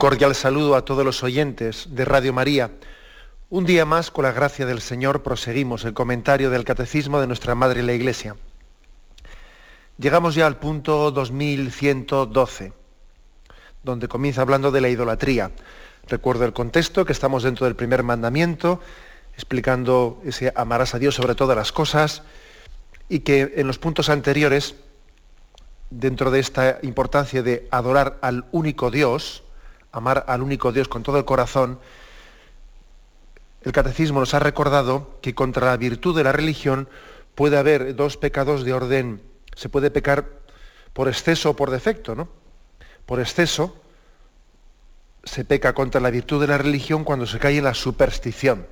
Cordial 0.00 0.34
saludo 0.34 0.76
a 0.76 0.84
todos 0.86 1.04
los 1.04 1.22
oyentes 1.22 1.88
de 1.90 2.06
Radio 2.06 2.32
María. 2.32 2.70
Un 3.50 3.66
día 3.66 3.84
más, 3.84 4.10
con 4.10 4.24
la 4.24 4.32
gracia 4.32 4.64
del 4.64 4.80
Señor, 4.80 5.22
proseguimos 5.22 5.84
el 5.84 5.92
comentario 5.92 6.48
del 6.48 6.64
Catecismo 6.64 7.20
de 7.20 7.26
nuestra 7.26 7.54
Madre 7.54 7.82
la 7.82 7.92
Iglesia. 7.92 8.34
Llegamos 9.98 10.34
ya 10.34 10.46
al 10.46 10.56
punto 10.56 11.10
2112, 11.10 12.72
donde 13.82 14.08
comienza 14.08 14.40
hablando 14.40 14.70
de 14.70 14.80
la 14.80 14.88
idolatría. 14.88 15.50
Recuerdo 16.08 16.46
el 16.46 16.54
contexto, 16.54 17.04
que 17.04 17.12
estamos 17.12 17.42
dentro 17.42 17.66
del 17.66 17.76
primer 17.76 18.02
mandamiento, 18.02 18.80
explicando 19.34 20.22
ese 20.24 20.50
amarás 20.56 20.94
a 20.94 20.98
Dios 20.98 21.14
sobre 21.14 21.34
todas 21.34 21.58
las 21.58 21.72
cosas, 21.72 22.22
y 23.10 23.18
que 23.20 23.52
en 23.56 23.66
los 23.66 23.78
puntos 23.78 24.08
anteriores, 24.08 24.76
dentro 25.90 26.30
de 26.30 26.40
esta 26.40 26.78
importancia 26.80 27.42
de 27.42 27.68
adorar 27.70 28.16
al 28.22 28.46
único 28.50 28.90
Dios, 28.90 29.44
amar 29.92 30.24
al 30.28 30.42
único 30.42 30.72
Dios 30.72 30.88
con 30.88 31.02
todo 31.02 31.18
el 31.18 31.24
corazón, 31.24 31.78
el 33.62 33.72
catecismo 33.72 34.20
nos 34.20 34.34
ha 34.34 34.38
recordado 34.38 35.18
que 35.20 35.34
contra 35.34 35.66
la 35.66 35.76
virtud 35.76 36.16
de 36.16 36.24
la 36.24 36.32
religión 36.32 36.88
puede 37.34 37.58
haber 37.58 37.94
dos 37.94 38.16
pecados 38.16 38.64
de 38.64 38.72
orden. 38.72 39.20
Se 39.54 39.68
puede 39.68 39.90
pecar 39.90 40.26
por 40.92 41.08
exceso 41.08 41.50
o 41.50 41.56
por 41.56 41.70
defecto, 41.70 42.14
¿no? 42.14 42.28
Por 43.04 43.20
exceso 43.20 43.76
se 45.24 45.44
peca 45.44 45.74
contra 45.74 46.00
la 46.00 46.10
virtud 46.10 46.40
de 46.40 46.46
la 46.46 46.58
religión 46.58 47.04
cuando 47.04 47.26
se 47.26 47.38
cae 47.38 47.58
en 47.58 47.64
la 47.64 47.74
superstición. 47.74 48.66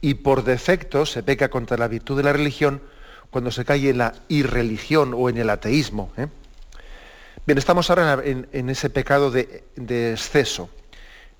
Y 0.00 0.14
por 0.14 0.44
defecto 0.44 1.06
se 1.06 1.22
peca 1.22 1.48
contra 1.48 1.78
la 1.78 1.88
virtud 1.88 2.18
de 2.18 2.24
la 2.24 2.32
religión 2.34 2.82
cuando 3.30 3.50
se 3.50 3.64
cae 3.64 3.88
en 3.88 3.98
la 3.98 4.14
irreligión 4.28 5.14
o 5.16 5.30
en 5.30 5.38
el 5.38 5.48
ateísmo. 5.48 6.12
¿eh? 6.18 6.28
Bien, 7.46 7.58
estamos 7.58 7.90
ahora 7.90 8.22
en, 8.24 8.70
ese 8.70 8.88
pecado 8.88 9.30
de, 9.30 9.64
exceso, 9.76 10.70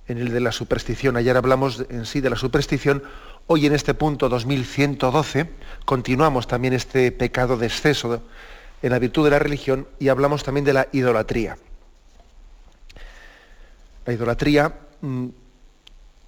en 0.06 0.19
el 0.19 0.34
de 0.34 0.41
la 0.41 0.52
superstición. 0.52 1.16
Ayer 1.16 1.34
hablamos 1.34 1.86
en 1.88 2.05
sí 2.05 2.20
de 2.20 2.28
la 2.28 2.36
superstición. 2.36 3.02
Hoy 3.46 3.64
en 3.64 3.72
este 3.74 3.94
punto 3.94 4.28
2112 4.28 5.48
continuamos 5.86 6.46
también 6.46 6.74
este 6.74 7.11
pecado 7.11 7.56
de 7.56 7.69
exceso 7.69 8.22
en 8.83 8.90
la 8.90 8.98
virtud 8.98 9.24
de 9.24 9.30
la 9.30 9.39
religión 9.39 9.89
y 9.98 10.08
hablamos 10.08 10.45
también 10.45 10.67
de 10.67 10.74
la 10.74 10.89
idolatría. 10.92 11.56
La 14.05 14.12
idolatría, 14.12 14.74
mm, 15.00 15.27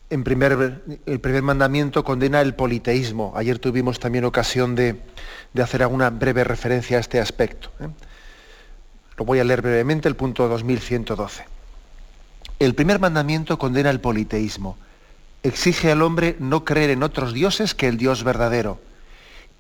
en 0.09 0.25
primer, 0.25 0.85
el 1.05 1.21
primer 1.21 1.43
mandamiento 1.43 2.03
condena 2.03 2.41
el 2.41 2.55
politeísmo. 2.55 3.35
Ayer 3.37 3.59
tuvimos 3.59 4.01
también 4.01 4.25
ocasión 4.25 4.75
de, 4.75 5.03
hacer 5.63 5.83
alguna 5.83 6.09
breve 6.09 6.45
referencia 6.45 6.97
a 6.97 7.01
este 7.01 7.21
aspecto. 7.21 7.71
¿eh? 7.81 7.89
Lo 9.17 9.25
voy 9.25 9.39
a 9.39 9.45
leer 9.45 9.63
brevemente, 9.63 10.09
el 10.09 10.17
punto 10.17 10.47
2112. 10.47 11.45
El 12.59 12.75
primer 12.75 13.01
mandamiento 13.01 13.59
condena 13.59 13.89
el 13.89 14.01
politeísmo. 14.01 14.77
Exige 15.43 15.91
al 15.91 16.03
hombre 16.03 16.37
no 16.39 16.65
creer 16.65 16.91
en 16.91 17.03
otros 17.03 17.33
dioses 17.33 17.75
que 17.75 17.89
el 17.89 17.97
Dios 17.97 18.25
verdadero 18.25 18.79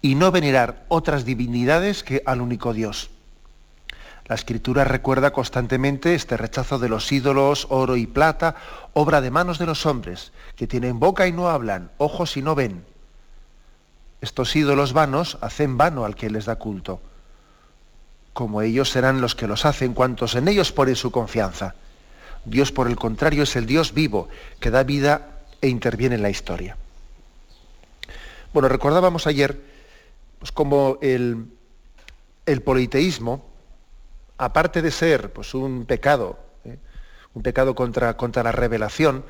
y 0.02 0.14
no 0.14 0.30
venerar 0.30 0.84
otras 0.88 1.24
divinidades 1.24 2.02
que 2.02 2.22
al 2.26 2.42
único 2.42 2.74
Dios. 2.74 3.10
La 4.26 4.34
escritura 4.34 4.84
recuerda 4.84 5.32
constantemente 5.32 6.14
este 6.14 6.36
rechazo 6.36 6.78
de 6.78 6.88
los 6.88 7.10
ídolos, 7.10 7.66
oro 7.70 7.96
y 7.96 8.06
plata, 8.06 8.56
obra 8.92 9.20
de 9.20 9.30
manos 9.30 9.58
de 9.58 9.66
los 9.66 9.86
hombres, 9.86 10.32
que 10.56 10.66
tienen 10.66 11.00
boca 11.00 11.28
y 11.28 11.32
no 11.32 11.48
hablan, 11.48 11.90
ojos 11.96 12.36
y 12.36 12.42
no 12.42 12.54
ven. 12.54 12.84
Estos 14.20 14.54
ídolos 14.54 14.92
vanos 14.92 15.38
hacen 15.40 15.78
vano 15.78 16.04
al 16.04 16.14
que 16.14 16.28
les 16.28 16.44
da 16.44 16.56
culto 16.56 17.00
como 18.36 18.60
ellos 18.60 18.91
serán 18.91 19.22
los 19.22 19.34
que 19.34 19.47
los 19.47 19.64
hacen, 19.64 19.94
cuantos 19.94 20.34
en 20.34 20.47
ellos 20.47 20.70
ponen 20.70 20.94
su 20.94 21.10
confianza. 21.10 21.74
Dios, 22.44 22.70
por 22.70 22.86
el 22.86 22.94
contrario, 22.94 23.44
es 23.44 23.56
el 23.56 23.64
Dios 23.64 23.94
vivo, 23.94 24.28
que 24.60 24.70
da 24.70 24.82
vida 24.82 25.41
e 25.62 25.69
interviene 25.69 26.16
en 26.16 26.22
la 26.22 26.28
historia. 26.28 26.76
Bueno, 28.52 28.69
recordábamos 28.69 29.26
ayer 29.26 29.58
pues, 30.38 30.52
como 30.52 30.98
el, 31.00 31.47
politeísmo, 32.62 33.42
aparte 34.36 34.82
de 34.82 34.91
ser 34.91 35.32
pues, 35.32 35.54
un 35.54 35.86
pecado, 35.86 36.38
¿eh? 36.66 36.76
un 37.32 37.42
pecado 37.42 37.74
contra, 37.74 38.18
contra, 38.18 38.42
la 38.42 38.53
revelación, 38.53 39.24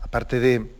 aparte 0.00 0.40
de, 0.40 0.72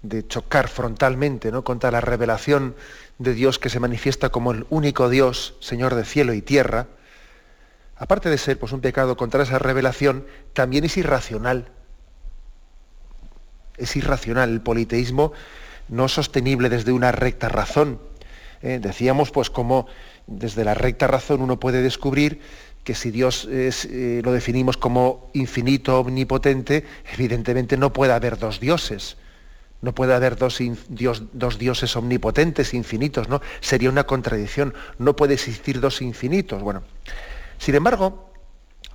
de 0.00 0.26
chocar 0.26 0.68
frontalmente 0.68 1.52
¿no? 1.52 1.64
contra 1.64 1.90
la 1.90 2.00
revelación 2.00 2.76
de 3.18 3.34
Dios 3.34 3.58
que 3.58 3.68
se 3.68 3.78
manifiesta 3.78 4.30
como 4.30 4.52
el 4.52 4.64
único 4.70 5.10
Dios, 5.10 5.56
Señor 5.60 5.94
de 5.96 6.06
cielo 6.06 6.32
y 6.32 6.40
tierra, 6.40 6.86
aparte 8.00 8.30
de 8.30 8.38
ser 8.38 8.58
pues, 8.58 8.72
un 8.72 8.80
pecado 8.80 9.16
contra 9.16 9.42
esa 9.42 9.58
revelación, 9.58 10.26
también 10.54 10.84
es 10.84 10.96
irracional. 10.96 11.70
Es 13.76 13.94
irracional 13.94 14.50
el 14.50 14.60
politeísmo 14.62 15.32
no 15.88 16.08
sostenible 16.08 16.70
desde 16.70 16.92
una 16.92 17.12
recta 17.12 17.48
razón. 17.48 18.00
¿eh? 18.62 18.78
decíamos, 18.80 19.30
pues, 19.30 19.50
como 19.50 19.86
desde 20.26 20.64
la 20.64 20.74
recta 20.74 21.06
razón 21.06 21.42
uno 21.42 21.60
puede 21.60 21.82
descubrir 21.82 22.40
que 22.84 22.94
si 22.94 23.10
Dios 23.10 23.46
eh, 23.50 24.22
lo 24.24 24.32
definimos 24.32 24.78
como 24.78 25.30
infinito, 25.34 26.00
omnipotente, 26.00 26.86
evidentemente 27.12 27.76
no 27.76 27.92
puede 27.92 28.14
haber 28.14 28.38
dos 28.38 28.60
dioses. 28.60 29.18
No 29.82 29.94
puede 29.94 30.14
haber 30.14 30.36
dos, 30.36 30.58
dos, 31.32 31.58
dioses 31.58 31.96
omnipotentes, 31.96 32.72
infinitos, 32.74 33.28
¿no? 33.28 33.40
Sería 33.60 33.90
una 33.90 34.04
contradicción. 34.04 34.74
No 34.98 35.16
puede 35.16 35.34
existir 35.34 35.80
dos 35.80 36.02
infinitos. 36.02 36.62
Bueno, 36.62 36.82
sin 37.60 37.74
embargo, 37.74 38.32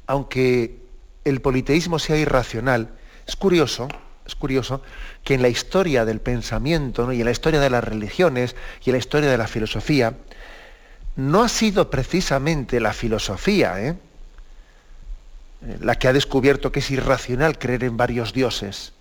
aunque 0.08 0.80
el 1.24 1.40
politeísmo 1.40 2.00
sea 2.00 2.18
irracional, 2.18 2.90
es 3.28 3.36
curioso, 3.36 3.88
es 4.26 4.34
curioso 4.34 4.82
que 5.24 5.36
en 5.36 5.44
la 5.44 5.50
historia 5.50 6.04
del 6.04 6.20
pensamiento 6.20 7.14
y 7.14 7.20
en 7.20 7.26
la 7.26 7.32
historia 7.32 7.60
de 7.60 7.70
las 7.70 7.84
religiones 7.84 8.56
y 8.84 8.90
en 8.90 8.94
la 8.96 8.98
historia 8.98 9.30
de 9.30 9.38
la 9.38 9.48
filosofía, 9.48 10.18
no 11.16 11.44
ha 11.44 11.48
sido 11.48 11.92
precisamente 11.92 12.80
la 12.80 12.92
filosofía 12.92 13.80
¿eh? 13.80 13.96
la 15.80 15.96
que 16.00 16.08
ha 16.08 16.14
descubierto 16.14 16.72
que 16.72 16.80
es 16.80 16.90
irracional 16.90 17.60
creer 17.60 17.84
en 17.84 17.98
varios 17.98 18.34
dioses. 18.34 18.94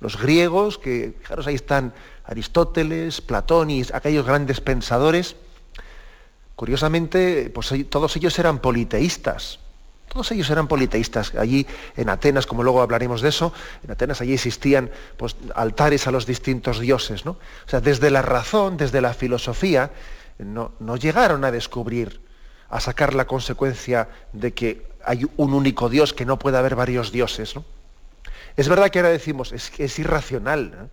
Los 0.00 0.18
griegos, 0.18 0.78
que 0.78 1.14
fijaros 1.20 1.46
ahí 1.46 1.54
están 1.54 1.92
Aristóteles, 2.24 3.20
Platón 3.20 3.70
y 3.70 3.82
aquellos 3.92 4.24
grandes 4.24 4.62
pensadores, 4.62 5.36
Curiosamente, 6.56 7.50
pues 7.54 7.72
todos 7.90 8.16
ellos 8.16 8.38
eran 8.38 8.60
politeístas. 8.60 9.60
Todos 10.08 10.32
ellos 10.32 10.48
eran 10.48 10.68
politeístas. 10.68 11.34
Allí 11.34 11.66
en 11.96 12.08
Atenas, 12.08 12.46
como 12.46 12.62
luego 12.62 12.80
hablaremos 12.80 13.20
de 13.20 13.28
eso, 13.28 13.52
en 13.84 13.90
Atenas 13.90 14.22
allí 14.22 14.32
existían 14.32 14.90
pues, 15.18 15.36
altares 15.54 16.06
a 16.06 16.10
los 16.10 16.24
distintos 16.24 16.80
dioses. 16.80 17.26
¿no? 17.26 17.32
O 17.32 17.68
sea, 17.68 17.80
desde 17.80 18.10
la 18.10 18.22
razón, 18.22 18.78
desde 18.78 19.02
la 19.02 19.12
filosofía, 19.12 19.90
no, 20.38 20.72
llegaron 20.96 21.44
a 21.44 21.50
descubrir, 21.50 22.22
a 22.70 22.80
sacar 22.80 23.12
la 23.12 23.26
consecuencia 23.26 24.08
de 24.32 24.54
que 24.54 24.86
hay 25.04 25.26
un 25.36 25.52
único 25.52 25.90
Dios, 25.90 26.14
que 26.14 26.24
no 26.24 26.38
puede 26.38 26.56
haber 26.56 26.74
varios 26.74 27.12
dioses. 27.12 27.54
¿no? 27.54 27.64
Es 28.56 28.70
verdad 28.70 28.88
que 28.88 29.00
ahora 29.00 29.10
decimos, 29.10 29.52
es 29.52 29.98
irracional. 29.98 30.88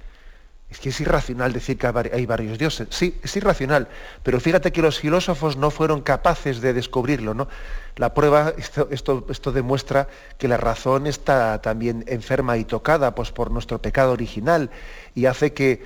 Es 0.74 0.80
que 0.80 0.90
es 0.90 1.00
irracional 1.02 1.54
decir 1.54 1.78
que 1.78 1.86
hay 1.86 2.26
varios 2.26 2.58
dioses. 2.58 2.88
Sí, 2.90 3.20
es 3.22 3.36
irracional. 3.38 3.90
Pero 4.24 4.40
fíjate 4.40 4.72
que 4.72 4.82
los 4.82 4.98
filósofos 4.98 5.56
no 5.56 5.70
fueron 5.70 6.02
capaces 6.02 6.62
de 6.62 6.74
descubrirlo. 6.74 7.36
¿no? 7.36 7.48
La 7.96 8.16
prueba, 8.16 8.56
esto, 8.58 8.90
esto, 9.30 9.52
demuestra 9.52 10.08
que 10.40 10.48
la 10.48 10.58
razón 10.58 11.06
está 11.06 11.62
también 11.62 12.04
enferma 12.08 12.58
y 12.58 12.66
tocada 12.66 13.14
pues, 13.14 13.32
por 13.32 13.52
nuestro 13.52 13.84
pecado 13.84 14.14
original 14.14 14.72
y 15.14 15.28
hace 15.28 15.54
que, 15.54 15.86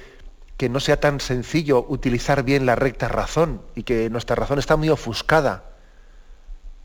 que 0.56 0.70
no 0.70 0.80
sea 0.80 1.02
tan 1.02 1.20
sencillo 1.20 1.86
utilizar 1.90 2.44
bien 2.44 2.66
la 2.66 2.76
recta 2.76 3.10
razón 3.10 3.62
y 3.76 3.84
que 3.84 4.10
nuestra 4.10 4.38
razón 4.38 4.58
está 4.58 4.78
muy 4.78 4.88
ofuscada. 4.88 5.66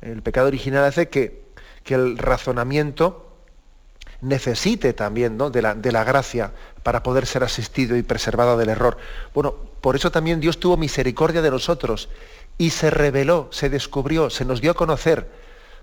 El 0.00 0.22
pecado 0.22 0.48
original 0.48 0.84
hace 0.84 1.08
que, 1.08 1.44
que 1.84 1.94
el 1.94 2.18
razonamiento 2.18 3.31
necesite 4.22 4.92
también 4.92 5.36
de, 5.36 5.62
la, 5.62 5.74
de 5.74 5.92
la 5.92 6.04
gracia 6.04 6.52
para 6.82 7.02
poder 7.02 7.26
ser 7.26 7.44
asistido 7.44 7.96
y 7.96 8.02
preservado 8.02 8.56
del 8.56 8.70
error. 8.70 8.96
Bueno, 9.34 9.54
por 9.80 9.96
eso 9.96 10.10
también 10.10 10.40
Dios 10.40 10.58
tuvo 10.58 10.76
misericordia 10.76 11.42
de 11.42 11.50
nosotros 11.50 12.08
y 12.56 12.70
se 12.70 12.90
reveló, 12.90 13.48
se 13.50 13.68
descubrió, 13.68 14.30
se 14.30 14.44
nos 14.44 14.60
dio 14.60 14.70
a 14.70 14.74
conocer 14.74 15.28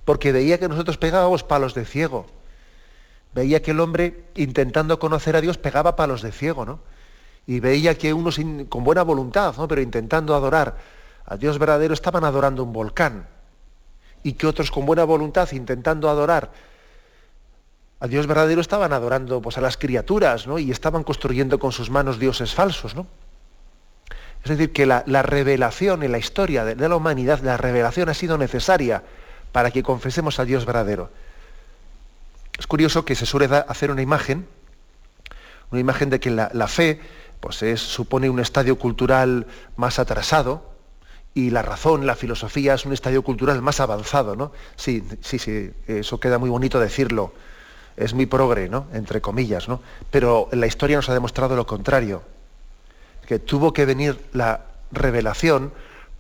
porque 0.06 0.32
veía 0.32 0.58
que 0.58 0.70
nosotros 0.70 0.98
pegábamos 0.98 1.44
palos 1.44 1.74
de 1.74 1.86
ciego. 1.86 2.26
Veía 3.34 3.62
que 3.62 3.72
el 3.72 3.80
hombre, 3.80 4.24
intentando 4.36 4.98
conocer 4.98 5.36
a 5.36 5.42
Dios, 5.42 5.58
pegaba 5.58 5.96
palos 5.96 6.22
de 6.22 6.32
ciego, 6.32 6.66
¿no? 6.66 6.80
Y 7.46 7.60
veía 7.60 7.96
que 7.96 8.14
unos 8.14 8.40
con 8.70 8.84
buena 8.84 9.04
voluntad, 9.04 9.56
¿no? 9.58 9.68
pero 9.68 9.82
intentando 9.82 10.34
adorar 10.34 10.78
a 11.26 11.38
Dios 11.38 11.60
verdadero, 11.60 11.94
estaban 11.94 12.24
adorando 12.24 12.64
un 12.64 12.74
volcán. 12.74 13.28
Y 14.24 14.34
que 14.34 14.48
otros 14.48 14.72
con 14.72 14.86
buena 14.86 15.04
voluntad, 15.04 15.52
intentando 15.52 16.10
adorar 16.10 16.52
a 18.00 18.08
Dios 18.08 18.28
verdadero, 18.28 18.62
estaban 18.62 18.94
adorando 18.94 19.42
pues, 19.42 19.58
a 19.58 19.62
las 19.62 19.78
criaturas, 19.78 20.48
¿no? 20.48 20.58
Y 20.58 20.72
estaban 20.72 21.04
construyendo 21.04 21.60
con 21.60 21.72
sus 21.72 21.90
manos 21.90 22.18
dioses 22.18 22.54
falsos, 22.54 22.96
¿no? 22.96 23.08
Es 24.44 24.50
decir, 24.50 24.72
que 24.72 24.86
la, 24.86 25.04
revelación 25.22 26.04
en 26.04 26.14
la 26.14 26.18
historia 26.18 26.64
de, 26.64 26.88
la 26.88 26.96
humanidad, 26.96 27.42
la 27.42 27.58
revelación 27.58 28.08
ha 28.08 28.14
sido 28.14 28.38
necesaria 28.38 29.04
para 29.52 29.70
que 29.72 29.84
confesemos 29.84 30.40
a 30.40 30.46
Dios 30.46 30.66
verdadero. 30.66 31.10
Es 32.58 32.66
curioso 32.66 33.04
que 33.04 33.16
se 33.16 33.26
suele 33.26 33.54
hacer 33.68 33.92
una 33.92 34.02
imagen, 34.02 34.48
una 35.72 35.82
imagen 35.82 36.10
de 36.10 36.20
que 36.22 36.30
la, 36.30 36.68
fe 36.68 37.02
pues 37.42 37.62
es, 37.64 37.82
supone 37.82 38.30
un 38.30 38.40
estadio 38.40 38.78
cultural 38.78 39.46
más 39.76 40.00
atrasado 40.00 40.70
y 41.34 41.50
la 41.50 41.62
razón, 41.62 42.06
la 42.06 42.16
filosofía 42.16 42.74
es 42.74 42.86
un 42.86 42.94
estadio 42.94 43.24
cultural 43.24 43.62
más 43.62 43.80
avanzado, 43.82 44.36
¿no? 44.36 44.52
Sí, 44.78 45.04
sí, 45.22 45.38
sí, 45.38 45.72
eso 45.88 46.20
queda 46.20 46.38
muy 46.38 46.50
bonito 46.50 46.80
decirlo. 46.80 47.34
Es 48.00 48.14
muy 48.14 48.26
progre, 48.26 48.70
¿no? 48.70 48.88
Entre 48.94 49.20
comillas, 49.20 49.68
¿no? 49.68 49.82
Pero 50.10 50.48
la 50.54 50.66
historia 50.66 50.96
nos 50.96 51.10
ha 51.10 51.14
demostrado 51.14 51.56
lo 51.56 51.68
contrario 51.68 52.24
que 53.28 53.38
tuvo 53.38 53.74
que 53.74 53.86
venir 53.86 54.20
la 54.34 54.62
revelación 54.92 55.72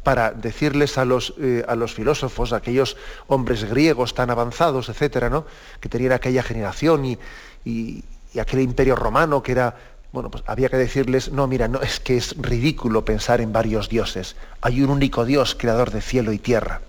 para 0.03 0.31
decirles 0.31 0.99
a 0.99 1.05
los, 1.05 1.33
eh, 1.39 1.65
a 1.67 1.75
los 1.75 1.95
filósofos, 1.95 2.53
a 2.53 2.57
aquellos 2.57 2.97
hombres 3.25 3.63
griegos 3.63 4.13
tan 4.13 4.29
avanzados, 4.29 4.89
etcétera, 4.89 5.27
¿no? 5.27 5.45
que 5.79 5.89
tenían 5.89 6.11
aquella 6.11 6.43
generación 6.43 7.05
y, 7.05 7.17
y, 7.65 8.03
aquel 8.39 8.59
imperio 8.59 8.95
romano 8.95 9.41
que 9.41 9.53
era, 9.53 9.75
bueno, 10.11 10.29
pues 10.29 10.43
había 10.45 10.69
que 10.69 10.77
decirles, 10.77 11.31
no, 11.31 11.47
mira, 11.47 11.67
no, 11.67 11.81
es 11.81 11.99
que 11.99 12.15
es 12.15 12.37
ridículo 12.37 13.03
pensar 13.03 13.41
en 13.41 13.51
varios 13.51 13.89
dioses. 13.89 14.35
Hay 14.61 14.83
un 14.83 14.91
único 14.91 15.25
Dios, 15.25 15.55
creador 15.55 15.89
de 15.89 16.01
cielo 16.01 16.31
y 16.31 16.37
tierra. 16.37 16.81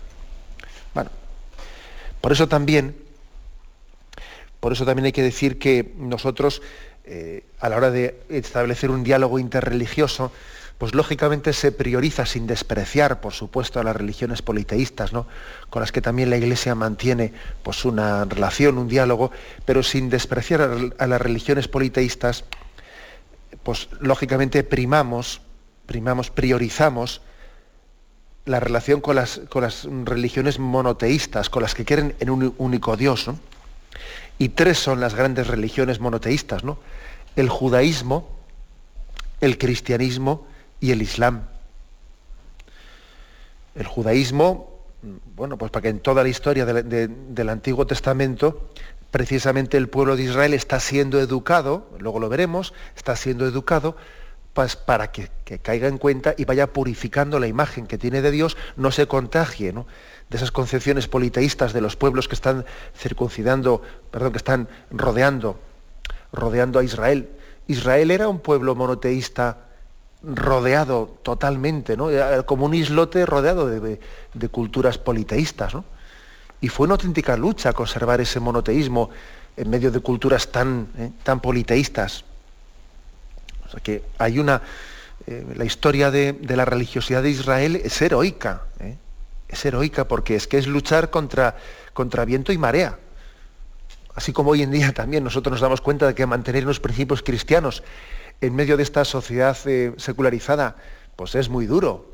Bueno, 0.92 1.08
por 2.20 2.32
eso 2.32 2.46
también, 2.46 2.94
por 4.60 4.72
eso 4.72 4.84
también 4.84 5.06
hay 5.06 5.12
que 5.12 5.22
decir 5.22 5.58
que 5.58 5.92
nosotros 5.96 6.62
eh, 7.04 7.44
a 7.58 7.68
la 7.68 7.76
hora 7.76 7.90
de 7.90 8.20
establecer 8.28 8.90
un 8.90 9.02
diálogo 9.02 9.40
interreligioso, 9.40 10.30
pues 10.78 10.94
lógicamente 10.94 11.52
se 11.52 11.72
prioriza 11.72 12.24
sin 12.24 12.46
despreciar, 12.46 13.20
por 13.20 13.32
supuesto, 13.32 13.80
a 13.80 13.84
las 13.84 13.96
religiones 13.96 14.42
politeístas, 14.42 15.12
¿no? 15.12 15.26
con 15.70 15.80
las 15.80 15.92
que 15.92 16.00
también 16.00 16.30
la 16.30 16.36
Iglesia 16.36 16.74
mantiene 16.74 17.32
pues, 17.62 17.84
una 17.84 18.24
relación, 18.26 18.78
un 18.78 18.86
diálogo, 18.86 19.32
pero 19.64 19.82
sin 19.82 20.08
despreciar 20.08 20.92
a, 20.98 21.06
las 21.06 21.20
religiones 21.20 21.68
politeístas, 21.68 22.44
pues 23.62 23.88
lógicamente 23.98 24.62
primamos, 24.62 25.40
primamos, 25.86 26.30
priorizamos 26.30 27.22
la 28.46 28.60
relación 28.60 29.00
con 29.00 29.16
las, 29.16 29.40
con 29.48 29.62
las 29.62 29.86
religiones 30.04 30.58
monoteístas, 30.58 31.50
con 31.50 31.62
las 31.62 31.74
que 31.74 31.84
quieren 31.84 32.14
en 32.20 32.30
un 32.30 32.54
único 32.56 32.96
Dios. 32.96 33.28
Y 34.38 34.50
tres 34.50 34.78
son 34.78 35.00
las 35.00 35.14
grandes 35.14 35.46
religiones 35.46 36.00
monoteístas, 36.00 36.64
¿no? 36.64 36.78
el 37.36 37.48
judaísmo, 37.48 38.28
el 39.40 39.58
cristianismo 39.58 40.46
y 40.80 40.92
el 40.92 41.02
islam. 41.02 41.44
El 43.74 43.86
judaísmo, 43.86 44.80
bueno, 45.36 45.56
pues 45.56 45.70
para 45.70 45.82
que 45.82 45.88
en 45.88 46.00
toda 46.00 46.22
la 46.22 46.28
historia 46.28 46.66
del 46.66 47.48
Antiguo 47.48 47.86
Testamento, 47.86 48.70
precisamente 49.10 49.76
el 49.76 49.88
pueblo 49.88 50.16
de 50.16 50.24
Israel 50.24 50.54
está 50.54 50.80
siendo 50.80 51.20
educado, 51.20 51.88
luego 51.98 52.18
lo 52.18 52.28
veremos, 52.28 52.74
está 52.96 53.16
siendo 53.16 53.46
educado 53.46 53.96
pues 54.52 54.76
para 54.76 55.10
que, 55.10 55.30
caiga 55.62 55.88
en 55.88 55.98
cuenta 55.98 56.34
y 56.36 56.44
vaya 56.44 56.72
purificando 56.72 57.38
la 57.38 57.46
imagen 57.46 57.86
que 57.86 57.98
tiene 57.98 58.22
de 58.22 58.30
Dios, 58.30 58.56
no 58.76 58.90
se 58.90 59.06
contagie 59.06 59.72
de 59.72 60.36
esas 60.36 60.52
concepciones 60.52 61.08
politeístas 61.08 61.72
de 61.72 61.80
los 61.80 61.96
pueblos 61.96 62.28
que 62.28 62.34
están 62.34 62.64
circuncidando, 62.96 63.82
perdón, 64.10 64.32
que 64.32 64.38
están 64.38 64.68
rodeando 64.90 65.58
rodeando 66.32 66.78
a 66.78 66.84
Israel. 66.84 67.28
Israel 67.66 68.10
era 68.10 68.28
un 68.28 68.40
pueblo 68.40 68.74
monoteísta 68.74 69.58
rodeado 70.22 71.16
totalmente, 71.22 71.96
¿no? 71.96 72.08
como 72.46 72.66
un 72.66 72.74
islote 72.74 73.24
rodeado 73.26 73.66
de, 73.66 73.98
culturas 74.50 74.98
politeístas. 74.98 75.74
Y 76.60 76.68
fue 76.68 76.84
una 76.84 76.94
auténtica 76.94 77.36
lucha 77.36 77.72
conservar 77.72 78.20
ese 78.20 78.38
monoteísmo 78.38 79.10
en 79.56 79.70
medio 79.70 79.90
de 79.90 80.00
culturas 80.00 80.48
tan, 80.48 80.88
¿eh? 80.98 81.10
tan 81.22 81.40
politeístas. 81.40 82.24
O 83.70 83.72
sea 83.72 83.80
que 83.80 84.02
hay 84.18 84.38
una. 84.38 84.60
Eh, 85.26 85.46
la 85.54 85.64
historia 85.64 86.10
de, 86.10 86.36
la 86.42 86.64
religiosidad 86.64 87.22
de 87.22 87.30
Israel 87.30 87.76
es 87.76 88.02
heroica. 88.02 88.62
¿eh? 88.80 88.96
Es 89.48 89.64
heroica 89.64 90.08
porque 90.08 90.34
es 90.34 90.46
que 90.46 90.58
es 90.58 90.66
luchar 90.66 91.10
contra, 91.10 91.56
contra 91.92 92.24
viento 92.24 92.52
y 92.52 92.58
marea 92.58 92.98
así 94.14 94.32
como 94.32 94.50
hoy 94.50 94.62
en 94.62 94.70
día 94.70 94.92
también 94.92 95.24
nosotros 95.24 95.52
nos 95.52 95.60
damos 95.60 95.80
cuenta 95.80 96.06
de 96.06 96.14
que 96.14 96.26
mantener 96.26 96.64
unos 96.64 96.80
principios 96.80 97.22
cristianos 97.22 97.82
en 98.40 98.54
medio 98.54 98.76
de 98.76 98.82
esta 98.82 99.04
sociedad 99.04 99.56
eh, 99.66 99.92
secularizada, 99.96 100.76
pues 101.16 101.34
es 101.34 101.48
muy 101.48 101.66
duro. 101.66 102.10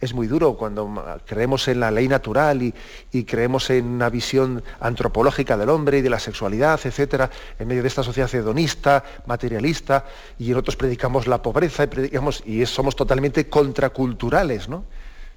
Es 0.00 0.12
muy 0.12 0.26
duro 0.26 0.54
cuando 0.54 1.20
creemos 1.24 1.68
en 1.68 1.80
la 1.80 1.90
ley 1.90 2.06
natural 2.06 2.62
y, 2.62 3.24
creemos 3.24 3.70
en 3.70 3.86
una 3.86 4.10
visión 4.10 4.62
antropológica 4.80 5.56
del 5.56 5.70
hombre 5.70 5.98
y 5.98 6.02
de 6.02 6.10
la 6.10 6.18
sexualidad, 6.18 6.78
etcétera, 6.84 7.30
en 7.58 7.66
medio 7.66 7.82
de 7.82 7.88
esta 7.88 8.02
sociedad 8.02 8.32
hedonista, 8.34 9.02
materialista, 9.24 10.04
y 10.38 10.50
nosotros 10.50 10.76
predicamos 10.76 11.26
la 11.26 11.40
pobreza 11.40 11.84
y 11.84 11.86
predicamos, 11.86 12.42
y 12.44 12.64
somos 12.66 12.94
totalmente 12.94 13.48
contraculturales, 13.48 14.68
¿no? 14.68 14.84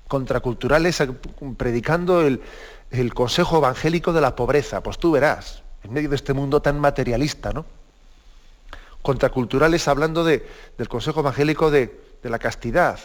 Contraculturales 0.09 0.99
eh, 1.01 1.09
predicando 1.55 2.21
el, 2.21 2.41
el 2.91 3.13
consejo 3.13 3.57
evangélico 3.57 4.11
de 4.13 4.21
la 4.21 4.35
pobreza. 4.35 4.81
Pues 4.81 4.97
tú 4.97 5.11
verás, 5.11 5.63
en 5.83 5.93
medio 5.93 6.09
de 6.09 6.15
este 6.15 6.33
mundo 6.33 6.61
tan 6.61 6.79
materialista, 6.79 7.51
¿no? 7.51 7.65
Contraculturales 9.01 9.87
hablando 9.87 10.23
de, 10.23 10.45
del 10.77 10.89
consejo 10.89 11.21
evangélico 11.21 11.71
de, 11.71 12.09
la 12.23 12.37
castidad, 12.37 12.99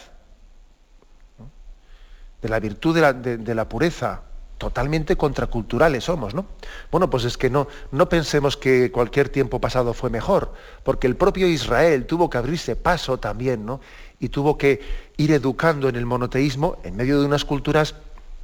de 2.45 2.49
la 2.49 2.59
virtud 2.59 2.95
de 2.95 3.55
la, 3.55 3.67
pureza, 3.67 4.21
totalmente 4.59 5.15
contraculturales 5.15 6.03
somos, 6.03 6.35
¿no? 6.35 6.45
Bueno, 6.91 7.09
pues 7.09 7.23
es 7.25 7.39
que 7.39 7.49
no, 7.49 7.67
no 7.91 8.07
pensemos 8.07 8.55
que 8.55 8.91
cualquier 8.91 9.29
tiempo 9.29 9.59
pasado 9.59 9.95
fue 9.95 10.11
mejor, 10.11 10.53
porque 10.83 11.07
el 11.07 11.15
propio 11.15 11.47
Israel 11.47 12.05
tuvo 12.05 12.29
que 12.29 12.37
abrirse 12.37 12.75
paso 12.75 13.17
también, 13.17 13.65
¿no? 13.65 13.81
Y 14.19 14.29
tuvo 14.29 14.59
que 14.59 14.79
ir 15.17 15.31
educando 15.31 15.89
en 15.89 15.95
el 15.95 16.05
monoteísmo 16.05 16.77
en 16.83 16.95
medio 16.95 17.19
de 17.19 17.25
unas 17.25 17.45
culturas, 17.45 17.95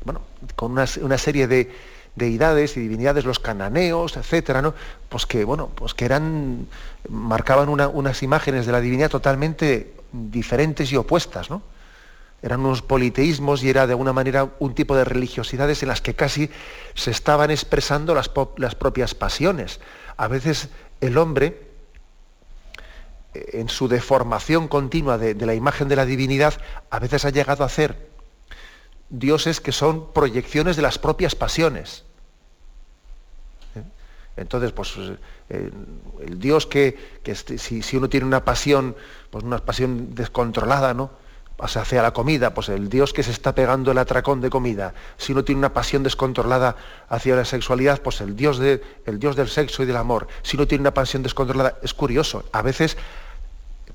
bueno, 0.04 0.22
con 0.56 0.72
una 0.72 1.18
serie 1.20 1.46
de, 1.46 1.70
deidades 2.16 2.76
y 2.76 2.82
divinidades, 2.82 3.24
los 3.24 3.40
cananeos, 3.40 4.18
etcétera, 4.18 4.64
¿no? 4.64 4.74
Pues 5.10 5.28
que, 5.28 5.46
bueno, 5.46 5.70
pues 5.76 5.94
que 5.94 6.06
eran, 6.06 6.68
marcaban 7.08 7.70
unas 7.70 8.24
imágenes 8.24 8.66
de 8.66 8.72
la 8.72 8.82
divinidad 8.82 9.10
totalmente 9.10 9.94
diferentes 10.12 10.92
y 10.92 10.98
opuestas, 10.98 11.50
¿no? 11.50 11.62
Eran 12.42 12.62
unos 12.62 12.82
politeísmos 12.82 13.64
y 13.64 13.70
era 13.70 13.86
de 13.86 13.94
alguna 13.94 14.14
manera 14.14 14.50
un 14.60 14.74
tipo 14.74 14.96
de 14.96 15.06
religiosidades 15.06 15.84
en 15.84 15.90
las 15.90 16.02
que 16.02 16.16
casi 16.16 16.50
se 16.96 17.12
estaban 17.12 17.52
expresando 17.52 18.16
las, 18.16 18.32
las 18.58 18.76
propias 18.76 19.14
pasiones. 19.14 19.80
A 20.18 20.28
veces 20.28 20.70
el 21.02 21.18
hombre, 21.18 21.70
en 23.34 23.70
su 23.70 23.88
deformación 23.88 24.68
continua 24.68 25.18
de, 25.18 25.36
de 25.36 25.46
la 25.46 25.54
imagen 25.54 25.88
de 25.88 25.96
la 25.96 26.06
divinidad, 26.06 26.56
a 26.90 27.00
veces 27.00 27.26
ha 27.26 27.30
llegado 27.30 27.64
a 27.64 27.68
hacer 27.68 28.12
dioses 29.12 29.60
que 29.60 29.72
son 29.72 30.12
proyecciones 30.14 30.76
de 30.76 30.82
las 30.82 30.98
propias 30.98 31.36
pasiones. 31.36 32.06
¿Eh? 33.76 33.84
Entonces, 34.38 34.72
pues 34.72 34.94
eh, 35.50 35.70
el 36.26 36.40
Dios 36.40 36.66
que, 36.66 36.98
si, 37.36 37.98
uno 37.98 38.10
tiene 38.10 38.26
una 38.26 38.44
pasión, 38.44 38.96
pues 39.30 39.44
una 39.44 39.60
pasión 39.60 40.16
descontrolada, 40.16 40.94
¿no? 40.94 41.12
Hacia 41.62 42.02
la 42.02 42.12
comida, 42.12 42.54
pues 42.54 42.70
el 42.70 42.90
Dios 42.90 43.14
que 43.14 43.24
se 43.24 43.32
está 43.32 43.54
pegando 43.56 43.92
el 43.92 43.98
atracón 43.98 44.42
de 44.42 44.50
comida. 44.50 44.94
Si 45.18 45.32
uno 45.32 45.44
tiene 45.44 45.60
una 45.60 45.74
pasión 45.74 46.04
descontrolada 46.04 46.76
hacia 47.10 47.36
la 47.36 47.46
sexualidad, 47.46 48.02
pues 48.02 48.22
el 48.22 48.36
Dios, 48.36 48.58
de, 48.60 48.82
el 49.06 49.20
Dios 49.20 49.36
del 49.36 49.48
sexo 49.48 49.84
y 49.84 49.86
del 49.86 49.98
amor. 49.98 50.28
Si 50.42 50.58
uno 50.58 50.68
tiene 50.68 50.82
una 50.82 50.94
pasión 50.94 51.24
descontrolada, 51.24 51.78
es 51.82 51.94
curioso. 51.94 52.44
A 52.52 52.62
veces, 52.62 52.98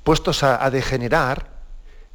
puestos 0.04 0.42
a 0.42 0.70
degenerar, 0.70 1.56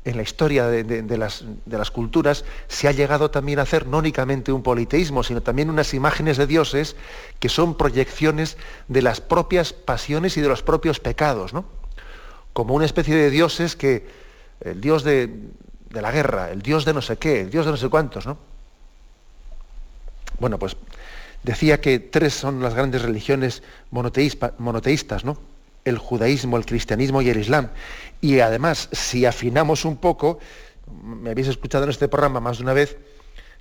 en 0.03 0.17
la 0.17 0.24
historia 0.24 0.67
de, 0.67 1.17
las, 1.17 1.91
culturas 1.91 2.43
se 2.67 2.88
ha 2.88 2.91
llegado 2.91 3.29
también 3.29 3.60
a 3.60 3.63
hacer 3.63 3.86
no 3.86 4.00
únicamente 4.00 4.51
un 4.51 4.63
politeísmo, 4.63 5.24
sino 5.24 5.41
también 5.41 5.70
unas 5.70 5.93
imágenes 5.93 6.38
de 6.38 6.48
dioses 6.48 6.96
que 7.39 7.50
son 7.50 7.75
proyecciones 7.75 8.58
de 8.88 9.03
las 9.03 9.22
propias 9.22 9.74
pasiones 9.74 10.38
y 10.38 10.41
de 10.41 10.48
los 10.48 10.63
propios 10.63 11.00
pecados, 11.00 11.53
¿no? 11.53 11.65
Como 12.53 12.74
una 12.74 12.86
especie 12.86 13.15
de 13.15 13.29
dioses 13.29 13.75
que, 13.75 14.08
el 14.62 14.82
dios 14.82 15.03
de, 15.03 15.30
la 15.91 16.12
guerra, 16.12 16.51
el 16.51 16.62
dios 16.62 16.86
de 16.86 16.94
no 16.94 17.01
sé 17.01 17.18
qué, 17.18 17.41
el 17.41 17.50
dios 17.50 17.65
de 17.65 17.72
no 17.72 17.77
sé 17.77 17.89
cuántos, 17.89 18.25
¿no? 18.25 18.38
Bueno, 20.39 20.58
pues 20.58 20.75
Decía 21.44 21.82
que 21.82 22.00
tres 22.00 22.34
son 22.34 22.62
las 22.62 22.75
grandes 22.75 23.01
religiones 23.01 23.63
monoteístas, 23.89 25.25
¿no? 25.25 25.38
El 25.86 25.98
judaísmo, 25.98 26.58
el 26.58 26.65
cristianismo 26.65 27.22
y 27.22 27.30
el 27.30 27.39
islam. 27.39 27.70
Y 28.22 28.39
además, 28.41 28.89
si 28.91 29.25
afinamos 29.25 29.84
un 29.84 29.98
poco, 29.98 30.39
me 31.03 31.32
habéis 31.32 31.48
escuchado 31.48 31.86
en 31.86 31.89
este 31.89 32.08
programa 32.08 32.39
más 32.39 32.58
de 32.58 32.63
una 32.63 32.74
vez, 32.74 32.98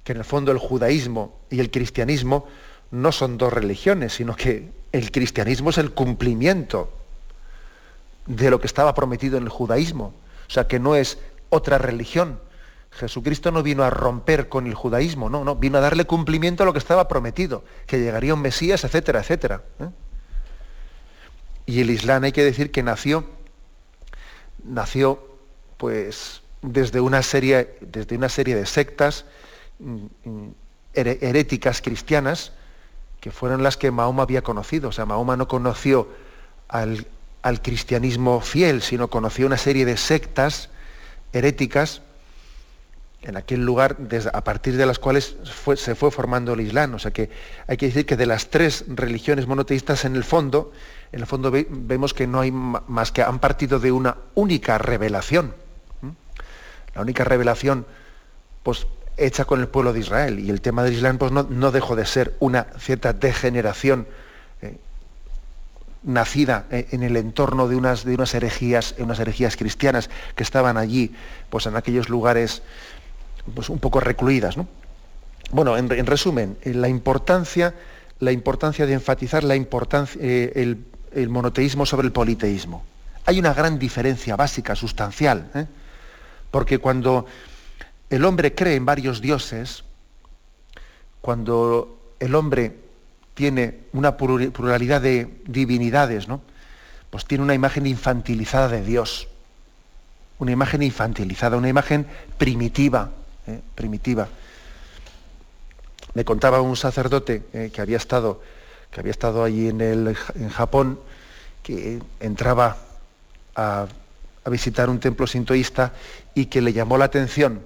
que 0.05 0.13
en 0.13 0.19
el 0.19 0.25
fondo 0.25 0.53
el 0.53 0.59
judaísmo 0.59 1.39
y 1.49 1.61
el 1.61 1.71
cristianismo 1.71 2.47
no 2.91 3.13
son 3.13 3.39
dos 3.39 3.53
religiones, 3.53 4.13
sino 4.15 4.37
que 4.37 4.69
el 4.93 5.11
cristianismo 5.11 5.71
es 5.71 5.79
el 5.79 5.93
cumplimiento 5.93 6.93
de 8.27 8.51
lo 8.51 8.61
que 8.61 8.67
estaba 8.67 8.95
prometido 8.95 9.39
en 9.39 9.45
el 9.45 9.49
judaísmo. 9.49 10.13
O 10.51 10.53
sea, 10.53 10.67
que 10.67 10.81
no 10.81 10.97
es 10.97 11.17
otra 11.49 11.79
religión. 11.79 12.41
Jesucristo 12.91 13.53
no 13.53 13.63
vino 13.63 13.85
a 13.85 13.91
romper 13.91 14.49
con 14.49 14.67
el 14.67 14.75
judaísmo, 14.75 15.31
no, 15.31 15.45
no, 15.45 15.55
vino 15.55 15.79
a 15.79 15.81
darle 15.81 16.07
cumplimiento 16.07 16.65
a 16.65 16.67
lo 16.67 16.73
que 16.73 16.81
estaba 16.81 17.07
prometido, 17.07 17.63
que 17.87 18.01
llegaría 18.01 18.35
un 18.35 18.43
Mesías, 18.43 18.83
etcétera, 18.83 19.21
etcétera. 19.21 19.63
¿eh? 19.79 19.91
Y 21.67 21.81
el 21.81 21.91
Islam 21.91 22.25
hay 22.25 22.33
que 22.33 22.43
decir 22.43 22.73
que 22.73 22.83
nació, 22.83 23.27
nació 24.65 25.25
pues 25.77 26.43
desde 26.63 27.01
una 27.01 27.23
serie, 27.23 27.77
desde 27.81 28.17
una 28.17 28.29
serie 28.29 28.57
de 28.57 28.67
sectas 28.67 29.27
mm, 29.79 30.07
mm, 30.25 30.49
heréticas 30.95 31.81
cristianas 31.81 32.55
que 33.21 33.31
fueron 33.31 33.63
las 33.63 33.77
que 33.77 33.93
Mahoma 33.93 34.25
había 34.25 34.43
conocido. 34.43 34.89
O 34.89 34.93
sea, 34.93 35.07
Mahoma 35.07 35.37
no 35.37 35.47
conoció 35.47 36.09
al, 36.67 37.07
al 37.43 37.63
cristianismo 37.63 38.41
fiel, 38.41 38.83
sino 38.83 39.09
conoció 39.09 39.47
una 39.47 39.57
serie 39.57 39.85
de 39.85 39.97
sectas 39.97 40.69
heréticas 41.33 42.03
en 43.23 43.37
aquel 43.37 43.65
lugar 43.65 43.99
a 44.33 44.45
partir 44.45 44.77
de 44.77 44.87
las 44.87 44.99
cuales 44.99 45.37
se 45.77 45.95
fue 45.95 46.11
formando 46.11 46.55
el 46.55 46.61
Islam. 46.61 46.95
O 46.95 46.99
sea 46.99 47.11
que 47.11 47.31
hay 47.67 47.77
que 47.77 47.87
decir 47.87 48.07
que 48.07 48.17
de 48.17 48.27
las 48.27 48.49
tres 48.49 48.85
religiones 48.89 49.47
monoteístas 49.47 50.05
en 50.05 50.17
el 50.17 50.25
fondo, 50.25 50.73
en 51.13 51.21
el 51.21 51.27
fondo 51.27 51.53
vemos 51.53 52.15
que 52.15 52.27
no 52.27 52.41
hay 52.41 52.51
más 52.51 53.13
que 53.13 53.23
han 53.23 53.39
partido 53.39 53.79
de 53.79 53.93
una 53.93 54.17
única 54.35 54.79
revelación. 54.79 55.55
La 56.95 57.03
única 57.03 57.25
revelación 57.25 57.87
pues, 58.63 58.87
hecha 59.17 59.45
con 59.45 59.61
el 59.61 59.69
pueblo 59.69 59.93
de 59.93 60.01
Israel. 60.01 60.39
Y 60.39 60.51
el 60.51 60.61
tema 60.61 60.83
del 60.83 60.95
Islam 60.95 61.19
pues, 61.19 61.31
no, 61.31 61.71
dejó 61.71 61.97
de 61.97 62.07
ser 62.07 62.37
una 62.41 62.67
cierta 62.79 63.13
degeneración 63.13 64.07
eh, 64.63 64.79
nacida 66.03 66.67
eh, 66.71 66.89
en 66.93 67.03
el 67.03 67.17
entorno 67.17 67.69
de 67.69 67.77
unas, 67.77 68.05
de 68.05 68.15
unas 68.15 68.35
herejías, 68.35 68.95
unas 68.99 69.19
herejías 69.21 69.57
cristianas 69.57 70.11
que 70.35 70.43
estaban 70.43 70.77
allí, 70.77 71.15
pues 71.51 71.67
en 71.67 71.77
aquellos 71.77 72.09
lugares 72.09 72.63
pues, 73.55 73.69
un 73.69 73.79
poco 73.79 74.01
recluidas. 74.01 74.57
Bueno, 75.53 75.77
en, 75.77 76.07
resumen, 76.07 76.57
eh, 76.63 76.75
la 76.75 76.89
importancia, 76.89 77.75
la 78.21 78.33
importancia 78.33 78.87
de 78.87 78.95
enfatizar 78.95 79.43
la 79.43 79.57
importancia, 79.57 80.21
eh, 80.23 80.77
el, 81.13 81.29
monoteísmo 81.29 81.87
sobre 81.87 82.07
el 82.07 82.13
politeísmo. 82.13 82.85
Hay 83.27 83.39
una 83.39 83.53
gran 83.53 83.79
diferencia 83.79 84.37
básica, 84.37 84.77
sustancial, 84.77 85.51
¿eh? 85.55 85.67
porque 86.51 86.79
cuando 86.79 87.27
el 88.09 88.25
hombre 88.25 88.55
cree 88.55 88.77
en 88.77 88.85
varios 88.85 89.21
dioses, 89.21 89.85
cuando 91.21 92.15
el 92.21 92.35
hombre 92.35 92.77
tiene 93.41 93.79
una 93.95 94.19
pluralidad 94.19 95.01
de 95.01 95.41
divinidades, 95.47 96.29
¿no? 96.29 96.43
pues 97.09 97.25
tiene 97.25 97.43
una 97.43 97.55
imagen 97.55 97.87
infantilizada 97.87 98.69
de 98.69 98.85
Dios, 98.85 99.29
una 100.39 100.51
imagen 100.51 100.83
infantilizada, 100.83 101.57
una 101.57 101.71
imagen 101.71 102.05
primitiva, 102.37 103.13
¿eh? 103.47 103.61
primitiva. 103.75 104.29
Me 106.13 106.23
contaba 106.27 106.61
un 106.61 106.77
sacerdote 106.77 107.45
eh, 107.55 107.71
que 107.73 107.81
había 107.81 107.97
estado 107.97 108.43
que 108.91 109.01
había 109.01 109.13
estado 109.13 109.43
allí 109.43 109.69
en, 109.69 109.81
el, 109.81 110.15
en 110.35 110.51
Japón, 110.51 111.01
que 111.63 111.99
entraba 112.21 112.77
a, 113.57 113.87
visitar 114.51 114.91
un 114.91 115.01
templo 115.01 115.27
sintoísta 115.27 115.95
y 116.35 116.47
que 116.47 116.61
le 116.61 116.75
llamó 116.75 116.99
la 116.99 117.07
atención 117.07 117.63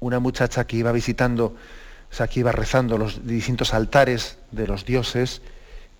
una 0.00 0.18
muchacha 0.18 0.66
que 0.66 0.76
iba 0.78 0.92
visitando, 0.92 1.56
o 2.10 2.14
sea, 2.14 2.26
que 2.26 2.40
iba 2.40 2.52
rezando 2.52 2.98
los 2.98 3.26
distintos 3.26 3.74
altares 3.74 4.38
de 4.50 4.66
los 4.66 4.84
dioses, 4.84 5.42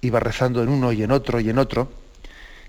iba 0.00 0.20
rezando 0.20 0.62
en 0.62 0.68
uno 0.68 0.92
y 0.92 1.02
en 1.02 1.10
otro 1.10 1.40
y 1.40 1.50
en 1.50 1.58
otro, 1.58 1.90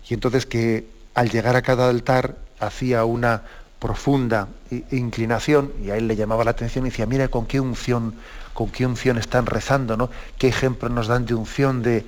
y 0.07 0.13
entonces 0.13 0.45
que 0.45 0.87
al 1.13 1.29
llegar 1.29 1.55
a 1.55 1.61
cada 1.61 1.89
altar 1.89 2.37
hacía 2.59 3.05
una 3.05 3.43
profunda 3.79 4.49
inclinación, 4.91 5.71
y 5.83 5.89
a 5.89 5.97
él 5.97 6.07
le 6.07 6.15
llamaba 6.15 6.43
la 6.43 6.51
atención 6.51 6.85
y 6.85 6.89
decía, 6.89 7.05
mira 7.05 7.29
con 7.29 7.45
qué 7.45 7.59
unción, 7.59 8.15
con 8.53 8.69
qué 8.69 8.85
unción 8.85 9.17
están 9.17 9.45
rezando, 9.45 9.95
¿no? 9.95 10.09
¿Qué 10.37 10.49
ejemplo 10.49 10.89
nos 10.89 11.07
dan 11.07 11.25
de 11.25 11.33
unción 11.33 11.81
de, 11.81 12.05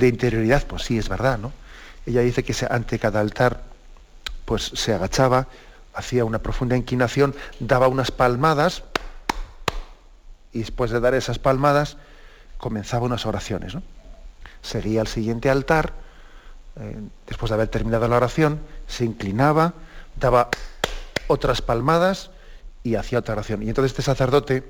interioridad? 0.00 0.66
Pues 0.66 0.82
sí, 0.84 0.96
es 0.96 1.08
verdad, 1.08 1.38
¿no? 1.38 1.52
Ella 2.06 2.22
dice 2.22 2.42
que 2.42 2.54
ante 2.70 2.98
cada 2.98 3.20
altar 3.20 3.62
pues 4.44 4.72
se 4.74 4.94
agachaba, 4.94 5.46
hacía 5.94 6.24
una 6.24 6.38
profunda 6.38 6.76
inclinación, 6.76 7.34
daba 7.60 7.88
unas 7.88 8.10
palmadas, 8.10 8.82
y 10.54 10.60
después 10.60 10.90
de 10.90 11.00
dar 11.00 11.12
esas 11.12 11.38
palmadas, 11.38 11.98
comenzaba 12.56 13.04
unas 13.04 13.26
oraciones. 13.26 13.74
¿no? 13.74 13.82
Seguía 14.62 15.02
al 15.02 15.08
siguiente 15.08 15.50
altar, 15.50 15.92
eh, 16.80 16.96
después 17.26 17.50
de 17.50 17.54
haber 17.54 17.68
terminado 17.68 18.08
la 18.08 18.16
oración, 18.16 18.60
se 18.86 19.04
inclinaba, 19.04 19.74
daba 20.18 20.48
otras 21.26 21.60
palmadas 21.60 22.30
y 22.82 22.94
hacía 22.94 23.18
otra 23.18 23.34
oración. 23.34 23.62
Y 23.62 23.68
entonces 23.68 23.92
este 23.92 24.02
sacerdote 24.02 24.64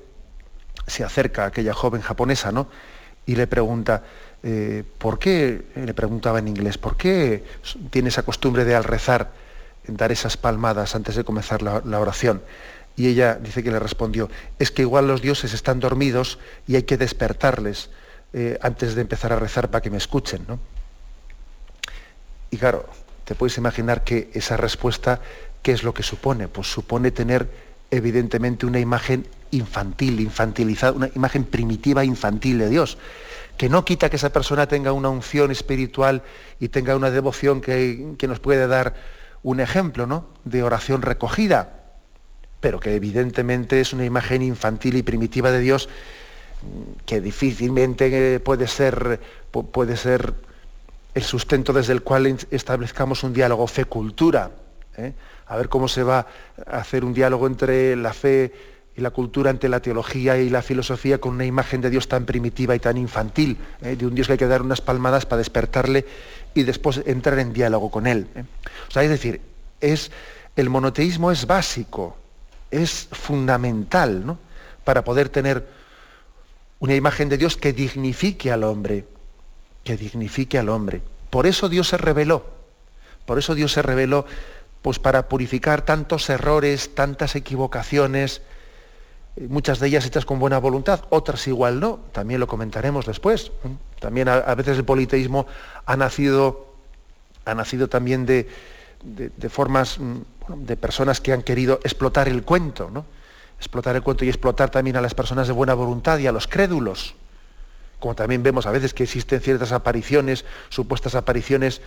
se 0.87 1.03
acerca 1.03 1.43
a 1.43 1.47
aquella 1.47 1.73
joven 1.73 2.01
japonesa, 2.01 2.51
¿no? 2.51 2.67
Y 3.25 3.35
le 3.35 3.47
pregunta, 3.47 4.03
eh, 4.43 4.83
¿por 4.97 5.17
qué, 5.17 5.65
le 5.75 5.93
preguntaba 5.93 6.39
en 6.39 6.47
inglés, 6.47 6.77
¿por 6.77 6.95
qué 6.95 7.43
tiene 7.89 8.09
esa 8.09 8.23
costumbre 8.23 8.65
de 8.65 8.75
al 8.75 8.83
rezar 8.83 9.31
dar 9.87 10.11
esas 10.11 10.37
palmadas 10.37 10.95
antes 10.95 11.15
de 11.15 11.23
comenzar 11.23 11.61
la, 11.61 11.99
oración? 11.99 12.41
Y 12.95 13.07
ella 13.07 13.35
dice 13.35 13.61
que 13.63 13.71
le 13.71 13.79
respondió, 13.79 14.29
es 14.57 14.71
que 14.71 14.83
igual 14.83 15.07
los 15.07 15.21
dioses 15.21 15.53
están 15.53 15.79
dormidos 15.79 16.39
y 16.67 16.75
hay 16.75 16.83
que 16.83 16.97
despertarles 16.97 17.89
eh, 18.33 18.57
antes 18.61 18.95
de 18.95 19.01
empezar 19.01 19.33
a 19.33 19.39
rezar 19.39 19.69
para 19.69 19.81
que 19.81 19.89
me 19.89 19.97
escuchen, 19.97 20.45
¿no? 20.47 20.59
Y 22.51 22.57
claro, 22.57 22.87
te 23.25 23.35
puedes 23.35 23.57
imaginar 23.57 24.03
que 24.03 24.29
esa 24.33 24.55
respuesta 24.55 25.19
¿Qué 25.65 25.71
es 25.71 25.81
lo 25.81 25.95
que 25.95 26.03
supone? 26.03 26.47
Pues 26.47 26.71
supone 26.71 27.09
tener 27.09 27.49
evidentemente 27.89 28.67
una 28.67 28.77
imagen 28.79 29.25
infantil, 29.49 30.19
infantilizada, 30.19 30.91
una 30.91 31.09
imagen 31.15 31.43
primitiva 31.43 32.05
infantil 32.05 32.59
de 32.59 32.69
Dios, 32.69 32.99
que 33.57 33.67
no 33.67 33.83
quita 33.83 34.11
que 34.11 34.17
esa 34.17 34.31
persona 34.31 34.67
tenga 34.67 34.91
una 34.91 35.09
unción 35.09 35.49
espiritual 35.49 36.21
y 36.59 36.67
tenga 36.67 36.95
una 36.95 37.09
devoción 37.09 37.61
que, 37.61 38.15
nos 38.27 38.39
puede 38.39 38.67
dar 38.67 38.93
un 39.41 39.59
ejemplo 39.59 40.05
¿no? 40.05 40.27
de 40.43 40.61
oración 40.61 41.01
recogida, 41.01 41.74
pero 42.59 42.79
que 42.79 42.95
evidentemente 42.95 43.79
es 43.81 43.93
una 43.93 44.05
imagen 44.05 44.41
infantil 44.41 44.97
y 44.97 45.03
primitiva 45.03 45.51
de 45.51 45.59
Dios 45.59 45.89
que 47.05 47.21
difícilmente 47.21 48.39
puede 48.39 48.67
ser, 48.67 49.19
puede 49.51 49.97
ser 49.97 50.33
el 51.13 51.23
sustento 51.23 51.73
desde 51.73 51.93
el 51.93 52.01
cual 52.01 52.37
establezcamos 52.49 53.23
un 53.23 53.33
diálogo 53.33 53.67
fe-cultura. 53.67 54.51
¿eh? 54.97 55.13
a 55.47 55.57
ver 55.57 55.69
cómo 55.69 55.87
se 55.87 56.03
va 56.03 56.27
a 56.65 56.77
hacer 56.77 57.05
un 57.05 57.13
diálogo 57.13 57.47
entre 57.47 57.95
la 57.95 58.13
fe 58.13 58.53
y 58.97 59.01
la 59.01 59.11
cultura, 59.11 59.51
entre 59.51 59.69
la 59.69 59.81
teología 59.81 60.37
y 60.37 60.49
la 60.49 60.61
filosofía, 60.61 61.19
con 61.19 61.35
una 61.35 61.45
imagen 61.45 61.81
de 61.81 61.89
Dios 61.89 62.07
tan 62.07 62.25
primitiva 62.25 62.75
y 62.75 62.79
tan 62.79 62.97
infantil, 62.97 63.57
¿eh? 63.81 63.95
de 63.95 64.07
un 64.07 64.15
Dios 64.15 64.27
que 64.27 64.33
hay 64.33 64.39
que 64.39 64.47
dar 64.47 64.61
unas 64.61 64.81
palmadas 64.81 65.25
para 65.25 65.39
despertarle 65.39 66.05
y 66.53 66.63
después 66.63 67.01
entrar 67.05 67.37
en 67.39 67.51
diálogo 67.51 67.91
con 67.91 68.07
él. 68.07 68.27
¿eh? 68.35 68.45
Es 68.95 69.09
decir, 69.09 69.41
es, 69.81 70.11
el 70.55 70.69
monoteísmo 70.69 71.31
es 71.31 71.45
básico, 71.45 72.17
es 72.81 73.07
fundamental 73.11 74.25
¿no? 74.25 74.37
para 74.83 75.03
poder 75.03 75.29
tener 75.29 75.67
una 76.79 76.95
imagen 76.95 77.29
de 77.29 77.37
Dios 77.37 77.57
que 77.57 77.73
dignifique 77.73 78.51
al 78.51 78.63
hombre, 78.63 79.05
que 79.83 79.97
dignifique 79.97 80.57
al 80.57 80.69
hombre. 80.69 81.01
Por 81.29 81.47
eso 81.47 81.69
Dios 81.69 81.87
se 81.89 81.97
reveló, 81.97 82.45
por 83.25 83.39
eso 83.39 83.55
Dios 83.55 83.71
se 83.71 83.81
reveló 83.81 84.25
pues 84.81 84.99
para 84.99 85.27
purificar 85.27 85.81
tantos 85.81 86.29
errores, 86.29 86.93
tantas 86.93 87.35
equivocaciones, 87.35 88.41
eh, 89.35 89.47
muchas 89.49 89.79
de 89.79 89.87
ellas 89.87 90.05
hechas 90.05 90.25
con 90.25 90.37
buena 90.37 90.59
voluntad, 90.59 91.01
otras 91.09 91.47
igual 91.47 91.79
no, 91.79 91.99
también 92.11 92.39
lo 92.39 92.47
comentaremos 92.47 93.05
después. 93.05 93.51
También 93.99 94.29
a, 94.29 94.53
veces 94.53 94.77
el 94.77 94.85
politeísmo 94.85 95.47
ha 95.85 95.97
nacido, 95.97 96.67
ha 97.45 97.55
nacido 97.55 97.87
también 97.87 98.25
de, 98.27 98.47
formas 99.49 99.99
mm, 99.99 100.21
de 100.65 100.77
personas 100.77 101.21
que 101.21 101.33
han 101.33 101.41
querido 101.41 101.79
explotar 101.83 102.27
el 102.27 102.43
cuento, 102.43 102.89
¿no? 102.91 103.05
explotar 103.57 103.95
el 103.95 104.03
cuento 104.03 104.25
y 104.25 104.29
explotar 104.29 104.69
también 104.69 104.97
a 104.97 105.01
las 105.01 105.13
personas 105.13 105.47
de 105.47 105.53
buena 105.53 105.73
voluntad 105.73 106.17
y 106.19 106.27
a 106.27 106.31
los 106.31 106.47
crédulos. 106.47 107.15
Como 107.99 108.15
también 108.15 108.43
vemos 108.43 108.65
a 108.65 108.71
veces 108.71 108.93
que 108.93 109.03
existen 109.03 109.39
ciertas 109.41 109.71
apariciones, 109.71 110.45
supuestas 110.69 111.15
apariciones 111.15 111.81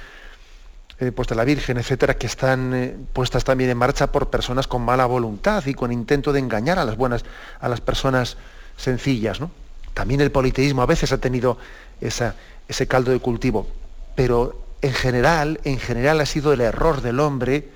eh, 0.98 1.12
pues 1.12 1.28
de 1.28 1.34
la 1.36 1.44
Virgen, 1.44 1.76
etcétera, 1.76 2.14
que 2.14 2.26
están 2.26 2.74
eh, 2.74 2.96
puestas 3.12 3.44
también 3.44 3.70
en 3.70 3.76
marcha 3.76 4.10
por 4.10 4.30
personas 4.30 4.66
con 4.66 4.82
mala 4.82 5.06
voluntad 5.06 5.64
y 5.66 5.74
con 5.74 5.92
intento 5.92 6.32
de 6.32 6.40
engañar 6.40 6.78
a 6.78 6.84
las 6.84 6.96
buenas, 6.96 7.24
a 7.60 7.68
las 7.68 7.80
personas 7.80 8.36
sencillas, 8.76 9.40
¿no? 9.40 9.50
También 9.94 10.20
el 10.20 10.30
politeísmo 10.30 10.82
a 10.82 10.86
veces 10.86 11.12
ha 11.12 11.18
tenido 11.18 11.58
ese 12.00 12.86
caldo 12.86 13.10
de 13.10 13.18
cultivo, 13.18 13.66
pero 14.14 14.67
en 14.82 14.92
general, 14.92 15.60
en 15.64 15.78
general 15.78 16.20
ha 16.20 16.26
sido 16.26 16.52
el 16.52 16.60
error 16.60 17.00
del 17.00 17.20
hombre, 17.20 17.68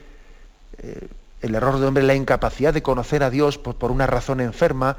eh, 0.79 1.09
el 1.41 1.55
error 1.55 1.75
del 1.75 1.89
hombre, 1.89 2.03
la 2.03 2.15
incapacidad 2.15 2.73
de 2.73 2.83
conocer 2.83 3.23
a 3.23 3.31
Dios 3.31 3.59
por, 3.59 3.91
una 3.91 4.07
razón 4.07 4.41
enferma, 4.41 4.97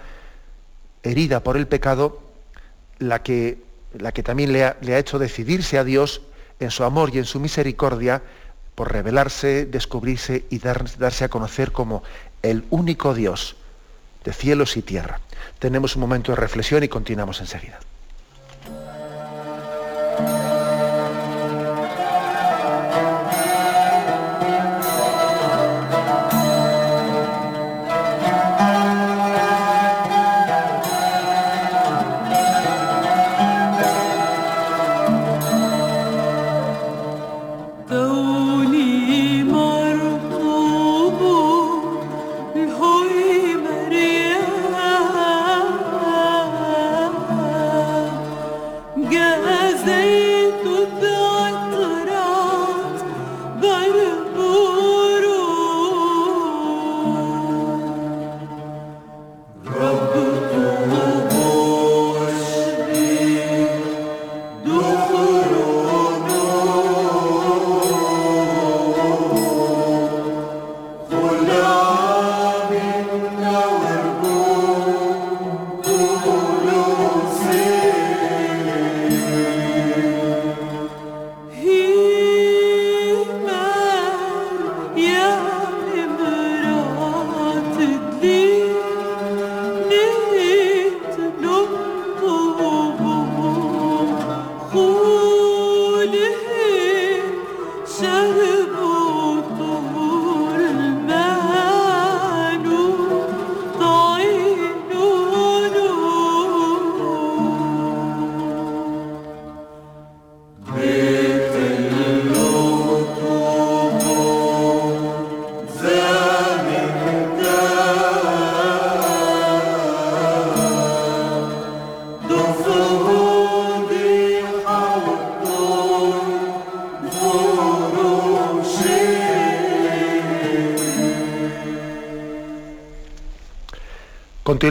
herida 1.03 1.41
por 1.41 1.57
el 1.57 1.67
pecado, 1.67 2.21
la 2.99 3.23
que, 3.23 3.63
la 3.97 4.11
que 4.11 4.23
también 4.23 4.51
le 4.51 4.65
ha, 4.65 4.77
le 4.81 4.95
ha 4.95 4.99
hecho 4.99 5.19
decidirse 5.19 5.77
a 5.77 5.83
Dios 5.83 6.21
en 6.59 6.71
su 6.71 6.83
amor 6.83 7.11
y 7.13 7.19
en 7.19 7.25
su 7.25 7.39
misericordia 7.39 8.21
por 8.75 8.91
revelarse, 8.91 9.65
descubrirse 9.65 10.45
y 10.49 10.59
darse 10.59 11.23
a 11.23 11.29
conocer 11.29 11.71
como 11.71 12.03
el 12.41 12.65
único 12.69 13.13
Dios 13.13 13.55
de 14.23 14.33
cielos 14.33 14.77
y 14.77 14.81
tierra. 14.81 15.19
Tenemos 15.59 15.95
un 15.95 16.01
momento 16.01 16.31
de 16.31 16.37
reflexión 16.37 16.83
y 16.83 16.87
continuamos 16.87 17.39
enseguida. 17.39 17.79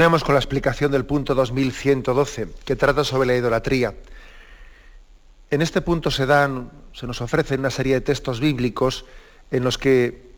Continuamos 0.03 0.25
con 0.25 0.35
la 0.35 0.41
explicación 0.41 0.91
del 0.91 1.05
punto 1.05 1.33
2112, 1.33 2.49
que 2.65 2.75
trata 2.75 3.05
sobre 3.05 3.29
la 3.29 3.37
idolatría. 3.37 3.95
En 5.49 5.63
este 5.63 5.81
punto 5.81 6.11
se 6.11 6.27
dan, 6.27 6.73
se 6.93 7.07
nos 7.07 7.21
ofrecen 7.21 7.61
una 7.61 7.71
serie 7.71 7.95
de 7.95 8.01
textos 8.01 8.41
bíblicos 8.41 9.05
en 9.53 9.63
los 9.63 9.79
que 9.79 10.33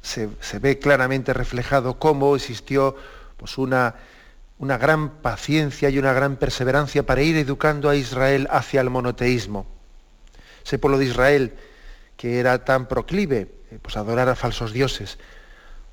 se, 0.00 0.30
ve 0.58 0.78
claramente 0.78 1.34
reflejado 1.34 1.98
cómo 1.98 2.34
existió 2.34 2.96
pues, 3.36 3.58
una, 3.58 3.96
una 4.58 4.78
gran 4.78 5.20
paciencia 5.20 5.90
y 5.90 5.98
una 5.98 6.14
gran 6.14 6.36
perseverancia 6.36 7.02
para 7.02 7.20
ir 7.20 7.36
educando 7.36 7.90
a 7.90 7.94
Israel 7.94 8.48
hacia 8.50 8.80
el 8.80 8.88
monoteísmo. 8.88 9.66
Ese 10.64 10.78
pueblo 10.78 10.96
de 10.96 11.04
Israel 11.04 11.52
que 12.16 12.40
era 12.40 12.64
tan 12.64 12.88
proclive 12.88 13.48
eh, 13.70 13.78
pues, 13.82 13.98
a 13.98 14.00
adorar 14.00 14.30
a 14.30 14.34
falsos 14.34 14.72
dioses, 14.72 15.18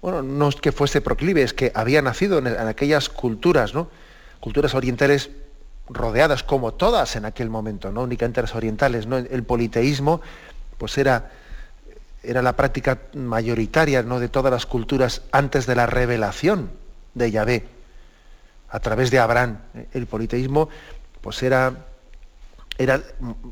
bueno, 0.06 0.22
no 0.22 0.50
es 0.50 0.58
que 0.58 0.72
fuese 0.72 1.02
proclive, 1.02 1.42
es 1.42 1.56
que 1.56 1.72
había 1.74 2.00
nacido 2.00 2.38
en, 2.38 2.46
aquellas 2.46 3.10
culturas, 3.10 3.74
¿no? 3.74 3.90
Culturas 4.40 4.76
orientales 4.76 5.32
rodeadas 5.90 6.44
como 6.44 6.76
todas 6.76 7.16
en 7.16 7.26
aquel 7.26 7.50
momento, 7.50 7.92
no 7.92 8.04
únicamente 8.04 8.40
las 8.40 8.54
orientales, 8.54 9.08
¿no? 9.08 9.18
El 9.18 9.42
politeísmo, 9.42 10.22
pues 10.78 11.00
era, 11.00 11.32
era 12.22 12.44
la 12.44 12.56
práctica 12.56 13.00
mayoritaria 13.16 14.04
¿no? 14.04 14.20
de 14.20 14.30
todas 14.30 14.52
las 14.54 14.68
culturas 14.68 15.24
antes 15.32 15.66
de 15.66 15.74
la 15.74 15.88
revelación 15.88 16.70
de 17.16 17.32
Yahvé, 17.32 17.66
a 18.70 18.80
través 18.82 19.10
de 19.10 19.18
Abraham. 19.18 19.58
El 19.92 20.06
politeísmo, 20.06 20.70
pues 21.22 21.42
era, 21.42 21.88
era, 22.78 23.02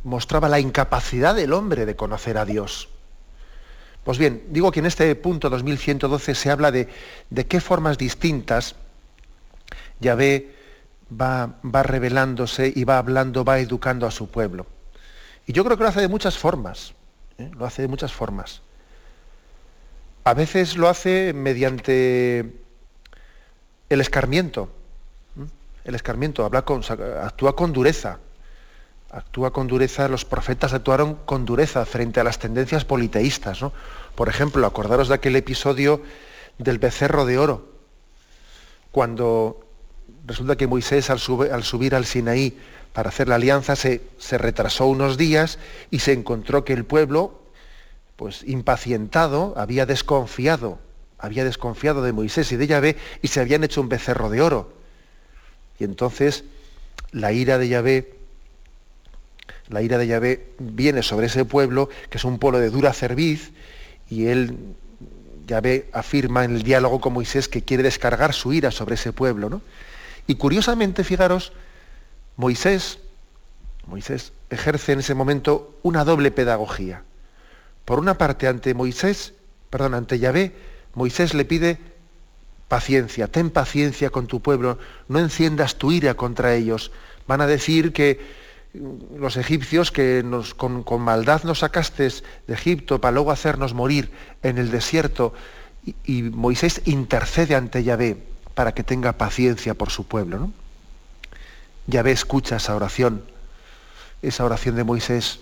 mostraba 0.04 0.50
la 0.50 0.60
incapacidad 0.60 1.34
del 1.34 1.52
hombre 1.52 1.88
de 1.88 1.96
conocer 1.96 2.38
a 2.38 2.46
Dios. 2.46 2.90
Pues 4.04 4.18
bien, 4.18 4.44
digo 4.50 4.72
que 4.72 4.80
en 4.80 4.86
este 4.86 5.16
punto 5.16 5.50
2112 5.50 6.36
se 6.36 6.52
habla 6.52 6.72
de, 6.72 6.90
de 7.30 7.48
qué 7.48 7.62
formas 7.62 7.98
distintas 7.98 8.76
Yahvé 10.00 10.54
va, 11.10 11.56
va 11.64 11.84
revelándose 11.84 12.72
y 12.76 12.84
va 12.84 12.98
hablando, 12.98 13.46
va 13.46 13.60
educando 13.60 14.06
a 14.06 14.12
su 14.12 14.30
pueblo. 14.30 14.68
Y 15.46 15.54
yo 15.54 15.64
creo 15.64 15.78
que 15.78 15.84
lo 15.84 15.90
hace 15.90 16.02
de 16.02 16.08
muchas 16.08 16.38
formas, 16.38 16.94
¿eh? 17.38 17.50
lo 17.54 17.66
hace 17.66 17.82
de 17.82 17.88
muchas 17.88 18.14
formas. 18.14 18.62
A 20.26 20.34
veces 20.34 20.78
lo 20.78 20.88
hace 20.88 21.34
mediante 21.34 22.54
el 23.90 24.02
escarmiento. 24.02 24.70
El 25.84 25.96
escarmiento 25.96 26.46
habla 26.46 26.62
con, 26.64 26.82
actúa 27.22 27.56
con 27.56 27.74
dureza. 27.74 28.20
Actúa 29.14 29.54
con 29.54 29.68
dureza, 29.68 30.08
los 30.08 30.26
profetas 30.26 30.74
actuaron 30.74 31.14
con 31.26 31.46
dureza 31.46 31.86
frente 31.86 32.20
a 32.20 32.24
las 32.24 32.40
tendencias 32.40 32.84
politeístas. 32.84 33.62
¿no? 33.62 33.72
Por 34.16 34.28
ejemplo, 34.28 34.66
acordaros 34.66 35.08
de 35.08 35.14
aquel 35.14 35.36
episodio 35.36 36.02
del 36.58 36.80
becerro 36.80 37.26
de 37.26 37.38
oro, 37.38 37.70
cuando 38.92 39.60
resulta 40.26 40.56
que 40.56 40.66
Moisés 40.66 41.12
al, 41.12 41.20
subir 41.20 41.96
al 41.96 42.06
Sinaí 42.06 42.58
para 42.92 43.10
hacer 43.10 43.28
la 43.28 43.36
alianza 43.36 43.76
se, 43.76 44.02
se, 44.18 44.38
retrasó 44.40 44.88
unos 44.88 45.18
días 45.18 45.60
y 45.92 46.00
se 46.00 46.14
encontró 46.14 46.66
que 46.66 46.74
el 46.74 46.84
pueblo, 46.84 47.40
pues 48.16 48.44
impacientado, 48.44 49.54
había 49.58 49.86
desconfiado, 49.86 50.80
había 51.20 51.44
desconfiado 51.44 52.02
de 52.02 52.14
Moisés 52.14 52.52
y 52.52 52.56
de 52.56 52.68
Yahvé 52.68 52.98
y 53.22 53.28
se 53.28 53.42
habían 53.42 53.64
hecho 53.64 53.80
un 53.80 53.90
becerro 53.90 54.30
de 54.30 54.42
oro. 54.42 54.74
Y 55.80 55.84
entonces 55.84 56.46
la 57.12 57.32
ira 57.32 57.58
de 57.58 57.68
Yahvé, 57.68 58.23
la 59.70 59.82
ira 59.82 59.98
de 59.98 60.08
Yahvé 60.08 60.54
viene 60.60 61.04
sobre 61.04 61.28
ese 61.28 61.46
pueblo, 61.46 61.90
que 62.10 62.18
es 62.18 62.24
un 62.24 62.40
pueblo 62.40 62.60
de 62.60 62.70
dura 62.70 62.94
cerviz, 62.94 63.52
y 64.10 64.28
él 64.28 64.58
ya 65.48 65.62
ve, 65.62 65.90
afirma 65.94 66.46
en 66.46 66.56
el 66.56 66.64
diálogo 66.64 67.00
con 67.00 67.14
Moisés 67.14 67.48
que 67.48 67.64
quiere 67.64 67.84
descargar 67.84 68.34
su 68.34 68.54
ira 68.54 68.72
sobre 68.72 68.96
ese 68.96 69.14
pueblo. 69.14 69.50
¿no? 69.50 69.62
Y 70.28 70.36
curiosamente, 70.36 71.04
fijaros, 71.04 71.54
Moisés, 72.38 73.00
Moisés 73.88 74.34
ejerce 74.50 74.94
en 74.94 75.00
ese 75.00 75.14
momento 75.14 75.78
una 75.84 76.04
doble 76.06 76.32
pedagogía. 76.32 77.04
Por 77.86 78.00
una 78.00 78.18
parte, 78.18 78.48
ante 78.48 78.74
Moisés, 78.74 79.34
perdón, 79.70 79.94
ante 79.94 80.20
Yahvé, 80.20 80.54
Moisés 80.96 81.34
le 81.34 81.46
pide 81.46 81.78
paciencia, 82.68 83.28
ten 83.28 83.50
paciencia 83.50 84.10
con 84.10 84.28
tu 84.28 84.42
pueblo, 84.42 84.78
no 85.08 85.20
enciendas 85.20 85.76
tu 85.76 85.92
ira 85.92 86.14
contra 86.14 86.56
ellos. 86.56 86.92
Van 87.28 87.42
a 87.42 87.48
decir 87.48 87.94
que 87.94 88.43
los 88.74 89.38
egipcios 89.38 89.92
que 89.92 90.26
con, 90.58 91.02
maldad 91.02 91.44
nos 91.44 91.60
sacaste 91.60 92.10
de 92.48 92.54
Egipto 92.54 93.00
para 93.00 93.14
luego 93.14 93.32
hacernos 93.32 93.74
morir 93.74 94.12
en 94.42 94.58
el 94.58 94.72
desierto. 94.72 95.34
Y, 96.06 96.24
Moisés 96.24 96.82
intercede 96.86 97.56
ante 97.56 97.84
Yahvé 97.84 98.18
para 98.56 98.74
que 98.74 98.84
tenga 98.84 99.14
paciencia 99.14 99.74
por 99.76 99.92
su 99.92 100.06
pueblo. 100.06 100.50
Yahvé 101.88 102.12
escucha 102.12 102.56
esa 102.56 102.76
oración, 102.76 103.24
esa 104.22 104.46
oración 104.46 104.76
de 104.76 104.84
Moisés 104.84 105.40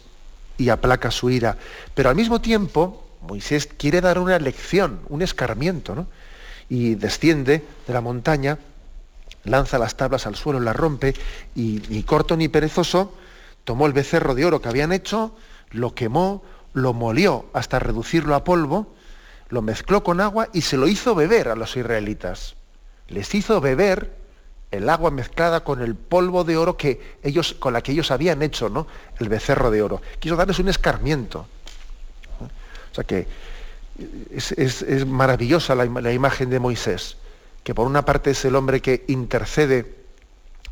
y 0.58 0.70
aplaca 0.70 1.12
su 1.12 1.30
ira. 1.30 1.58
Pero 1.94 2.10
al 2.10 2.16
mismo 2.16 2.42
tiempo, 2.42 3.06
Moisés 3.22 3.68
quiere 3.68 4.02
dar 4.02 4.20
una 4.20 4.40
lección, 4.40 5.00
un 5.10 5.22
escarmiento, 5.22 5.96
¿no? 5.96 6.08
Y 6.68 6.96
desciende 6.96 7.64
de 7.86 7.94
la 7.94 8.02
montaña, 8.02 8.58
lanza 9.44 9.78
las 9.78 9.96
tablas 9.96 10.26
al 10.26 10.36
suelo, 10.36 10.60
las 10.60 10.76
rompe, 10.76 11.14
y 11.56 11.82
ni 11.90 12.04
corto 12.04 12.36
ni 12.36 12.48
perezoso 12.48 13.14
tomó 13.64 13.88
el 13.88 13.94
becerro 13.94 14.36
de 14.36 14.46
oro 14.46 14.62
que 14.62 14.70
habían 14.70 14.92
hecho, 14.92 15.36
lo 15.72 15.94
quemó, 15.96 16.44
lo 16.74 16.94
molió 16.94 17.46
hasta 17.54 17.80
reducirlo 17.80 18.36
a 18.36 18.44
polvo, 18.44 18.94
lo 19.50 19.62
mezcló 19.62 20.04
con 20.04 20.22
agua 20.22 20.50
y 20.54 20.62
se 20.62 20.78
lo 20.78 20.88
hizo 20.88 21.16
beber 21.16 21.50
a 21.50 21.56
los 21.56 21.76
israelitas. 21.76 22.56
Les 23.08 23.34
hizo 23.36 23.60
beber 23.60 24.16
el 24.72 24.90
agua 24.90 25.12
mezclada 25.12 25.64
con 25.64 25.82
el 25.82 25.96
polvo 25.96 26.44
de 26.46 26.56
oro 26.56 26.78
que 26.78 27.18
ellos, 27.24 27.54
con 27.54 27.74
la 27.74 27.82
que 27.82 27.92
ellos 27.92 28.10
habían 28.10 28.42
hecho 28.42 28.70
¿no? 28.70 28.88
el 29.20 29.28
becerro 29.28 29.70
de 29.70 29.82
oro. 29.82 30.02
Quiso 30.20 30.38
darles 30.38 30.60
un 30.60 30.70
escarmiento. 30.70 31.46
O 32.40 32.96
sea 32.96 33.04
que 33.04 33.28
es, 34.34 35.06
maravillosa 35.06 35.76
la, 35.76 35.86
la, 35.86 36.14
imagen 36.14 36.50
de 36.50 36.60
Moisés, 36.60 37.18
que 37.64 37.76
por 37.76 37.88
una 37.88 38.04
parte 38.04 38.32
es 38.32 38.44
el 38.46 38.56
hombre 38.56 38.82
que 38.82 39.04
intercede 39.08 40.01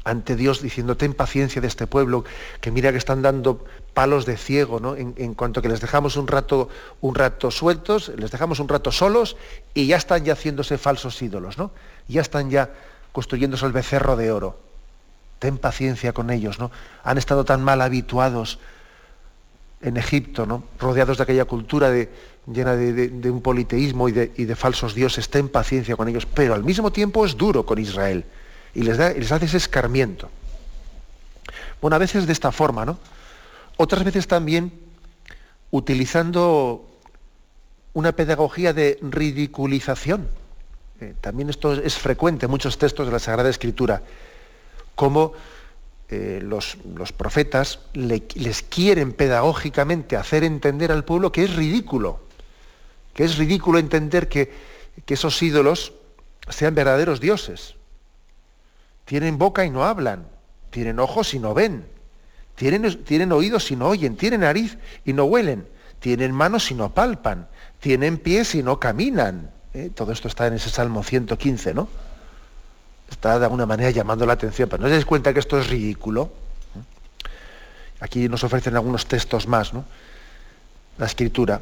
ante 0.03 0.35
Dios 0.35 0.61
diciendo, 0.61 0.95
ten 0.95 1.13
paciencia 1.13 1.61
de 1.61 1.67
este 1.67 1.87
pueblo, 1.87 2.23
que 2.61 2.71
mira 2.71 2.91
que 2.91 2.97
están 2.97 3.21
dando 3.21 3.65
palos 3.93 4.25
de 4.25 4.37
ciego, 4.37 4.79
¿no? 4.79 4.95
En, 4.95 5.33
cuanto 5.33 5.61
que 5.61 5.67
les 5.67 5.81
dejamos 5.81 6.15
un 6.15 6.27
rato, 6.27 6.69
un 7.01 7.15
rato 7.15 7.51
sueltos, 7.51 8.11
les 8.15 8.31
dejamos 8.31 8.59
un 8.59 8.69
rato 8.69 8.91
solos 8.91 9.35
y 9.73 9.87
ya 9.87 9.97
están 9.97 10.23
ya 10.23 10.33
haciéndose 10.33 10.77
falsos 10.77 11.21
ídolos, 11.21 11.57
¿no? 11.57 11.71
Ya 12.07 12.21
están 12.21 12.49
ya 12.49 12.69
construyéndose 13.11 13.65
el 13.65 13.71
becerro 13.71 14.15
de 14.15 14.31
oro. 14.31 14.57
Ten 15.39 15.57
paciencia 15.57 16.13
con 16.13 16.29
ellos, 16.29 16.59
¿no? 16.59 16.71
Han 17.03 17.17
estado 17.17 17.43
tan 17.43 17.61
mal 17.61 17.81
habituados 17.81 18.59
en 19.81 19.97
Egipto, 19.97 20.45
¿no? 20.45 20.63
rodeados 20.77 21.17
de 21.17 21.23
aquella 21.23 21.45
cultura 21.45 21.89
llena 22.51 22.75
de, 22.75 23.31
un 23.31 23.41
politeísmo 23.41 24.09
de, 24.09 24.31
y 24.35 24.43
de, 24.43 24.55
falsos 24.57 24.93
dioses, 24.93 25.29
ten 25.29 25.47
paciencia 25.47 25.95
con 25.95 26.09
ellos, 26.09 26.25
pero 26.25 26.53
al 26.53 26.65
mismo 26.65 26.91
tiempo 26.91 27.25
es 27.25 27.37
duro 27.37 27.65
con 27.65 27.79
Israel 27.79 28.25
y 28.73 28.83
les, 28.83 28.97
da, 28.97 29.11
les 29.11 29.31
hace 29.31 29.45
ese 29.45 29.57
escarmiento. 29.57 30.29
Bueno, 31.81 31.95
a 31.95 31.99
veces 31.99 32.27
de 32.27 32.33
esta 32.33 32.51
forma, 32.51 32.85
¿no? 32.85 32.99
Otras 33.77 34.03
veces 34.03 34.27
también 34.27 34.73
utilizando 35.71 36.85
una 37.93 38.11
pedagogía 38.11 38.73
de 38.73 38.99
ridiculización. 39.01 40.27
Eh, 40.99 41.13
también 41.21 41.49
esto 41.49 41.73
es 41.73 41.97
frecuente 41.97 42.45
en 42.45 42.51
muchos 42.51 42.77
textos 42.77 43.05
de 43.05 43.13
la 43.13 43.19
Sagrada 43.19 43.49
Escritura, 43.49 44.03
como 44.95 45.33
eh, 46.09 46.41
los, 46.43 46.75
profetas 47.15 47.79
les 47.93 48.63
quieren 48.63 49.13
pedagógicamente 49.13 50.17
hacer 50.17 50.43
entender 50.43 50.91
al 50.91 51.05
pueblo 51.05 51.31
que 51.31 51.43
es 51.43 51.55
ridículo, 51.55 52.19
que 53.13 53.23
es 53.23 53.37
ridículo 53.37 53.79
entender 53.79 54.27
que, 54.27 54.51
que 55.05 55.13
esos 55.13 55.41
ídolos 55.41 55.93
sean 56.49 56.75
verdaderos 56.75 57.21
dioses. 57.21 57.75
Tienen 59.09 59.39
boca 59.39 59.65
y 59.65 59.71
no 59.71 59.85
hablan, 59.85 60.27
tienen 60.69 60.99
ojos 60.99 61.33
y 61.33 61.39
no 61.39 61.55
ven, 61.55 61.83
tienen, 62.53 63.03
tienen 63.03 63.31
oídos 63.31 63.71
y 63.71 63.75
no 63.75 63.87
oyen, 63.87 64.15
tienen 64.15 64.41
nariz 64.41 64.77
y 65.03 65.13
no 65.13 65.23
huelen, 65.23 65.67
tienen 65.99 66.31
manos 66.31 66.69
y 66.69 66.75
no 66.75 66.93
palpan, 66.93 67.47
tienen 67.79 68.19
pies 68.19 68.53
y 68.53 68.61
no 68.61 68.79
caminan 68.79 69.49
¿eh? 69.73 69.89
Todo 69.95 70.11
esto 70.11 70.27
está 70.27 70.45
en 70.45 70.53
ese 70.53 70.69
Salmo 70.69 71.01
115, 71.01 71.73
¿no? 71.73 71.87
Está 73.09 73.39
de 73.39 73.45
alguna 73.45 73.65
manera 73.65 73.89
llamando 73.89 74.27
la 74.27 74.33
atención, 74.33 74.69
pero 74.69 74.83
no 74.83 74.89
se 74.89 74.95
des 74.95 75.05
cuenta 75.05 75.33
que 75.33 75.39
esto 75.39 75.59
es 75.59 75.69
ridículo. 75.69 76.31
Aquí 77.99 78.29
nos 78.29 78.43
ofrecen 78.43 78.75
algunos 78.75 79.07
textos 79.07 79.47
más, 79.47 79.73
¿no? 79.73 79.85
La 80.99 81.07
escritura, 81.07 81.61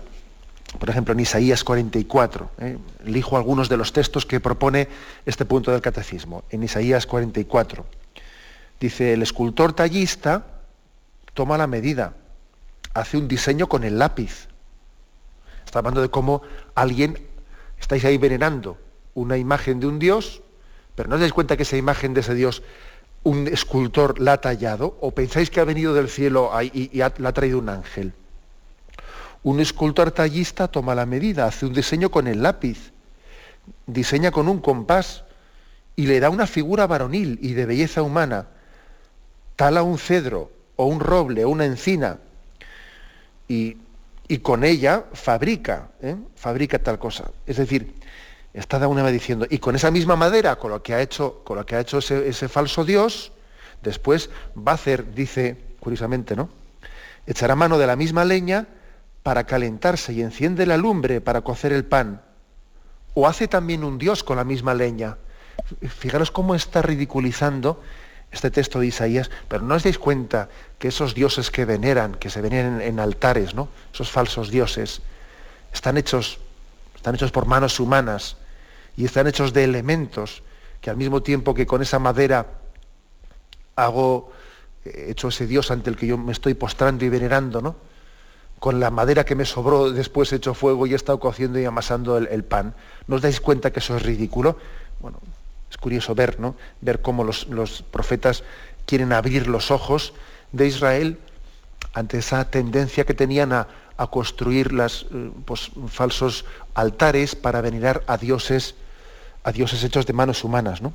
por 0.79 0.89
ejemplo, 0.89 1.13
en 1.13 1.21
Isaías 1.21 1.63
44, 1.63 2.51
¿eh? 2.59 2.77
elijo 3.05 3.37
algunos 3.37 3.69
de 3.69 3.77
los 3.77 3.93
textos 3.93 4.25
que 4.25 4.39
propone 4.39 4.89
este 5.25 5.45
punto 5.45 5.71
del 5.71 5.81
catecismo. 5.81 6.43
En 6.49 6.61
Isaías 6.61 7.07
44, 7.07 7.85
dice, 8.79 9.13
el 9.13 9.21
escultor 9.21 9.73
tallista 9.73 10.45
toma 11.33 11.57
la 11.57 11.67
medida, 11.67 12.13
hace 12.93 13.17
un 13.17 13.27
diseño 13.27 13.67
con 13.67 13.83
el 13.85 13.97
lápiz. 13.97 14.49
Está 15.65 15.79
hablando 15.79 16.01
de 16.01 16.09
cómo 16.09 16.41
alguien 16.75 17.17
estáis 17.79 18.03
ahí 18.05 18.17
venerando 18.17 18.77
una 19.13 19.37
imagen 19.37 19.79
de 19.79 19.87
un 19.87 19.99
Dios, 19.99 20.41
pero 20.95 21.09
no 21.09 21.15
os 21.15 21.21
dais 21.21 21.33
cuenta 21.33 21.55
que 21.55 21.63
esa 21.63 21.77
imagen 21.77 22.13
de 22.13 22.21
ese 22.21 22.35
Dios 22.35 22.61
un 23.23 23.47
escultor 23.47 24.19
la 24.19 24.33
ha 24.33 24.41
tallado, 24.41 24.97
o 25.01 25.11
pensáis 25.11 25.49
que 25.49 25.59
ha 25.59 25.65
venido 25.65 25.93
del 25.93 26.09
cielo 26.09 26.51
y, 26.61 26.97
la 26.97 27.29
ha 27.29 27.33
traído 27.33 27.59
un 27.59 27.69
ángel. 27.69 28.13
Un 29.43 29.59
escultor 29.59 30.11
tallista 30.11 30.67
toma 30.67 30.95
la 30.95 31.05
medida, 31.05 31.45
hace 31.45 31.65
un 31.65 31.73
diseño 31.73 32.09
con 32.09 32.27
el 32.27 32.41
lápiz, 32.41 32.91
diseña 33.85 34.31
con 34.31 34.47
un 34.47 34.59
compás 34.59 35.23
y 35.95 36.07
le 36.07 36.19
da 36.19 36.29
una 36.29 36.47
figura 36.47 36.87
varonil 36.87 37.39
y 37.41 37.53
de 37.53 37.65
belleza 37.65 38.01
humana. 38.01 38.47
Tala 39.55 39.83
un 39.83 39.97
cedro 39.97 40.51
o 40.75 40.85
un 40.85 40.99
roble 40.99 41.45
o 41.45 41.49
una 41.49 41.65
encina 41.65 42.19
y 44.27 44.39
con 44.39 44.63
ella 44.63 45.05
fabrica, 45.13 45.89
¿eh? 46.01 46.15
fabrica 46.35 46.79
tal 46.79 46.99
cosa. 46.99 47.31
Es 47.45 47.57
decir, 47.57 47.93
está 48.53 48.77
de 48.77 48.83
alguna 48.83 49.03
vez 49.03 49.13
diciendo, 49.13 49.45
y 49.49 49.59
con 49.59 49.75
esa 49.75 49.91
misma 49.91 50.15
madera, 50.15 50.57
con 50.57 50.71
lo 50.71 50.83
que 50.83 50.93
ha 50.93 51.01
hecho, 51.01 51.41
con 51.43 51.57
lo 51.57 51.65
que 51.65 51.75
ha 51.75 51.79
hecho 51.79 51.99
ese, 51.99 52.27
ese, 52.27 52.49
falso 52.49 52.83
Dios, 52.83 53.31
después 53.81 54.29
va 54.55 54.73
a 54.73 54.75
hacer, 54.75 55.13
dice 55.13 55.57
curiosamente, 55.79 56.35
¿no? 56.35 56.49
Echará 57.25 57.55
mano 57.55 57.77
de 57.77 57.87
la 57.87 57.95
misma 57.95 58.25
leña 58.25 58.67
para 59.27 59.43
calentarse 59.43 60.13
y 60.13 60.21
enciende 60.21 60.65
la 60.65 60.77
lumbre 60.77 61.19
para 61.19 61.41
cocer 61.41 61.73
el 61.73 61.83
pan. 61.83 62.21
O 63.13 63.27
hace 63.27 63.49
también 63.49 63.83
un 63.83 63.97
Dios 63.97 64.23
con 64.23 64.37
la 64.37 64.45
misma 64.45 64.73
leña. 64.73 65.17
Fijaros 65.85 66.31
cómo 66.31 66.55
está 66.55 66.81
ridiculizando 66.81 67.83
este 68.31 68.51
texto 68.51 68.79
de 68.79 68.87
Isaías, 68.87 69.29
pero 69.49 69.63
no 69.63 69.75
os 69.75 69.83
dais 69.83 69.99
cuenta 69.99 70.47
que 70.79 70.87
esos 70.87 71.13
dioses 71.13 71.51
que 71.51 71.65
veneran, 71.65 72.15
que 72.15 72.29
se 72.29 72.39
veneran 72.39 72.79
en, 72.79 73.01
altares, 73.01 73.53
¿no? 73.53 73.67
esos 73.93 74.09
falsos 74.09 74.49
dioses, 74.49 75.01
están 75.73 75.97
hechos, 75.97 76.39
están 76.95 77.15
hechos 77.15 77.33
por 77.33 77.47
manos 77.47 77.81
humanas 77.81 78.37
y 78.95 79.03
están 79.03 79.27
hechos 79.27 79.51
de 79.51 79.65
elementos 79.65 80.41
que 80.79 80.89
al 80.89 80.95
mismo 80.95 81.21
tiempo 81.21 81.53
que 81.53 81.67
con 81.67 81.81
esa 81.81 81.99
madera 81.99 82.45
hago, 83.75 84.31
he 84.85 85.11
hecho 85.11 85.27
ese 85.27 85.47
dios 85.47 85.69
ante 85.69 85.89
el 85.89 85.97
que 85.97 86.07
yo 86.07 86.17
me 86.17 86.31
estoy 86.31 86.53
postrando 86.53 87.03
y 87.03 87.09
venerando, 87.09 87.59
¿no? 87.61 87.96
Con 88.59 88.79
la 88.79 88.89
madera 88.89 89.23
que 89.23 89.35
me 89.35 89.45
sobró 89.45 89.91
después 89.91 90.31
he 90.33 90.37
hecho 90.37 90.53
fuego 90.53 90.87
y 90.87 90.93
he 90.93 90.95
estado 90.95 91.19
cociendo 91.19 91.59
y 91.59 91.65
amasando 91.65 92.17
el, 92.17 92.27
el 92.27 92.43
pan. 92.43 92.73
¿No 93.07 93.17
os 93.17 93.21
dais 93.21 93.39
cuenta 93.39 93.71
que 93.71 93.79
eso 93.79 93.95
es 93.95 94.03
ridículo? 94.03 94.57
Bueno, 94.99 95.19
es 95.69 95.77
curioso 95.77 96.15
ver, 96.15 96.39
¿no? 96.39 96.55
Ver 96.81 97.01
cómo 97.01 97.23
los, 97.23 97.45
profetas 97.91 98.43
quieren 98.85 99.11
abrir 99.11 99.47
los 99.47 99.71
ojos 99.71 100.13
de 100.51 100.67
Israel 100.67 101.19
ante 101.93 102.19
esa 102.19 102.49
tendencia 102.49 103.05
que 103.05 103.13
tenían 103.13 103.53
a, 103.53 103.67
construir 104.11 104.73
las, 104.73 105.07
eh, 105.11 105.31
pues, 105.45 105.71
falsos 105.87 106.45
altares 106.75 107.35
para 107.35 107.61
venerar 107.61 108.03
a 108.05 108.17
dioses, 108.17 108.75
a 109.43 109.51
dioses 109.51 109.83
hechos 109.83 110.05
de 110.05 110.13
manos 110.13 110.43
humanas. 110.43 110.83
¿no? 110.83 110.93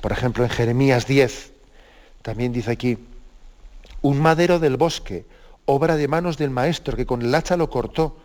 Por 0.00 0.12
ejemplo, 0.12 0.44
en 0.44 0.50
Jeremías 0.50 1.06
10, 1.06 1.52
también 2.22 2.52
dice 2.52 2.70
aquí, 2.70 2.96
un 4.02 4.20
madero 4.20 4.60
del 4.60 4.76
bosque, 4.76 5.26
obra 5.68 5.96
de 5.96 6.08
manos 6.08 6.38
del 6.38 6.48
maestro 6.48 6.96
que 6.96 7.04
con 7.04 7.20
el 7.20 7.34
hacha 7.34 7.56
lo 7.58 7.68
cortó, 7.68 8.16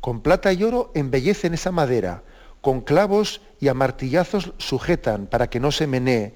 con 0.00 0.20
plata 0.20 0.52
y 0.52 0.62
oro 0.62 0.92
embellecen 0.94 1.52
esa 1.52 1.72
madera, 1.72 2.22
con 2.60 2.82
clavos 2.82 3.40
y 3.60 3.66
a 3.66 3.74
martillazos 3.74 4.52
sujetan 4.58 5.26
para 5.26 5.50
que 5.50 5.58
no 5.58 5.72
se 5.72 5.88
menee. 5.88 6.34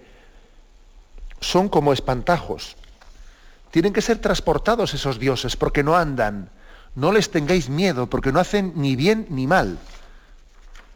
Son 1.41 1.69
como 1.69 1.93
espantajos. 1.93 2.77
Tienen 3.71 3.93
que 3.93 4.03
ser 4.03 4.19
transportados 4.19 4.95
esos 4.95 5.21
dioses 5.21 5.57
porque 5.57 5.85
no 5.85 5.97
andan. 5.97 6.51
No 6.97 7.13
les 7.13 7.31
tengáis 7.31 7.69
miedo 7.69 8.11
porque 8.11 8.33
no 8.33 8.41
hacen 8.41 8.73
ni 8.75 8.97
bien 8.97 9.27
ni 9.31 9.47
mal. 9.47 9.79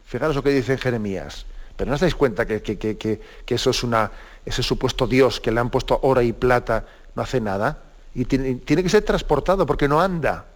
Fijaros 0.05 0.35
lo 0.35 0.43
que 0.43 0.49
dice 0.49 0.77
Jeremías. 0.77 1.45
Pero 1.77 1.89
no 1.89 1.95
os 1.95 2.01
dais 2.01 2.15
cuenta 2.15 2.45
que, 2.45 2.61
que, 2.61 3.21
eso 3.47 3.69
es 3.69 3.83
una, 3.83 4.11
ese 4.45 4.61
supuesto 4.61 5.07
Dios 5.07 5.39
que 5.39 5.51
le 5.51 5.61
han 5.61 5.69
puesto 5.69 5.99
oro 6.03 6.21
y 6.21 6.33
plata 6.33 6.85
no 7.15 7.21
hace 7.21 7.39
nada. 7.39 7.86
Y 8.17 8.25
tiene 8.25 8.81
que 8.81 8.89
ser 8.89 9.03
transportado 9.03 9.67
porque 9.67 9.87
no 9.87 10.01
anda. 10.01 10.47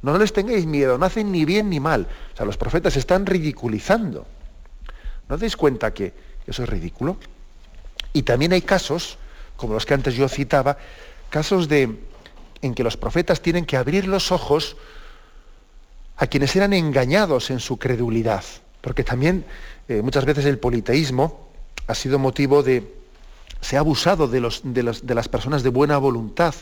No 0.00 0.16
les 0.16 0.32
tengáis 0.32 0.64
miedo, 0.64 0.96
no 0.96 1.04
hacen 1.04 1.30
ni 1.30 1.44
bien 1.44 1.68
ni 1.68 1.80
mal. 1.80 2.06
O 2.32 2.36
sea, 2.36 2.46
los 2.46 2.56
profetas 2.56 2.96
están 2.96 3.26
ridiculizando. 3.26 4.26
¿No 5.28 5.34
os 5.34 5.40
dais 5.40 5.54
cuenta 5.54 5.92
que 5.92 6.14
eso 6.46 6.62
es 6.62 6.68
ridículo? 6.70 7.18
Y 8.14 8.22
también 8.22 8.54
hay 8.54 8.62
casos, 8.62 9.18
como 9.54 9.74
los 9.74 9.84
que 9.84 9.92
antes 9.92 10.14
yo 10.14 10.30
citaba, 10.30 10.78
casos 11.28 11.68
de, 11.68 12.00
en 12.62 12.74
que 12.74 12.84
los 12.84 12.96
profetas 12.96 13.42
tienen 13.42 13.66
que 13.66 13.76
abrir 13.76 14.08
los 14.08 14.32
ojos 14.32 14.78
a 16.16 16.26
quienes 16.26 16.56
eran 16.56 16.72
engañados 16.72 17.50
en 17.50 17.60
su 17.60 17.76
credulidad. 17.76 18.44
Porque 18.80 19.04
también 19.04 19.44
eh, 19.88 20.00
muchas 20.00 20.24
veces 20.24 20.46
el 20.46 20.58
politeísmo 20.58 21.50
ha 21.86 21.94
sido 21.94 22.18
motivo 22.18 22.62
de, 22.62 22.97
se 23.60 23.76
ha 23.76 23.80
abusado 23.80 24.28
de, 24.28 24.40
los, 24.40 24.62
de, 24.64 24.82
las 24.82 25.28
personas 25.28 25.62
de 25.62 25.70
buena 25.70 25.98
voluntad 25.98 26.54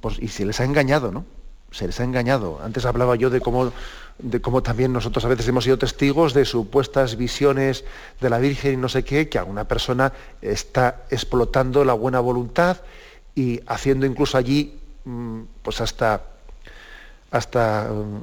pues, 0.00 0.18
y 0.18 0.28
se 0.28 0.44
les 0.44 0.60
ha 0.60 0.64
engañado, 0.64 1.10
¿no? 1.10 1.24
Se 1.70 1.86
les 1.86 2.00
ha 2.00 2.04
engañado. 2.04 2.60
Antes 2.62 2.84
hablaba 2.84 3.14
yo 3.16 3.30
de 3.30 3.40
cómo, 3.40 3.72
de 4.18 4.40
cómo 4.40 4.62
también 4.62 4.92
nosotros 4.92 5.24
a 5.24 5.28
veces 5.28 5.46
hemos 5.48 5.64
sido 5.64 5.78
testigos 5.78 6.34
de 6.34 6.44
supuestas 6.44 7.16
visiones 7.16 7.84
de 8.20 8.30
la 8.30 8.38
Virgen 8.38 8.74
y 8.74 8.76
no 8.76 8.88
sé 8.88 9.04
qué, 9.04 9.28
que 9.28 9.38
alguna 9.38 9.68
persona 9.68 10.12
está 10.42 11.04
explotando 11.10 11.84
la 11.84 11.92
buena 11.92 12.20
voluntad 12.20 12.78
y 13.34 13.60
haciendo 13.66 14.04
incluso 14.04 14.36
allí 14.36 14.80
mm, 15.04 15.42
pues 15.62 15.80
hasta, 15.80 16.22
hasta 17.30 17.88
mm, 17.88 18.22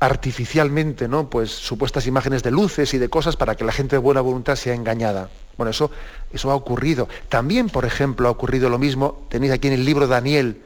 artificialmente, 0.00 1.08
¿no? 1.08 1.28
Pues 1.28 1.50
supuestas 1.50 2.06
imágenes 2.06 2.42
de 2.42 2.50
luces 2.50 2.94
y 2.94 2.98
de 2.98 3.08
cosas 3.08 3.36
para 3.36 3.56
que 3.56 3.64
la 3.64 3.72
gente 3.72 3.96
de 3.96 4.00
buena 4.00 4.20
voluntad 4.20 4.56
sea 4.56 4.74
engañada. 4.74 5.28
Bueno, 5.56 5.70
eso, 5.70 5.90
eso 6.32 6.50
ha 6.50 6.54
ocurrido. 6.54 7.08
También, 7.28 7.68
por 7.68 7.84
ejemplo, 7.84 8.28
ha 8.28 8.30
ocurrido 8.30 8.70
lo 8.70 8.78
mismo, 8.78 9.26
tenéis 9.28 9.52
aquí 9.52 9.66
en 9.66 9.74
el 9.74 9.84
libro 9.84 10.06
Daniel, 10.06 10.62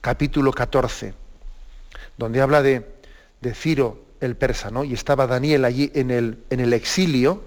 capítulo 0.00 0.52
14, 0.52 1.14
donde 2.16 2.40
habla 2.40 2.62
de, 2.62 2.86
de 3.40 3.54
Ciro 3.54 4.04
el 4.20 4.36
persa, 4.36 4.70
¿no? 4.70 4.84
Y 4.84 4.92
estaba 4.92 5.26
Daniel 5.26 5.64
allí 5.64 5.90
en 5.94 6.10
el, 6.10 6.38
en 6.50 6.60
el 6.60 6.72
exilio, 6.72 7.42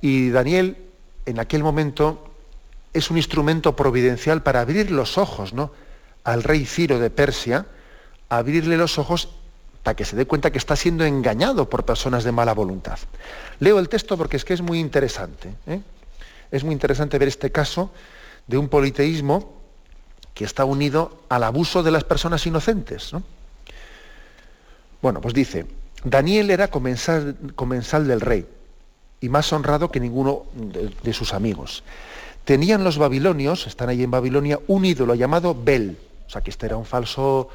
y 0.00 0.30
Daniel 0.30 0.76
en 1.26 1.40
aquel 1.40 1.62
momento 1.62 2.30
es 2.92 3.10
un 3.10 3.16
instrumento 3.16 3.74
providencial 3.74 4.42
para 4.42 4.60
abrir 4.60 4.92
los 4.92 5.18
ojos, 5.18 5.52
¿no? 5.52 5.72
Al 6.22 6.44
rey 6.44 6.64
Ciro 6.64 7.00
de 7.00 7.10
Persia, 7.10 7.66
abrirle 8.28 8.76
los 8.76 8.98
ojos 8.98 9.30
para 9.84 9.94
que 9.94 10.04
se 10.04 10.16
dé 10.16 10.26
cuenta 10.26 10.50
que 10.50 10.58
está 10.58 10.74
siendo 10.74 11.04
engañado 11.04 11.70
por 11.70 11.84
personas 11.84 12.24
de 12.24 12.32
mala 12.32 12.54
voluntad. 12.54 12.98
Leo 13.60 13.78
el 13.78 13.88
texto 13.88 14.16
porque 14.16 14.36
es 14.36 14.44
que 14.44 14.54
es 14.54 14.62
muy 14.62 14.80
interesante. 14.80 15.54
¿eh? 15.68 15.80
es 16.50 16.64
muy 16.64 16.72
interesante 16.72 17.18
ver 17.18 17.28
este 17.28 17.50
caso 17.50 17.90
de 18.46 18.56
un 18.56 18.68
politeísmo 18.68 19.52
que 20.32 20.44
está 20.44 20.64
unido 20.64 21.18
al 21.28 21.42
abuso 21.42 21.82
de 21.82 21.90
las 21.90 22.04
personas 22.04 22.46
inocentes. 22.46 23.10
Bueno, 25.02 25.20
pues 25.20 25.34
dice, 25.34 25.66
Daniel 26.04 26.50
era 26.50 26.68
comensal, 26.68 27.36
del 28.06 28.20
rey 28.20 28.46
y 29.20 29.28
más 29.28 29.52
honrado 29.52 29.90
que 29.90 30.00
ninguno 30.00 30.44
de, 30.54 31.12
sus 31.12 31.34
amigos. 31.34 31.82
Tenían 32.44 32.84
los 32.84 32.98
babilonios, 32.98 33.66
están 33.66 33.88
ahí 33.88 34.02
en 34.02 34.10
Babilonia, 34.10 34.60
un 34.66 34.84
ídolo 34.84 35.14
llamado 35.14 35.54
Bel. 35.54 35.98
O 36.26 36.30
sea 36.30 36.40
que 36.40 36.50
este 36.50 36.66
era 36.66 36.76
un 36.76 36.84
falso, 36.84 37.48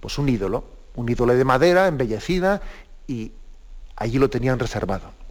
pues 0.00 0.18
un 0.18 0.28
ídolo, 0.28 0.64
un 0.94 1.08
ídolo 1.08 1.34
de 1.34 1.44
madera, 1.44 1.86
embellecida, 1.88 2.60
y 3.06 3.32
allí 3.96 4.18
lo 4.18 4.30
tenían 4.30 4.58
reservado 4.58 5.22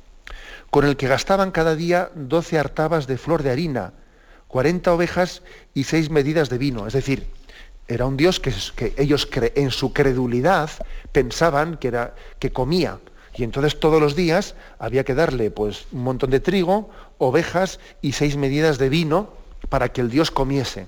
con 0.72 0.86
el 0.86 0.98
que 0.98 1.08
gastaban 1.08 1.52
cada 1.52 1.76
día 1.76 2.10
12 2.16 2.58
hartabas 2.58 3.06
de 3.06 3.18
flor 3.18 3.44
de 3.44 3.52
harina, 3.52 3.92
40 4.48 4.94
ovejas 4.94 5.44
y 5.74 5.84
6 5.84 6.10
medidas 6.10 6.50
de 6.50 6.58
vino. 6.58 6.88
Es 6.88 6.94
decir, 6.94 7.28
era 7.90 8.06
un 8.06 8.16
Dios 8.16 8.40
que, 8.40 8.54
ellos 8.98 9.28
en 9.56 9.70
su 9.70 9.92
credulidad 9.92 10.72
pensaban 11.12 11.76
que, 11.76 11.90
era, 11.90 12.16
que 12.40 12.54
comía. 12.54 13.00
Y 13.36 13.44
entonces 13.44 13.80
todos 13.80 14.02
los 14.02 14.16
días 14.16 14.56
había 14.80 15.04
que 15.04 15.14
darle 15.14 15.52
pues, 15.52 15.88
un 15.92 16.04
montón 16.04 16.30
de 16.30 16.40
trigo, 16.40 16.90
ovejas 17.18 17.80
y 18.02 18.14
seis 18.14 18.38
medidas 18.38 18.78
de 18.78 18.88
vino 18.88 19.34
para 19.68 19.90
que 19.90 20.00
el 20.00 20.10
Dios 20.10 20.32
comiese. 20.32 20.88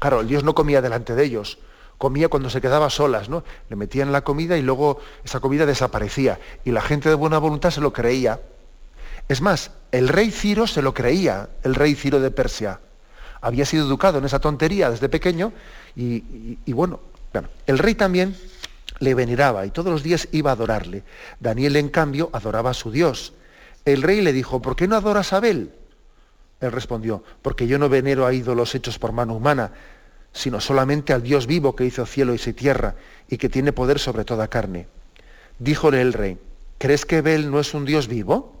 Claro, 0.00 0.20
el 0.20 0.28
Dios 0.28 0.42
no 0.42 0.56
comía 0.56 0.82
delante 0.82 1.14
de 1.14 1.24
ellos, 1.24 1.58
comía 1.98 2.28
cuando 2.28 2.50
se 2.50 2.60
quedaba 2.60 2.90
solas, 2.90 3.28
¿no? 3.28 3.44
Le 3.68 3.76
metían 3.76 4.12
la 4.12 4.22
comida 4.22 4.56
y 4.56 4.62
luego 4.62 4.98
esa 5.24 5.40
comida 5.40 5.66
desaparecía. 5.66 6.38
Y 6.64 6.70
la 6.70 6.80
gente 6.80 7.08
de 7.08 7.14
buena 7.14 7.38
voluntad 7.38 7.70
se 7.70 7.80
lo 7.80 7.92
creía. 7.92 8.40
Es 9.28 9.40
más, 9.40 9.70
el 9.90 10.08
rey 10.08 10.30
Ciro 10.30 10.66
se 10.66 10.82
lo 10.82 10.92
creía, 10.92 11.48
el 11.62 11.74
rey 11.74 11.94
Ciro 11.94 12.20
de 12.20 12.30
Persia. 12.30 12.80
Había 13.40 13.64
sido 13.64 13.86
educado 13.86 14.18
en 14.18 14.24
esa 14.24 14.38
tontería 14.38 14.90
desde 14.90 15.08
pequeño 15.08 15.52
y, 15.96 16.72
bueno, 16.72 17.00
el 17.66 17.78
rey 17.78 17.94
también 17.94 18.36
le 19.00 19.14
veneraba 19.14 19.66
y 19.66 19.70
todos 19.70 19.92
los 19.92 20.02
días 20.02 20.28
iba 20.32 20.50
a 20.50 20.54
adorarle. 20.54 21.04
Daniel, 21.40 21.76
en 21.76 21.88
cambio, 21.88 22.30
adoraba 22.32 22.70
a 22.70 22.74
su 22.74 22.90
Dios. 22.90 23.32
El 23.84 24.02
rey 24.02 24.20
le 24.20 24.32
dijo, 24.32 24.60
¿por 24.62 24.76
qué 24.76 24.88
no 24.88 24.96
adoras 24.96 25.32
a 25.32 25.38
Abel? 25.38 25.72
Él 26.60 26.72
respondió, 26.72 27.22
porque 27.42 27.66
yo 27.66 27.78
no 27.78 27.88
venero 27.88 28.26
a 28.26 28.32
ídolos 28.32 28.74
hechos 28.74 28.98
por 28.98 29.12
mano 29.12 29.34
humana, 29.34 29.72
sino 30.34 30.60
solamente 30.60 31.12
al 31.12 31.22
Dios 31.22 31.46
vivo 31.46 31.74
que 31.76 31.86
hizo 31.86 32.04
cielo 32.04 32.34
y 32.34 32.38
tierra 32.38 32.96
y 33.28 33.38
que 33.38 33.48
tiene 33.48 33.72
poder 33.72 34.00
sobre 34.00 34.24
toda 34.24 34.48
carne. 34.48 34.88
Díjole 35.60 36.02
el 36.02 36.12
rey, 36.12 36.38
¿crees 36.78 37.06
que 37.06 37.18
Abel 37.18 37.50
no 37.50 37.60
es 37.60 37.72
un 37.72 37.84
Dios 37.84 38.08
vivo? 38.08 38.52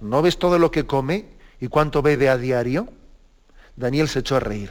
¿No 0.00 0.22
ves 0.22 0.38
todo 0.38 0.60
lo 0.60 0.70
que 0.70 0.86
come 0.86 1.26
y 1.60 1.66
cuánto 1.66 2.02
bebe 2.02 2.28
a 2.28 2.38
diario? 2.38 2.88
Daniel 3.74 4.08
se 4.08 4.20
echó 4.20 4.36
a 4.36 4.40
reír. 4.40 4.70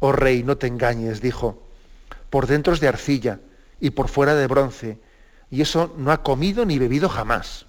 Oh 0.00 0.10
rey, 0.10 0.42
no 0.42 0.56
te 0.56 0.66
engañes, 0.66 1.20
dijo. 1.20 1.62
Por 2.30 2.48
dentro 2.48 2.72
es 2.72 2.80
de 2.80 2.88
arcilla 2.88 3.38
y 3.78 3.90
por 3.90 4.08
fuera 4.08 4.34
de 4.34 4.48
bronce, 4.48 4.98
y 5.50 5.62
eso 5.62 5.94
no 5.96 6.10
ha 6.10 6.22
comido 6.22 6.66
ni 6.66 6.80
bebido 6.80 7.08
jamás. 7.08 7.66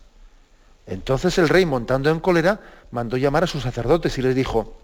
Entonces 0.88 1.38
el 1.38 1.50
rey, 1.50 1.68
montando 1.68 2.10
en 2.10 2.20
cólera, 2.20 2.60
mandó 2.90 3.16
llamar 3.18 3.44
a 3.44 3.48
sus 3.48 3.62
sacerdotes 3.62 4.18
y 4.18 4.24
les 4.24 4.36
dijo, 4.36 4.81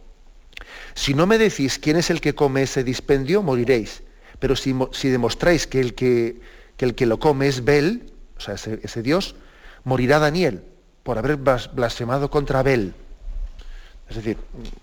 si 0.94 1.14
no 1.14 1.28
me 1.28 1.38
decís 1.38 1.80
quién 1.80 1.98
es 1.98 2.10
el 2.10 2.22
que 2.22 2.36
come 2.36 2.64
ese 2.64 2.84
dispendio, 2.84 3.44
moriréis. 3.44 4.04
Pero 4.40 4.56
si, 4.56 4.74
demostráis 5.10 5.68
que 5.68 5.80
el 5.80 5.94
que, 5.96 6.40
el 6.80 6.96
que, 6.96 7.06
lo 7.06 7.20
come 7.20 7.48
es 7.48 7.64
Bel, 7.64 8.12
o 8.38 8.40
sea, 8.40 8.56
ese 8.56 9.02
Dios, 9.02 9.36
morirá 9.84 10.20
Daniel 10.20 10.64
por 11.04 11.18
haber 11.18 11.38
blasfemado 11.38 12.30
contra 12.30 12.60
Abel. 12.60 12.94
Es 14.10 14.16
decir, 14.16 14.38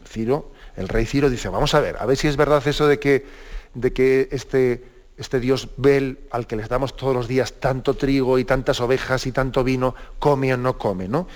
Ciro, 0.07 0.53
el 0.77 0.89
rey 0.89 1.07
Ciro 1.07 1.31
dice, 1.31 1.49
vamos 1.49 1.75
a 1.75 1.81
ver, 1.81 1.97
a 1.99 2.07
ver 2.07 2.17
si 2.17 2.29
es 2.29 2.37
verdad 2.37 2.67
eso 2.67 2.87
de 2.87 2.99
que, 2.99 3.27
de 3.75 3.93
que 3.93 4.29
este, 4.33 4.85
este 5.17 5.41
dios 5.41 5.69
Bel, 5.77 6.19
al 6.31 6.47
que 6.47 6.57
les 6.57 6.69
damos 6.69 6.97
todos 6.97 7.15
los 7.15 7.29
días 7.29 7.55
tanto 7.55 7.95
trigo 7.95 8.39
y 8.39 8.45
tantas 8.45 8.81
ovejas 8.81 9.27
y 9.27 9.33
tanto 9.33 9.63
vino, 9.65 9.95
come 10.19 10.53
o 10.53 10.57
no 10.57 10.79
come, 10.79 11.09
¿no? 11.09 11.29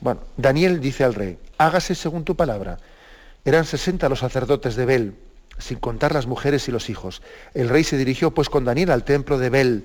Bueno, 0.00 0.22
Daniel 0.36 0.80
dice 0.80 1.04
al 1.04 1.14
rey, 1.14 1.38
hágase 1.58 1.94
según 1.94 2.24
tu 2.24 2.34
palabra. 2.34 2.78
Eran 3.44 3.64
60 3.64 4.08
los 4.08 4.18
sacerdotes 4.18 4.76
de 4.76 4.84
Bel, 4.84 5.14
sin 5.58 5.78
contar 5.78 6.12
las 6.12 6.26
mujeres 6.26 6.68
y 6.68 6.72
los 6.72 6.90
hijos. 6.90 7.22
El 7.54 7.68
rey 7.68 7.84
se 7.84 7.96
dirigió 7.96 8.32
pues 8.32 8.50
con 8.50 8.64
Daniel 8.64 8.90
al 8.90 9.04
templo 9.04 9.38
de 9.38 9.48
Bel, 9.48 9.84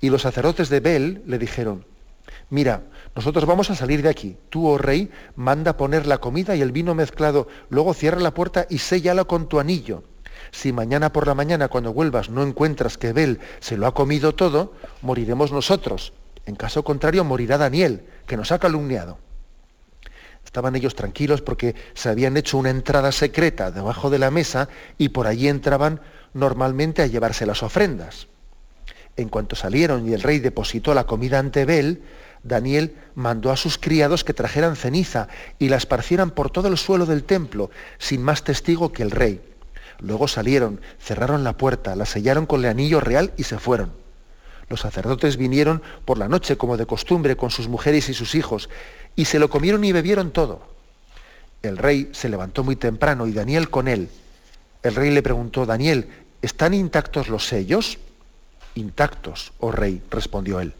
y 0.00 0.08
los 0.08 0.22
sacerdotes 0.22 0.70
de 0.70 0.80
Bel 0.80 1.22
le 1.26 1.38
dijeron, 1.38 1.84
mira, 2.48 2.82
nosotros 3.14 3.44
vamos 3.44 3.70
a 3.70 3.74
salir 3.74 4.00
de 4.02 4.08
aquí. 4.08 4.36
Tú, 4.48 4.66
oh 4.66 4.78
rey, 4.78 5.10
manda 5.36 5.76
poner 5.76 6.06
la 6.06 6.18
comida 6.18 6.56
y 6.56 6.62
el 6.62 6.72
vino 6.72 6.94
mezclado, 6.94 7.48
luego 7.68 7.92
cierra 7.92 8.20
la 8.20 8.32
puerta 8.32 8.66
y 8.70 8.78
séllala 8.78 9.24
con 9.24 9.48
tu 9.48 9.60
anillo. 9.60 10.04
Si 10.50 10.72
mañana 10.72 11.12
por 11.12 11.26
la 11.26 11.34
mañana 11.34 11.68
cuando 11.68 11.92
vuelvas 11.92 12.30
no 12.30 12.42
encuentras 12.42 12.96
que 12.96 13.12
Bel 13.12 13.40
se 13.60 13.76
lo 13.76 13.86
ha 13.86 13.92
comido 13.94 14.34
todo, 14.34 14.72
moriremos 15.02 15.52
nosotros. 15.52 16.14
En 16.46 16.56
caso 16.56 16.84
contrario, 16.84 17.24
morirá 17.24 17.58
Daniel, 17.58 18.04
que 18.26 18.38
nos 18.38 18.50
ha 18.52 18.58
calumniado. 18.58 19.18
Estaban 20.48 20.74
ellos 20.76 20.94
tranquilos 20.94 21.42
porque 21.42 21.74
se 21.92 22.08
habían 22.08 22.38
hecho 22.38 22.56
una 22.56 22.70
entrada 22.70 23.12
secreta 23.12 23.70
debajo 23.70 24.08
de 24.08 24.18
la 24.18 24.30
mesa 24.30 24.70
y 24.96 25.10
por 25.10 25.26
allí 25.26 25.46
entraban 25.46 26.00
normalmente 26.32 27.02
a 27.02 27.06
llevarse 27.06 27.44
las 27.44 27.62
ofrendas. 27.62 28.28
En 29.18 29.28
cuanto 29.28 29.56
salieron 29.56 30.08
y 30.08 30.14
el 30.14 30.22
rey 30.22 30.38
depositó 30.38 30.94
la 30.94 31.04
comida 31.04 31.38
ante 31.38 31.66
Bel, 31.66 32.00
Daniel 32.42 32.96
mandó 33.14 33.52
a 33.52 33.58
sus 33.58 33.76
criados 33.76 34.24
que 34.24 34.32
trajeran 34.32 34.74
ceniza 34.74 35.28
y 35.58 35.68
la 35.68 35.76
esparcieran 35.76 36.30
por 36.30 36.48
todo 36.50 36.68
el 36.68 36.78
suelo 36.78 37.04
del 37.04 37.24
templo, 37.24 37.70
sin 37.98 38.22
más 38.22 38.42
testigo 38.42 38.90
que 38.90 39.02
el 39.02 39.10
rey. 39.10 39.42
Luego 39.98 40.28
salieron, 40.28 40.80
cerraron 40.98 41.44
la 41.44 41.58
puerta, 41.58 41.94
la 41.94 42.06
sellaron 42.06 42.46
con 42.46 42.60
el 42.60 42.70
anillo 42.70 43.00
real 43.00 43.34
y 43.36 43.42
se 43.42 43.58
fueron. 43.58 43.92
Los 44.70 44.80
sacerdotes 44.80 45.36
vinieron 45.36 45.82
por 46.04 46.18
la 46.18 46.28
noche, 46.28 46.56
como 46.56 46.76
de 46.76 46.86
costumbre, 46.86 47.36
con 47.36 47.50
sus 47.50 47.68
mujeres 47.68 48.08
y 48.08 48.14
sus 48.14 48.34
hijos, 48.34 48.68
y 49.18 49.24
se 49.24 49.40
lo 49.40 49.50
comieron 49.50 49.82
y 49.82 49.90
bebieron 49.90 50.30
todo. 50.30 50.60
El 51.60 51.76
rey 51.76 52.08
se 52.12 52.28
levantó 52.28 52.62
muy 52.62 52.76
temprano 52.76 53.26
y 53.26 53.32
Daniel 53.32 53.68
con 53.68 53.88
él. 53.88 54.10
El 54.84 54.94
rey 54.94 55.10
le 55.10 55.24
preguntó, 55.24 55.66
Daniel, 55.66 56.08
¿están 56.40 56.72
intactos 56.72 57.28
los 57.28 57.48
sellos? 57.48 57.98
Intactos, 58.76 59.52
oh 59.58 59.72
rey, 59.72 60.00
respondió 60.08 60.60
él. 60.60 60.72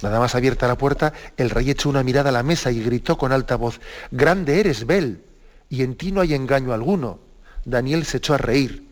Nada 0.00 0.20
más 0.20 0.36
abierta 0.36 0.68
la 0.68 0.78
puerta, 0.78 1.12
el 1.36 1.50
rey 1.50 1.70
echó 1.70 1.88
una 1.88 2.04
mirada 2.04 2.28
a 2.28 2.32
la 2.32 2.44
mesa 2.44 2.70
y 2.70 2.80
gritó 2.84 3.18
con 3.18 3.32
alta 3.32 3.56
voz, 3.56 3.80
Grande 4.12 4.60
eres, 4.60 4.86
Bel, 4.86 5.20
y 5.68 5.82
en 5.82 5.96
ti 5.96 6.12
no 6.12 6.20
hay 6.20 6.34
engaño 6.34 6.72
alguno. 6.72 7.18
Daniel 7.64 8.04
se 8.04 8.18
echó 8.18 8.34
a 8.34 8.38
reír 8.38 8.86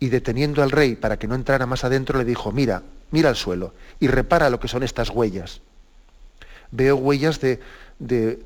y 0.00 0.08
deteniendo 0.08 0.64
al 0.64 0.72
rey 0.72 0.96
para 0.96 1.16
que 1.16 1.28
no 1.28 1.36
entrara 1.36 1.66
más 1.66 1.84
adentro 1.84 2.18
le 2.18 2.24
dijo, 2.24 2.50
mira, 2.50 2.82
mira 3.12 3.28
al 3.28 3.36
suelo 3.36 3.72
y 4.00 4.08
repara 4.08 4.50
lo 4.50 4.58
que 4.58 4.66
son 4.66 4.82
estas 4.82 5.10
huellas. 5.10 5.60
Veo 6.72 6.96
huellas 6.96 7.40
de, 7.40 7.60
de, 7.98 8.38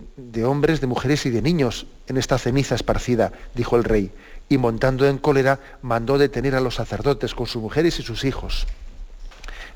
hombres, 0.44 0.80
de 0.80 0.86
mujeres 0.86 1.26
y 1.26 1.30
de 1.30 1.42
niños 1.42 1.86
en 2.06 2.16
esta 2.16 2.38
ceniza 2.38 2.74
esparcida, 2.74 3.32
dijo 3.54 3.76
el 3.76 3.84
rey, 3.84 4.12
y 4.48 4.58
montando 4.58 5.06
en 5.06 5.18
cólera 5.18 5.60
mandó 5.82 6.18
detener 6.18 6.54
a 6.54 6.60
los 6.60 6.76
sacerdotes 6.76 7.34
con 7.34 7.46
sus 7.46 7.62
mujeres 7.62 7.98
y 7.98 8.02
sus 8.02 8.24
hijos. 8.24 8.66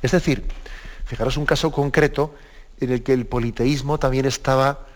Es 0.02 0.12
decir, 0.12 0.44
Fijaros 1.04 1.36
un 1.36 1.46
caso 1.46 1.70
concreto 1.70 2.34
en 2.80 2.90
el 2.90 3.02
que 3.02 3.12
el 3.12 3.26
politeísmo 3.26 3.98
también 3.98 4.26
estaba 4.26 4.86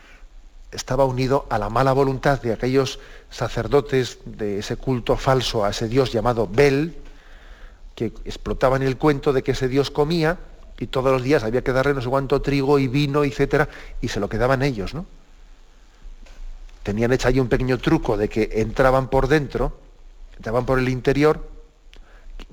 estaba 0.70 1.06
unido 1.06 1.46
a 1.48 1.58
la 1.58 1.70
mala 1.70 1.94
voluntad 1.94 2.42
de 2.42 2.52
aquellos 2.52 2.98
sacerdotes 3.30 4.18
de 4.26 4.58
ese 4.58 4.76
culto 4.76 5.16
falso 5.16 5.64
a 5.64 5.70
ese 5.70 5.88
dios 5.88 6.12
llamado 6.12 6.46
Bel, 6.46 6.94
que 7.94 8.06
explotaban 8.26 8.82
el 8.82 8.98
cuento 8.98 9.32
de 9.32 9.42
que 9.42 9.52
ese 9.52 9.68
dios 9.68 9.90
comía 9.90 10.38
y 10.78 10.86
todos 10.86 11.12
los 11.12 11.22
días 11.22 11.44
había 11.44 11.62
que 11.62 11.72
darle 11.72 11.94
no 11.94 12.00
sé 12.00 12.08
cuánto 12.08 12.40
trigo 12.40 12.78
y 12.78 12.88
vino, 12.88 13.24
etcétera, 13.24 13.68
y 14.00 14.08
se 14.08 14.20
lo 14.20 14.28
quedaban 14.28 14.62
ellos, 14.62 14.94
¿no? 14.94 15.06
Tenían 16.82 17.12
hecho 17.12 17.28
ahí 17.28 17.40
un 17.40 17.48
pequeño 17.48 17.78
truco 17.78 18.16
de 18.16 18.28
que 18.28 18.50
entraban 18.54 19.08
por 19.08 19.28
dentro, 19.28 19.78
entraban 20.36 20.64
por 20.64 20.78
el 20.78 20.88
interior, 20.88 21.46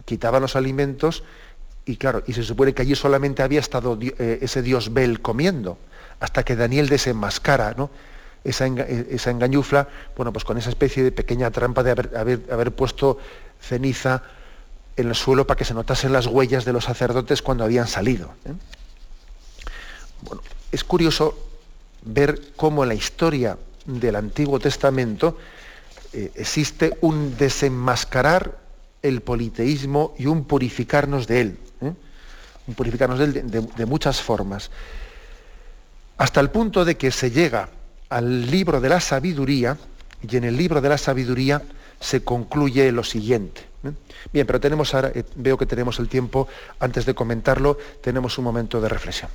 quitaban 0.05 0.41
los 0.41 0.55
alimentos 0.55 1.23
y 1.85 1.97
claro, 1.97 2.23
y 2.25 2.33
se 2.33 2.43
supone 2.43 2.73
que 2.73 2.81
allí 2.81 2.95
solamente 2.95 3.43
había 3.43 3.59
estado 3.59 3.97
eh, 4.01 4.39
ese 4.41 4.61
dios 4.61 4.93
Bel 4.93 5.21
comiendo 5.21 5.77
hasta 6.19 6.43
que 6.43 6.55
Daniel 6.55 6.89
desenmascara 6.89 7.75
¿no? 7.77 7.91
esa, 8.43 8.65
esa, 8.67 9.31
engañufla, 9.31 9.87
bueno, 10.15 10.33
pues 10.33 10.43
con 10.45 10.57
esa 10.57 10.69
especie 10.69 11.03
de 11.03 11.11
pequeña 11.11 11.51
trampa 11.51 11.83
de 11.83 11.91
haber, 11.91 12.71
puesto 12.71 13.19
ceniza 13.61 14.23
en 14.97 15.07
el 15.07 15.15
suelo 15.15 15.45
para 15.45 15.57
que 15.57 15.65
se 15.65 15.73
notasen 15.73 16.13
las 16.13 16.27
huellas 16.27 16.65
de 16.65 16.73
los 16.73 16.85
sacerdotes 16.85 17.41
cuando 17.41 17.63
habían 17.63 17.87
salido. 17.87 18.33
¿eh? 18.45 18.53
Bueno, 20.21 20.41
es 20.71 20.83
curioso 20.83 21.37
ver 22.03 22.53
cómo 22.55 22.83
en 22.83 22.89
la 22.89 22.95
historia 22.95 23.57
del 23.85 24.15
Antiguo 24.15 24.59
Testamento 24.59 25.37
eh, 26.13 26.31
existe 26.35 26.97
un 27.01 27.37
desenmascarar 27.37 28.57
el 29.01 29.21
politeísmo 29.21 30.15
y 30.17 30.25
un 30.25 30.45
purificarnos 30.45 31.27
de 31.27 31.41
él. 31.41 31.59
¿eh? 31.81 31.93
Un 32.67 32.73
purificarnos 32.73 33.19
de 33.19 33.25
él 33.25 33.51
de 33.75 33.85
muchas 33.85 34.21
formas 34.21 34.71
hasta 36.17 36.39
el 36.39 36.49
punto 36.49 36.85
de 36.85 36.95
que 36.95 37.11
se 37.11 37.31
llega 37.31 37.69
al 38.09 38.49
libro 38.49 38.79
de 38.79 38.89
la 38.89 38.99
sabiduría 38.99 39.77
y 40.27 40.37
en 40.37 40.45
el 40.45 40.57
libro 40.57 40.81
de 40.81 40.89
la 40.89 40.97
sabiduría 40.97 41.61
se 41.99 42.23
concluye 42.23 42.91
lo 42.91 43.03
siguiente. 43.03 43.61
Bien, 44.31 44.47
pero 44.47 44.59
tenemos 44.59 44.93
ahora, 44.93 45.11
eh, 45.13 45.23
veo 45.35 45.57
que 45.57 45.65
tenemos 45.65 45.99
el 45.99 46.07
tiempo, 46.07 46.47
antes 46.79 47.05
de 47.05 47.13
comentarlo, 47.13 47.77
tenemos 48.01 48.37
un 48.37 48.43
momento 48.45 48.81
de 48.81 48.89
reflexión. 48.89 49.29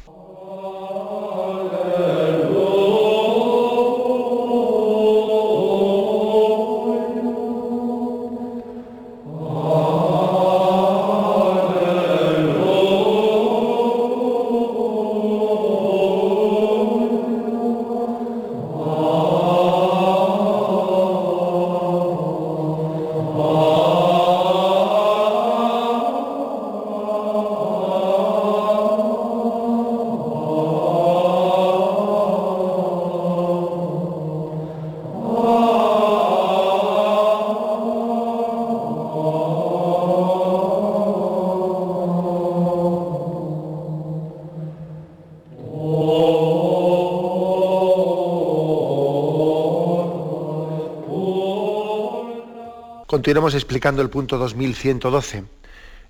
Continuamos 53.10 53.54
explicando 53.54 54.02
el 54.02 54.08
punto 54.08 54.38
2112. 54.38 55.42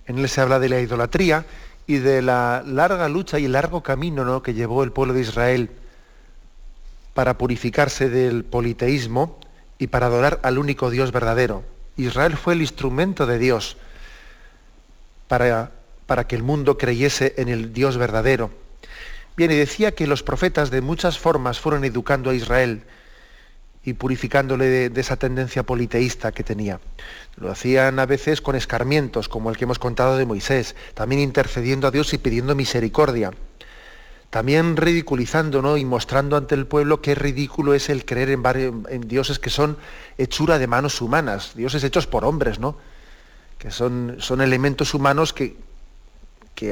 En 0.05 0.19
él 0.19 0.29
se 0.29 0.43
habla 0.43 0.59
de 0.59 0.69
la 0.69 0.81
idolatría 0.81 1.47
y 1.87 1.97
de 1.97 2.21
la 2.21 2.63
larga 2.67 3.09
lucha 3.09 3.39
y 3.39 3.49
largo 3.49 3.83
camino 3.83 4.43
que 4.43 4.53
llevó 4.53 4.85
el 4.85 4.93
pueblo 4.93 5.15
de 5.15 5.23
Israel 5.23 5.71
para 7.15 7.39
purificarse 7.39 8.11
del 8.11 8.45
politeísmo 8.45 9.41
y 9.79 9.87
para 9.87 10.09
adorar 10.09 10.41
al 10.43 10.59
único 10.59 10.91
Dios 10.91 11.11
verdadero. 11.11 11.65
Israel 11.97 12.37
fue 12.37 12.53
el 12.53 12.61
instrumento 12.61 13.25
de 13.25 13.39
Dios 13.39 13.79
para, 15.27 15.71
para 16.05 16.27
que 16.27 16.37
el 16.37 16.43
mundo 16.43 16.77
creyese 16.77 17.33
en 17.39 17.49
el 17.49 17.73
Dios 17.73 17.97
verdadero. 17.97 18.51
Bien, 19.39 19.51
y 19.51 19.57
decía 19.57 19.95
que 19.95 20.07
los 20.07 20.23
profetas 20.23 20.71
de 20.71 20.83
muchas 20.83 21.19
formas 21.19 21.61
fueron 21.61 21.87
educando 21.87 22.29
a 22.29 22.35
Israel 22.35 22.83
y 23.85 23.95
purificándole 23.95 24.91
de, 24.91 25.01
esa 25.01 25.17
tendencia 25.17 25.63
politeísta 25.63 26.33
que 26.33 26.45
tenía. 26.45 26.81
Lo 27.37 27.51
hacían 27.51 27.99
a 27.99 28.07
veces 28.07 28.41
con 28.41 28.57
escarmientos, 28.57 29.29
como 29.29 29.51
el 29.51 29.57
que 29.57 29.65
hemos 29.65 29.79
contado 29.79 30.17
de 30.17 30.27
Moisés, 30.27 30.77
también 30.95 31.21
intercediendo 31.21 31.87
a 31.87 31.91
Dios 31.91 32.13
y 32.13 32.19
pidiendo 32.19 32.55
misericordia. 32.55 33.31
También 34.29 34.77
ridiculizando 34.77 35.61
¿no? 35.61 35.77
y 35.77 35.85
mostrando 35.85 36.37
ante 36.37 36.55
el 36.55 36.67
pueblo 36.67 37.01
qué 37.01 37.15
ridículo 37.15 37.75
es 37.75 37.89
el 37.89 38.05
creer 38.05 38.31
en, 38.31 38.85
en 38.89 39.09
dioses 39.09 39.39
que 39.39 39.51
son 39.51 39.77
hechura 40.19 40.59
de 40.59 40.67
manos 40.67 41.01
humanas, 41.01 41.53
dioses 41.57 41.83
hechos 41.83 42.07
por 42.07 42.25
hombres, 42.25 42.61
¿no? 42.61 42.77
que 43.61 43.71
son, 43.71 44.17
son 44.21 44.41
elementos 44.41 44.95
humanos 44.95 45.35
que, 45.35 45.55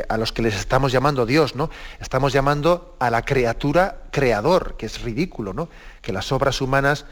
a 0.08 0.16
los 0.16 0.32
que 0.32 0.42
les 0.42 0.54
estamos 0.54 0.90
llamando 0.90 1.26
Dios, 1.26 1.54
¿no? 1.54 1.70
Estamos 2.00 2.32
llamando 2.32 2.96
a 2.98 3.10
la 3.10 3.22
criatura 3.22 4.04
creador, 4.10 4.76
que 4.76 4.86
es 4.86 5.02
ridículo, 5.02 5.52
¿no? 5.52 5.68
Que 6.08 6.14
las 6.14 6.32
obras 6.32 6.62
humanas, 6.62 7.04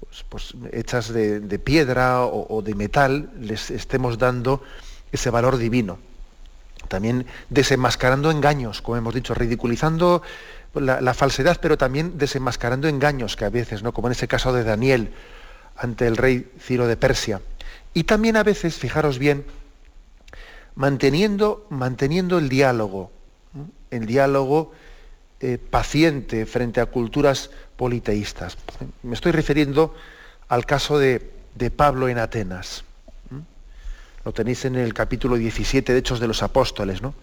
pues, 0.00 0.24
pues 0.28 0.54
hechas 0.72 1.12
de, 1.12 1.60
piedra 1.60 2.24
o, 2.24 2.60
de 2.60 2.74
metal, 2.74 3.30
les 3.38 3.70
estemos 3.70 4.18
dando 4.18 4.64
ese 5.12 5.30
valor 5.30 5.58
divino. 5.58 6.00
También 6.88 7.26
desenmascarando 7.50 8.32
engaños, 8.32 8.82
como 8.82 8.96
hemos 8.96 9.14
dicho, 9.14 9.32
ridiculizando 9.32 10.22
la, 10.74 11.14
falsedad, 11.14 11.60
pero 11.62 11.78
también 11.78 12.18
desenmascarando 12.18 12.88
engaños 12.88 13.36
que 13.36 13.44
a 13.44 13.48
veces, 13.48 13.84
¿no? 13.84 13.92
Como 13.92 14.08
en 14.08 14.12
ese 14.12 14.26
caso 14.26 14.52
de 14.52 14.64
Daniel 14.64 15.12
ante 15.76 16.08
el 16.08 16.16
rey 16.16 16.50
Ciro 16.58 16.88
de 16.88 16.96
Persia. 16.96 17.40
Y 17.94 18.02
también 18.02 18.36
a 18.36 18.42
veces, 18.42 18.74
fijaros 18.74 19.20
bien, 19.20 19.44
manteniendo, 20.74 21.64
manteniendo 21.70 22.38
el 22.38 22.48
diálogo, 22.48 23.12
el 23.92 24.04
diálogo 24.04 24.72
eh, 25.38 25.58
paciente 25.58 26.46
frente 26.46 26.80
a 26.80 26.86
culturas 26.86 27.50
politeístas. 27.76 28.56
Me 29.02 29.14
estoy 29.14 29.32
refiriendo 29.32 29.94
al 30.48 30.66
caso 30.66 30.98
de, 30.98 31.32
Pablo 31.74 32.08
en 32.08 32.18
Atenas. 32.18 32.84
Lo 34.24 34.32
tenéis 34.32 34.64
en 34.64 34.76
el 34.76 34.92
capítulo 34.92 35.36
17 35.36 35.92
de 35.92 35.98
Hechos 35.98 36.20
de 36.20 36.26
los 36.26 36.42
Apóstoles. 36.42 37.00
¿no? 37.00 37.14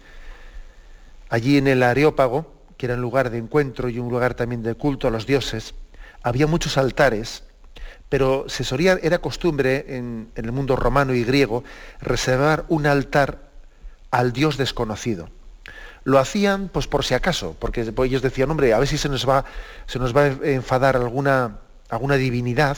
Allí 1.28 1.58
en 1.58 1.66
el 1.66 1.82
Areópago, 1.82 2.52
que 2.76 2.86
era 2.86 2.94
un 2.94 3.02
lugar 3.02 3.30
de 3.30 3.38
encuentro 3.38 3.88
y 3.88 3.98
un 3.98 4.08
lugar 4.08 4.34
también 4.34 4.62
de 4.62 4.74
culto 4.74 5.08
a 5.08 5.10
los 5.10 5.26
dioses, 5.26 5.74
había 6.22 6.46
muchos 6.46 6.78
altares, 6.78 7.44
pero 8.08 8.46
era 9.02 9.18
costumbre 9.18 9.84
en 9.88 10.30
el 10.34 10.52
mundo 10.52 10.76
romano 10.76 11.14
y 11.14 11.24
griego 11.24 11.64
reservar 12.00 12.64
un 12.68 12.86
altar 12.86 13.50
al 14.10 14.32
Dios 14.32 14.56
desconocido. 14.56 15.28
Lo 16.04 16.18
hacían 16.18 16.68
pues 16.68 16.86
por 16.86 17.04
si 17.04 17.14
acaso, 17.14 17.56
porque 17.58 17.80
ellos 18.04 18.22
decían, 18.22 18.50
hombre, 18.50 18.74
a 18.74 18.78
ver 18.78 18.86
si 18.86 18.98
se 18.98 19.08
nos 19.08 19.28
va, 19.28 19.44
se 19.86 19.98
nos 19.98 20.14
va 20.14 20.22
a 20.22 20.26
enfadar 20.44 20.96
alguna, 20.96 21.58
alguna 21.88 22.16
divinidad 22.16 22.76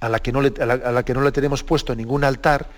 a 0.00 0.08
la, 0.08 0.20
que 0.20 0.32
no 0.32 0.42
le, 0.42 0.52
a, 0.60 0.66
la, 0.66 1.02
que 1.02 1.14
no 1.14 1.22
le 1.22 1.32
tenemos 1.32 1.62
puesto 1.62 1.94
ningún 1.94 2.24
altar, 2.24 2.68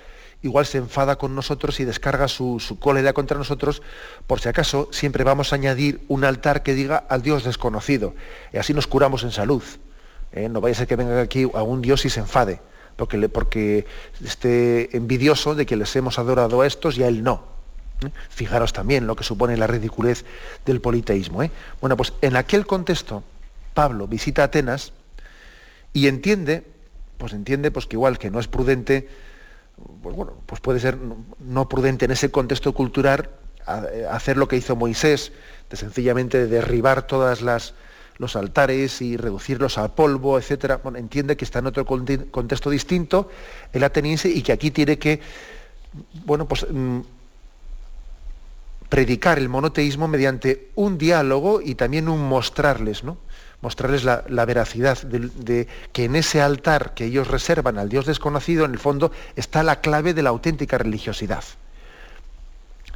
igual 0.43 0.67
se 0.67 0.79
enfada 0.79 1.17
con 1.17 1.35
nosotros 1.35 1.81
y 1.81 1.85
descarga 1.85 2.29
su, 2.29 2.61
su, 2.61 2.79
cólera 2.79 3.13
contra 3.13 3.37
nosotros, 3.37 3.83
por 4.29 4.41
si 4.41 4.49
acaso 4.49 4.89
siempre 4.93 5.25
vamos 5.25 5.53
a 5.53 5.57
añadir 5.57 6.01
un 6.07 6.25
altar 6.25 6.63
que 6.63 6.75
diga 6.75 6.97
al 7.09 7.23
Dios 7.23 7.43
desconocido. 7.43 8.15
Y 8.53 8.59
así 8.59 8.73
nos 8.75 8.87
curamos 8.87 9.25
en 9.25 9.33
salud. 9.33 9.63
¿eh? 10.33 10.49
No 10.49 10.61
vaya 10.61 10.75
a 10.75 10.79
ser 10.79 10.87
que 10.87 10.97
venga 10.97 11.21
aquí 11.21 11.51
algún 11.55 11.83
Dios 11.83 12.05
y 12.05 12.11
se 12.11 12.21
enfade, 12.21 12.61
porque, 12.97 13.29
porque 13.29 13.87
esté 14.25 14.97
envidioso 14.97 15.55
de 15.57 15.67
que 15.67 15.77
les 15.77 15.95
hemos 15.97 16.19
adorado 16.19 16.61
a 16.61 16.67
estos 16.67 16.97
y 16.97 17.03
a 17.03 17.09
él 17.09 17.25
no. 17.25 17.58
¿Eh? 18.07 18.11
Fijaros 18.29 18.73
también 18.73 19.07
lo 19.07 19.17
que 19.17 19.25
supone 19.25 19.57
la 19.57 19.67
ridiculez 19.67 20.25
del 20.65 20.81
politeísmo. 20.81 21.43
¿eh? 21.43 21.51
Bueno, 21.81 21.97
pues 21.97 22.13
en 22.23 22.37
aquel 22.37 22.67
contexto, 22.67 23.23
Pablo 23.75 24.07
visita 24.07 24.45
Atenas 24.45 24.93
y 25.93 26.09
entiende, 26.09 26.65
pues 27.17 27.33
entiende 27.33 27.71
pues 27.71 27.87
que 27.87 27.97
igual 27.97 28.19
que 28.19 28.31
no 28.31 28.41
es 28.41 28.49
prudente, 28.49 29.09
pues 30.03 30.17
bueno, 30.17 30.35
pues 30.47 30.61
puede 30.61 30.81
ser 30.81 30.99
no 31.39 31.69
prudente 31.69 32.05
en 32.05 32.11
ese 32.11 32.31
contexto 32.31 32.73
cultural 32.73 33.31
hacer 34.11 34.39
lo 34.39 34.49
que 34.49 34.57
hizo 34.57 34.77
Moisés, 34.77 35.31
de 35.69 35.77
sencillamente 35.77 36.47
derribar 36.47 37.07
todas 37.07 37.43
las 37.43 37.75
los 38.17 38.35
altares 38.35 39.01
y 39.01 39.17
reducirlos 39.17 39.79
a 39.79 39.95
polvo, 39.95 40.39
etcétera. 40.39 40.79
Bueno, 40.79 40.99
entiende 40.99 41.37
que 41.37 41.45
está 41.45 41.61
en 41.61 41.67
otro 41.67 41.85
contexto 41.87 42.69
distinto 42.69 43.31
el 43.73 43.85
ateniense 43.85 44.29
y 44.29 44.43
que 44.43 44.51
aquí 44.51 44.73
tiene 44.73 44.99
que 44.99 45.21
bueno, 46.25 46.47
pues 46.47 46.67
mm, 46.69 47.01
predicar 48.89 49.39
el 49.39 49.49
monoteísmo 49.49 50.09
mediante 50.09 50.71
un 50.75 50.99
diálogo 50.99 51.61
y 51.61 51.75
también 51.75 52.09
un 52.09 52.27
mostrarles, 52.29 53.05
¿no? 53.05 53.19
mostrarles 53.61 54.05
la, 54.05 54.45
veracidad 54.45 55.03
de, 55.03 55.67
que 55.93 56.05
en 56.05 56.17
ese 56.17 56.41
altar 56.41 56.95
que 56.95 57.07
ellos 57.07 57.29
reservan 57.29 57.79
al 57.79 57.89
Dios 57.89 58.07
desconocido, 58.07 58.65
en 58.65 58.73
el 58.73 58.79
fondo 58.79 59.11
está 59.37 59.63
la 59.63 59.81
clave 59.81 60.15
de 60.15 60.23
la 60.23 60.31
auténtica 60.31 60.79
religiosidad. 60.79 61.43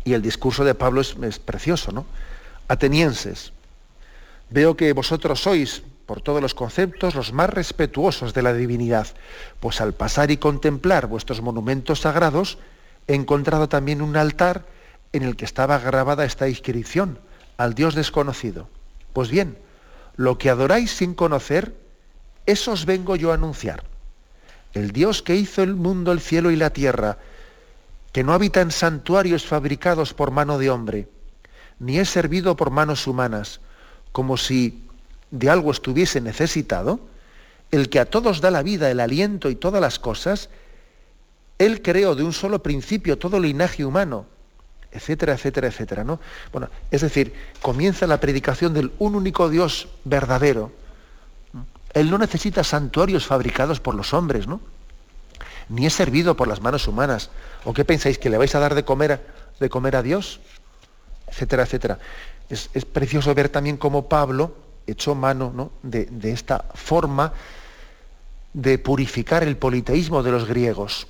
Y 0.04 0.14
el 0.14 0.22
discurso 0.22 0.64
de 0.64 0.74
Pablo 0.74 1.00
es, 1.00 1.16
es 1.22 1.38
precioso, 1.38 1.92
¿no? 1.92 2.06
Atenienses, 2.68 3.52
veo 4.50 4.76
que 4.76 4.92
vosotros 4.92 5.42
sois, 5.42 5.82
por 6.06 6.20
todos 6.20 6.40
los 6.40 6.54
conceptos, 6.54 7.14
los 7.14 7.32
más 7.32 7.50
respetuosos 7.50 8.34
de 8.34 8.42
la 8.42 8.54
divinidad, 8.54 9.08
pues 9.60 9.80
al 9.80 9.94
pasar 9.94 10.30
y 10.30 10.36
contemplar 10.36 11.06
vuestros 11.06 11.40
monumentos 11.42 12.00
sagrados, 12.00 12.58
he 13.08 13.14
encontrado 13.14 13.68
también 13.68 14.00
un 14.00 14.16
altar 14.16 14.64
en 15.12 15.22
el 15.22 15.36
que 15.36 15.44
estaba 15.44 15.78
grabada 15.78 16.24
esta 16.24 16.48
inscripción, 16.48 17.18
al 17.56 17.74
Dios 17.74 17.94
desconocido. 17.94 18.68
Pues 19.12 19.30
bien, 19.30 19.58
lo 20.16 20.38
que 20.38 20.50
adoráis 20.50 20.90
sin 20.90 21.14
conocer, 21.14 21.74
eso 22.46 22.72
os 22.72 22.86
vengo 22.86 23.16
yo 23.16 23.30
a 23.30 23.34
anunciar. 23.34 23.84
El 24.72 24.92
Dios 24.92 25.22
que 25.22 25.36
hizo 25.36 25.62
el 25.62 25.74
mundo, 25.74 26.12
el 26.12 26.20
cielo 26.20 26.50
y 26.50 26.56
la 26.56 26.70
tierra, 26.70 27.18
que 28.12 28.24
no 28.24 28.32
habita 28.32 28.60
en 28.60 28.70
santuarios 28.70 29.46
fabricados 29.46 30.14
por 30.14 30.30
mano 30.30 30.58
de 30.58 30.70
hombre, 30.70 31.08
ni 31.78 31.98
es 31.98 32.08
servido 32.08 32.56
por 32.56 32.70
manos 32.70 33.06
humanas, 33.06 33.60
como 34.12 34.36
si 34.36 34.84
de 35.30 35.50
algo 35.50 35.70
estuviese 35.70 36.20
necesitado, 36.20 37.00
el 37.70 37.88
que 37.88 38.00
a 38.00 38.04
todos 38.04 38.40
da 38.40 38.50
la 38.50 38.62
vida, 38.62 38.90
el 38.90 39.00
aliento 39.00 39.48
y 39.50 39.54
todas 39.54 39.80
las 39.80 39.98
cosas, 39.98 40.50
él 41.58 41.80
creó 41.80 42.14
de 42.14 42.22
un 42.22 42.32
solo 42.32 42.62
principio 42.62 43.18
todo 43.18 43.40
linaje 43.40 43.84
humano, 43.84 44.26
etcétera, 44.92 45.34
etcétera, 45.34 45.68
etcétera. 45.68 46.04
¿no? 46.04 46.20
Bueno, 46.52 46.68
es 46.90 47.00
decir, 47.00 47.34
comienza 47.60 48.06
la 48.06 48.20
predicación 48.20 48.74
del 48.74 48.92
un 48.98 49.14
único 49.14 49.48
Dios 49.48 49.88
verdadero. 50.04 50.72
Él 51.94 52.10
no 52.10 52.18
necesita 52.18 52.64
santuarios 52.64 53.26
fabricados 53.26 53.80
por 53.80 53.94
los 53.94 54.14
hombres, 54.14 54.46
¿no? 54.46 54.60
Ni 55.68 55.86
es 55.86 55.92
servido 55.92 56.36
por 56.36 56.48
las 56.48 56.60
manos 56.60 56.88
humanas. 56.88 57.30
¿O 57.64 57.72
qué 57.74 57.84
pensáis? 57.84 58.18
¿Que 58.18 58.30
le 58.30 58.38
vais 58.38 58.54
a 58.54 58.60
dar 58.60 58.74
de 58.74 58.84
comer, 58.84 59.26
de 59.60 59.68
comer 59.68 59.96
a 59.96 60.02
Dios? 60.02 60.40
Etcétera, 61.28 61.64
etcétera. 61.64 61.98
Es, 62.48 62.68
precioso 62.84 63.34
ver 63.34 63.48
también 63.48 63.76
cómo 63.76 64.08
Pablo 64.08 64.54
echó 64.86 65.14
mano 65.14 65.52
¿no? 65.54 65.72
de, 65.82 66.06
de 66.06 66.32
esta 66.32 66.64
forma 66.74 67.32
de 68.52 68.78
purificar 68.78 69.42
el 69.42 69.56
politeísmo 69.56 70.22
de 70.22 70.30
los 70.30 70.46
griegos 70.46 71.06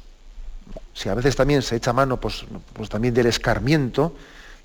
si 0.94 1.08
a 1.08 1.14
veces 1.14 1.36
también 1.36 1.62
se 1.62 1.76
echa 1.76 1.92
mano 1.92 2.20
pues, 2.20 2.44
pues 2.72 2.88
también 2.88 3.14
del 3.14 3.26
escarmiento, 3.26 4.14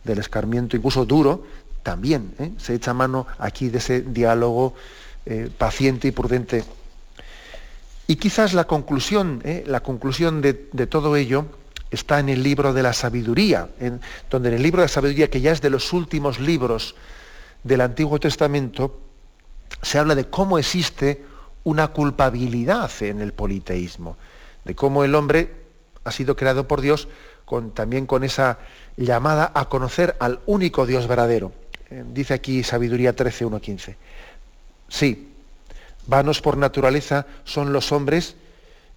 del 0.04 0.20
escarmiento 0.20 0.76
incluso 0.76 1.06
duro, 1.06 1.44
también 1.84 2.34
¿eh? 2.40 2.52
se 2.58 2.74
echa 2.74 2.94
mano 2.94 3.28
aquí 3.40 3.70
de 3.70 3.78
ese 3.78 4.02
diálogo 4.02 4.74
eh, 5.26 5.50
paciente 5.58 6.08
y 6.08 6.12
prudente. 6.12 6.64
Y 8.08 8.16
quizás 8.16 8.54
la 8.54 8.66
conclusión, 8.66 9.42
¿eh? 9.44 9.64
la 9.68 9.82
conclusión 9.82 10.42
de, 10.42 10.54
todo 10.54 11.16
ello 11.16 11.46
está 11.92 12.20
en 12.20 12.30
el 12.30 12.44
libro 12.44 12.74
de 12.74 12.84
la 12.84 12.94
sabiduría, 12.94 13.70
en, 13.80 14.02
donde 14.30 14.50
en 14.50 14.56
el 14.56 14.64
libro 14.64 14.82
de 14.82 14.86
la 14.86 14.94
sabiduría, 14.94 15.30
que 15.30 15.42
ya 15.42 15.52
es 15.52 15.62
de 15.62 15.70
los 15.70 15.94
últimos 15.94 16.40
libros 16.40 16.96
del 17.64 17.82
Antiguo 17.82 18.20
Testamento, 18.20 19.00
se 19.82 20.00
habla 20.00 20.16
de 20.16 20.30
cómo 20.30 20.58
existe 20.58 21.24
una 21.64 21.90
culpabilidad 21.90 22.92
en 23.02 23.22
el 23.22 23.34
politeísmo, 23.34 24.18
de 24.64 24.76
cómo 24.76 25.04
el 25.04 25.16
hombre 25.16 25.57
ha 26.08 26.12
sido 26.12 26.36
creado 26.36 26.68
por 26.68 26.82
Dios 26.82 27.08
con, 27.46 27.72
también 27.72 28.06
con 28.06 28.24
esa 28.24 28.60
llamada 28.96 29.52
a 29.54 29.66
conocer 29.70 30.16
al 30.20 30.40
único 30.46 30.86
Dios 30.86 31.08
verdadero. 31.08 31.52
Eh, 31.90 32.04
dice 32.14 32.34
aquí 32.34 32.64
Sabiduría 32.64 33.16
13, 33.16 33.46
1, 33.46 33.60
15. 33.60 33.98
Sí, 34.88 35.34
vanos 36.08 36.42
por 36.42 36.58
naturaleza 36.58 37.26
son 37.44 37.74
los 37.74 37.92
hombres 37.92 38.36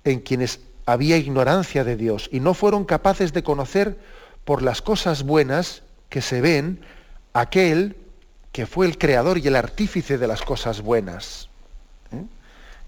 en 0.04 0.20
quienes 0.20 0.60
había 0.86 1.16
ignorancia 1.16 1.84
de 1.84 1.96
Dios 1.96 2.28
y 2.32 2.40
no 2.40 2.54
fueron 2.54 2.84
capaces 2.84 3.32
de 3.32 3.42
conocer 3.42 3.98
por 4.44 4.62
las 4.62 4.82
cosas 4.82 5.24
buenas 5.24 5.82
que 6.08 6.22
se 6.22 6.40
ven 6.40 6.80
aquel 7.32 7.96
que 8.52 8.66
fue 8.66 8.86
el 8.86 8.98
creador 8.98 9.38
y 9.38 9.46
el 9.48 9.56
artífice 9.56 10.16
de 10.16 10.26
las 10.26 10.42
cosas 10.42 10.80
buenas. 10.80 11.48
¿Eh? 12.12 12.24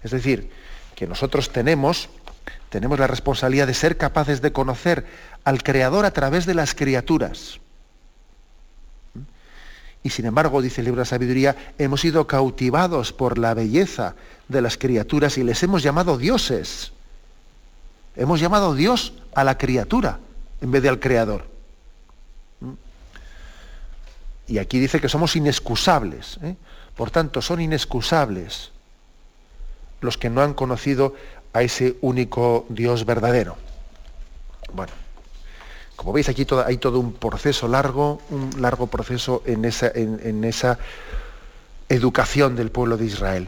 Es 0.03 0.11
decir, 0.11 0.49
que 0.95 1.07
nosotros 1.07 1.49
tenemos 1.51 2.09
tenemos 2.73 2.97
la 2.97 3.05
responsabilidad 3.05 3.67
de 3.67 3.75
ser 3.75 3.97
capaces 3.97 4.41
de 4.41 4.51
conocer 4.51 5.05
al 5.43 5.61
Creador 5.61 6.07
a 6.07 6.11
través 6.11 6.47
de 6.47 6.55
las 6.55 6.73
criaturas. 6.73 7.59
Y 10.01 10.09
sin 10.09 10.25
embargo, 10.25 10.59
dice 10.59 10.81
el 10.81 10.85
libro 10.85 10.97
de 10.97 11.01
la 11.03 11.09
sabiduría, 11.09 11.55
hemos 11.77 12.01
sido 12.01 12.25
cautivados 12.25 13.13
por 13.13 13.37
la 13.37 13.53
belleza 13.53 14.15
de 14.47 14.63
las 14.63 14.79
criaturas 14.79 15.37
y 15.37 15.43
les 15.43 15.61
hemos 15.61 15.83
llamado 15.83 16.17
dioses. 16.17 16.93
Hemos 18.15 18.39
llamado 18.39 18.73
Dios 18.73 19.13
a 19.35 19.43
la 19.43 19.59
criatura 19.59 20.17
en 20.59 20.71
vez 20.71 20.81
de 20.81 20.89
al 20.89 20.99
Creador. 20.99 21.45
Y 24.47 24.57
aquí 24.57 24.79
dice 24.79 24.99
que 24.99 25.09
somos 25.09 25.35
inexcusables. 25.35 26.39
¿eh? 26.41 26.55
Por 26.95 27.11
tanto, 27.11 27.39
son 27.39 27.61
inexcusables 27.61 28.71
los 30.01 30.17
que 30.17 30.31
no 30.31 30.41
han 30.41 30.55
conocido 30.55 31.13
a 31.53 31.61
ese 31.61 31.95
único 32.01 32.65
Dios 32.69 33.05
verdadero. 33.05 33.55
Bueno, 34.73 34.91
como 35.95 36.13
veis 36.13 36.27
aquí 36.27 36.45
hay 36.65 36.77
todo 36.77 36.99
un 36.99 37.13
proceso 37.13 37.67
largo, 37.67 38.19
un 38.29 38.61
largo 38.61 38.87
proceso 38.87 39.43
en 39.45 39.63
esa, 39.65 39.91
en, 39.93 40.43
esa 40.43 40.79
educación 41.87 42.55
del 42.55 42.71
pueblo 42.71 42.97
de 42.97 43.05
Israel. 43.05 43.47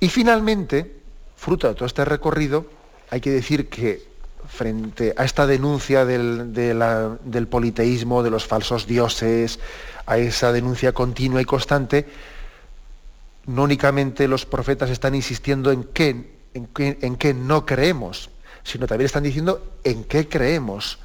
Y 0.00 0.08
finalmente, 0.08 0.96
fruto 1.36 1.68
de 1.68 1.74
todo 1.74 1.86
este 1.86 2.04
recorrido, 2.04 2.66
hay 3.10 3.20
que 3.20 3.30
decir 3.30 3.68
que 3.68 4.02
frente 4.48 5.14
a 5.16 5.24
esta 5.24 5.46
denuncia 5.46 6.04
del, 6.04 6.52
del, 6.52 7.48
politeísmo, 7.48 8.22
de 8.22 8.30
los 8.30 8.46
falsos 8.46 8.86
dioses, 8.86 9.58
a 10.06 10.18
esa 10.18 10.52
denuncia 10.52 10.92
continua 10.92 11.42
y 11.42 11.44
constante, 11.44 12.06
no 13.46 13.64
únicamente 13.64 14.28
los 14.28 14.46
profetas 14.46 14.90
están 14.90 15.14
insistiendo 15.14 15.70
en 15.70 15.84
que 15.84 16.35
en 16.56 17.16
qué, 17.16 17.34
no 17.34 17.66
creemos, 17.66 18.30
sino 18.64 18.86
también 18.86 19.06
están 19.06 19.22
diciendo 19.22 19.62
en 19.84 20.04
qué 20.04 20.28
creemos. 20.28 20.98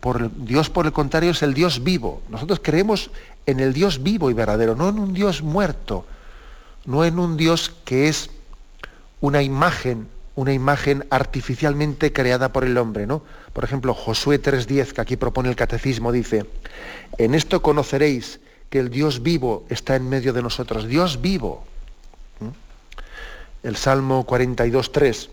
Por 0.00 0.30
Dios, 0.44 0.68
por 0.68 0.86
el 0.86 0.92
contrario, 0.92 1.30
es 1.30 1.42
el 1.42 1.54
Dios 1.54 1.82
vivo. 1.82 2.22
Nosotros 2.28 2.60
creemos 2.62 3.10
en 3.46 3.60
el 3.60 3.72
Dios 3.72 4.02
vivo 4.02 4.30
y 4.30 4.34
verdadero, 4.34 4.74
no 4.74 4.88
en 4.88 4.98
un 4.98 5.14
Dios 5.14 5.42
muerto, 5.42 6.04
no 6.84 7.04
en 7.04 7.18
un 7.18 7.36
Dios 7.36 7.74
que 7.84 8.08
es 8.08 8.30
una 9.20 9.42
imagen, 9.42 10.08
una 10.34 10.52
imagen 10.52 11.06
artificialmente 11.10 12.12
creada 12.12 12.52
por 12.52 12.64
el 12.64 12.76
hombre, 12.76 13.06
¿no? 13.06 13.22
Por 13.52 13.64
ejemplo, 13.64 13.94
Josué 13.94 14.42
3.10, 14.42 14.92
que 14.92 15.00
aquí 15.00 15.16
propone 15.16 15.48
el 15.48 15.56
catecismo, 15.56 16.12
dice, 16.12 16.44
en 17.16 17.34
esto 17.34 17.62
conoceréis 17.62 18.40
que 18.68 18.80
el 18.80 18.90
Dios 18.90 19.22
vivo 19.22 19.64
está 19.70 19.96
en 19.96 20.08
medio 20.08 20.32
de 20.32 20.42
nosotros, 20.42 20.86
Dios 20.86 21.22
vivo 21.22 21.64
el 23.64 23.76
Salmo 23.76 24.24
42.3. 24.26 25.30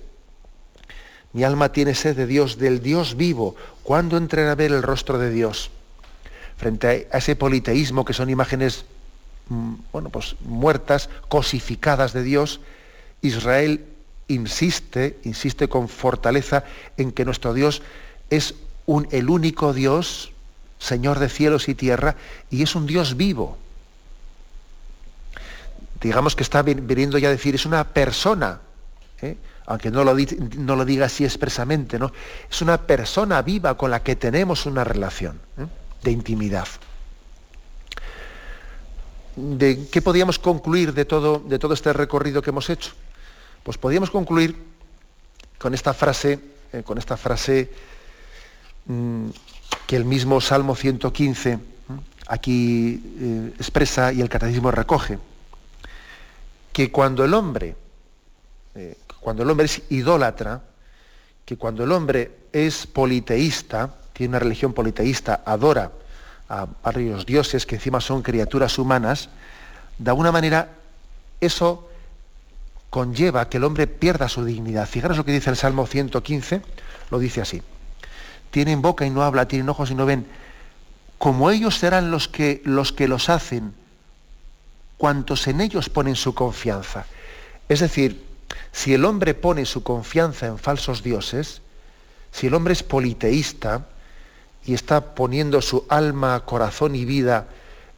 Mi 1.34 1.44
alma 1.44 1.72
tiene 1.72 1.94
sed 1.94 2.16
de 2.16 2.26
Dios, 2.26 2.58
del 2.58 2.82
Dios 2.82 3.16
vivo. 3.16 3.56
¿Cuándo 3.84 4.18
entraré 4.18 4.50
a 4.50 4.56
ver 4.56 4.72
el 4.72 4.82
rostro 4.82 5.20
de 5.20 5.30
Dios? 5.30 5.70
Frente 6.58 7.08
a 7.12 7.18
ese 7.18 7.36
politeísmo 7.36 8.04
que 8.06 8.14
son 8.14 8.30
imágenes 8.30 8.86
mm, 9.50 9.74
bueno, 9.92 10.10
pues, 10.10 10.36
muertas, 10.42 11.10
cosificadas 11.28 12.14
de 12.14 12.24
Dios, 12.24 12.62
Israel 13.22 13.86
insiste, 14.28 15.20
insiste 15.24 15.68
con 15.68 15.90
fortaleza 15.90 16.64
en 16.98 17.12
que 17.12 17.26
nuestro 17.26 17.54
Dios 17.54 17.82
es 18.30 18.56
un, 18.86 19.08
el 19.12 19.30
único 19.30 19.74
Dios, 19.74 20.32
Señor 20.80 21.20
de 21.20 21.30
cielos 21.30 21.68
y 21.68 21.76
tierra, 21.76 22.16
y 22.50 22.64
es 22.64 22.76
un 22.76 22.88
Dios 22.88 23.18
vivo 23.18 23.58
digamos 26.02 26.36
que 26.36 26.44
está 26.44 26.64
viniendo 26.64 27.18
ya 27.18 27.28
a 27.30 27.32
decir, 27.32 27.54
es 27.54 27.66
una 27.66 27.84
persona, 27.84 28.60
¿eh? 29.22 29.38
aunque 29.68 29.92
no 29.92 30.04
lo, 30.04 30.16
no 30.58 30.76
lo, 30.76 30.84
diga 30.84 31.06
así 31.06 31.24
expresamente, 31.24 32.00
¿no? 32.00 32.12
es 32.50 32.62
una 32.62 32.80
persona 32.80 33.42
viva 33.44 33.78
con 33.78 33.92
la 33.92 34.02
que 34.02 34.16
tenemos 34.16 34.66
una 34.66 34.84
relación 34.84 35.40
¿eh? 35.58 35.66
de 36.04 36.12
intimidad. 36.12 36.68
¿De 39.36 39.88
qué 39.90 40.02
podíamos 40.02 40.40
concluir 40.40 40.94
de 40.94 41.06
todo, 41.06 41.40
de 41.40 41.58
todo 41.58 41.74
este 41.74 41.94
recorrido 41.94 42.42
que 42.42 42.50
hemos 42.50 42.70
hecho? 42.70 42.92
Pues 43.64 43.78
podíamos 43.78 44.10
concluir 44.10 44.58
con 45.58 45.74
esta 45.74 45.94
frase, 45.94 46.40
eh, 46.74 46.82
con 46.84 46.98
esta 46.98 47.16
frase 47.16 47.72
mm, 48.88 49.30
que 49.86 49.96
el 49.96 50.06
mismo 50.06 50.42
Salmo 50.42 50.76
115 50.76 51.60
aquí 52.28 53.54
expresa 53.60 54.12
y 54.14 54.22
el 54.22 54.30
catecismo 54.30 54.72
recoge 54.72 55.20
que 56.72 56.92
cuando 56.92 57.24
el 57.24 57.34
hombre, 57.34 57.76
eh, 58.76 58.98
cuando 59.20 59.44
el 59.44 59.50
hombre 59.50 59.66
es 59.66 59.82
idólatra, 59.90 60.62
que 61.46 61.58
cuando 61.58 61.84
el 61.84 61.92
hombre 61.92 62.32
es 62.54 62.88
politeísta, 62.88 63.96
tiene 64.14 64.32
una 64.32 64.40
religión 64.40 64.74
politeísta, 64.74 65.42
adora 65.46 65.92
a 66.50 66.68
varios 66.84 67.26
dioses 67.26 67.66
que 67.66 67.76
encima 67.76 68.02
son 68.02 68.22
criaturas 68.22 68.78
humanas, 68.78 69.30
de 69.98 70.10
alguna 70.10 70.32
manera 70.32 70.70
eso 71.40 71.90
conlleva 72.90 73.50
que 73.50 73.58
el 73.58 73.64
hombre 73.64 73.88
pierda 73.88 74.28
su 74.30 74.44
dignidad. 74.44 74.88
Fijaros 74.88 75.18
lo 75.18 75.26
que 75.26 75.32
dice 75.32 75.50
el 75.50 75.56
Salmo 75.56 75.88
115, 75.88 76.62
lo 77.10 77.20
dice 77.20 77.42
así. 77.42 77.62
Tienen 78.52 78.82
boca 78.82 79.06
y 79.06 79.10
no 79.10 79.24
habla, 79.24 79.48
tienen 79.48 79.70
ojos 79.70 79.92
y 79.92 79.96
no 79.96 80.06
ven. 80.06 80.28
Como 81.18 81.52
ellos 81.52 81.78
serán 81.78 82.12
los 82.12 82.28
que 82.28 82.62
los, 82.66 82.92
que 82.92 83.08
los 83.08 83.30
hacen, 83.30 83.74
cuantos 85.02 85.48
en 85.48 85.62
ellos 85.62 85.90
ponen 85.90 86.16
su 86.16 86.36
confianza. 86.36 87.08
Es 87.68 87.80
decir, 87.80 88.24
si 88.72 88.94
el 88.94 89.04
hombre 89.04 89.34
pone 89.34 89.66
su 89.66 89.82
confianza 89.82 90.46
en 90.46 90.60
falsos 90.60 91.02
dioses, 91.02 91.64
si 92.32 92.46
el 92.46 92.54
hombre 92.54 92.74
es 92.74 92.84
politeísta 92.84 93.88
y 94.64 94.76
está 94.76 95.16
poniendo 95.16 95.60
su 95.64 95.86
alma, 95.90 96.42
corazón 96.46 96.94
y 96.94 97.06
vida 97.06 97.48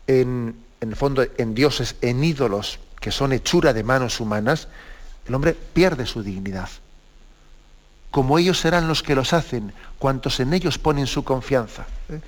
en, 0.08 0.56
en 0.80 0.95
fondo 0.95 1.26
en 1.38 1.54
dioses, 1.54 1.97
en 1.99 2.24
ídolos 2.24 2.80
que 3.01 3.12
son 3.12 3.34
hechura 3.34 3.74
de 3.74 3.84
manos 3.84 4.22
humanas, 4.22 4.70
el 5.28 5.36
hombre 5.36 5.58
pierde 5.74 6.06
su 6.06 6.24
dignidad. 6.24 6.70
Como 8.12 8.39
ellos 8.39 8.62
serán 8.62 8.88
los 8.88 9.04
que 9.04 9.16
los 9.16 9.34
hacen, 9.34 9.74
cuantos 9.99 10.39
en 10.39 10.54
ellos 10.54 10.78
ponen 10.78 11.08
su 11.08 11.26
confianza. 11.26 11.86
¿eh? 12.08 12.22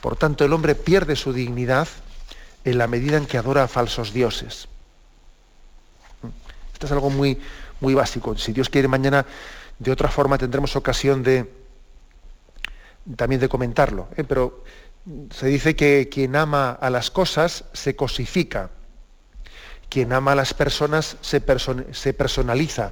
Por 0.00 0.14
tanto, 0.14 0.44
el 0.44 0.52
hombre 0.52 0.76
pierde 0.76 1.16
su 1.16 1.32
dignidad 1.32 1.88
en 2.64 2.78
la 2.78 2.86
medida 2.86 3.16
en 3.16 3.26
que 3.26 3.38
adora 3.38 3.64
a 3.64 3.68
falsos 3.68 4.12
dioses. 4.12 4.68
Esto 6.72 6.86
es 6.86 6.92
algo 6.92 7.10
muy, 7.10 7.38
muy 7.80 7.94
básico. 7.94 8.36
Si 8.36 8.52
Dios 8.52 8.68
quiere 8.68 8.88
mañana, 8.88 9.24
de 9.78 9.90
otra 9.90 10.08
forma 10.08 10.38
tendremos 10.38 10.76
ocasión 10.76 11.22
de 11.22 11.50
también 13.16 13.40
de 13.40 13.48
comentarlo. 13.48 14.08
¿eh? 14.16 14.24
Pero 14.24 14.64
se 15.30 15.46
dice 15.46 15.76
que 15.76 16.08
quien 16.10 16.36
ama 16.36 16.70
a 16.70 16.90
las 16.90 17.10
cosas 17.10 17.64
se 17.72 17.94
cosifica. 17.94 18.70
Quien 19.88 20.12
ama 20.12 20.32
a 20.32 20.34
las 20.34 20.54
personas 20.54 21.16
se, 21.20 21.42
se 21.92 22.14
personaliza. 22.14 22.90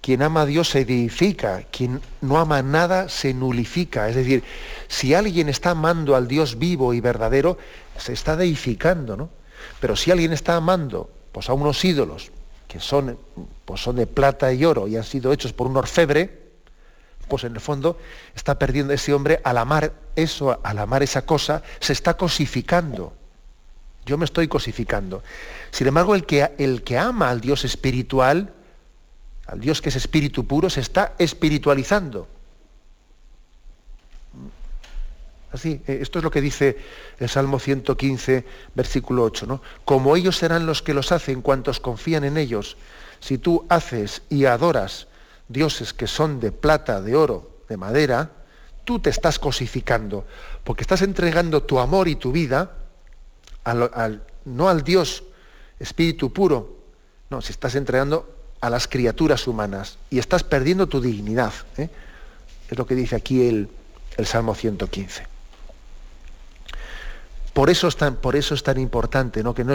Quien 0.00 0.22
ama 0.22 0.42
a 0.42 0.46
Dios 0.46 0.70
se 0.70 0.80
edifica. 0.80 1.64
Quien 1.70 2.00
no 2.20 2.38
ama 2.38 2.62
nada 2.62 3.08
se 3.08 3.34
nulifica. 3.34 4.08
Es 4.08 4.16
decir, 4.16 4.42
si 4.88 5.14
alguien 5.14 5.48
está 5.48 5.70
amando 5.70 6.16
al 6.16 6.28
Dios 6.28 6.58
vivo 6.58 6.94
y 6.94 7.00
verdadero, 7.00 7.58
se 7.96 8.12
está 8.12 8.36
deificando, 8.36 9.16
¿no? 9.16 9.30
Pero 9.80 9.96
si 9.96 10.10
alguien 10.10 10.32
está 10.32 10.56
amando 10.56 11.10
pues, 11.32 11.48
a 11.48 11.52
unos 11.52 11.84
ídolos, 11.84 12.30
que 12.68 12.80
son, 12.80 13.18
pues 13.64 13.82
son 13.82 13.96
de 13.96 14.06
plata 14.06 14.52
y 14.52 14.64
oro 14.64 14.88
y 14.88 14.96
han 14.96 15.04
sido 15.04 15.32
hechos 15.32 15.52
por 15.52 15.66
un 15.66 15.76
orfebre, 15.76 16.42
pues 17.28 17.44
en 17.44 17.54
el 17.54 17.60
fondo 17.60 17.98
está 18.34 18.58
perdiendo 18.58 18.92
ese 18.92 19.12
hombre 19.14 19.40
al 19.44 19.58
amar 19.58 19.92
eso, 20.16 20.58
al 20.62 20.78
amar 20.78 21.02
esa 21.02 21.22
cosa, 21.22 21.62
se 21.80 21.92
está 21.92 22.14
cosificando. 22.14 23.12
Yo 24.04 24.18
me 24.18 24.24
estoy 24.24 24.48
cosificando. 24.48 25.22
Sin 25.70 25.86
embargo, 25.86 26.14
el 26.14 26.26
que, 26.26 26.52
el 26.58 26.82
que 26.82 26.98
ama 26.98 27.30
al 27.30 27.40
Dios 27.40 27.64
espiritual, 27.64 28.52
al 29.46 29.60
Dios 29.60 29.80
que 29.80 29.90
es 29.90 29.96
espíritu 29.96 30.46
puro, 30.46 30.70
se 30.70 30.80
está 30.80 31.14
espiritualizando. 31.18 32.26
Así, 35.52 35.82
eh, 35.86 35.98
esto 36.00 36.18
es 36.18 36.24
lo 36.24 36.30
que 36.30 36.40
dice 36.40 36.78
el 37.18 37.28
Salmo 37.28 37.58
115, 37.58 38.44
versículo 38.74 39.22
8, 39.24 39.46
¿no? 39.46 39.62
Como 39.84 40.16
ellos 40.16 40.36
serán 40.36 40.66
los 40.66 40.82
que 40.82 40.94
los 40.94 41.12
hacen, 41.12 41.42
cuantos 41.42 41.78
confían 41.78 42.24
en 42.24 42.38
ellos. 42.38 42.76
Si 43.20 43.38
tú 43.38 43.66
haces 43.68 44.22
y 44.30 44.46
adoras 44.46 45.08
dioses 45.48 45.92
que 45.92 46.06
son 46.06 46.40
de 46.40 46.52
plata, 46.52 47.02
de 47.02 47.14
oro, 47.14 47.58
de 47.68 47.76
madera, 47.76 48.30
tú 48.84 48.98
te 48.98 49.10
estás 49.10 49.38
cosificando, 49.38 50.24
porque 50.64 50.82
estás 50.82 51.02
entregando 51.02 51.62
tu 51.62 51.78
amor 51.78 52.08
y 52.08 52.16
tu 52.16 52.32
vida 52.32 52.72
no 54.44 54.68
al 54.68 54.82
Dios 54.82 55.22
espíritu 55.78 56.32
puro, 56.32 56.78
no, 57.30 57.40
si 57.40 57.52
estás 57.52 57.74
entregando 57.74 58.28
a 58.60 58.70
las 58.70 58.88
criaturas 58.88 59.46
humanas 59.46 59.98
y 60.10 60.18
estás 60.18 60.42
perdiendo 60.42 60.86
tu 60.86 61.00
dignidad. 61.00 61.52
¿eh? 61.76 61.88
Es 62.70 62.78
lo 62.78 62.86
que 62.86 62.94
dice 62.94 63.16
aquí 63.16 63.46
el, 63.46 63.68
el 64.16 64.26
Salmo 64.26 64.54
115. 64.54 65.31
Por 67.52 67.68
eso 67.68 67.86
es 67.86 67.96
tan, 67.96 68.78
importante, 68.78 69.42
¿no? 69.42 69.54
que 69.54 69.62
no 69.62 69.74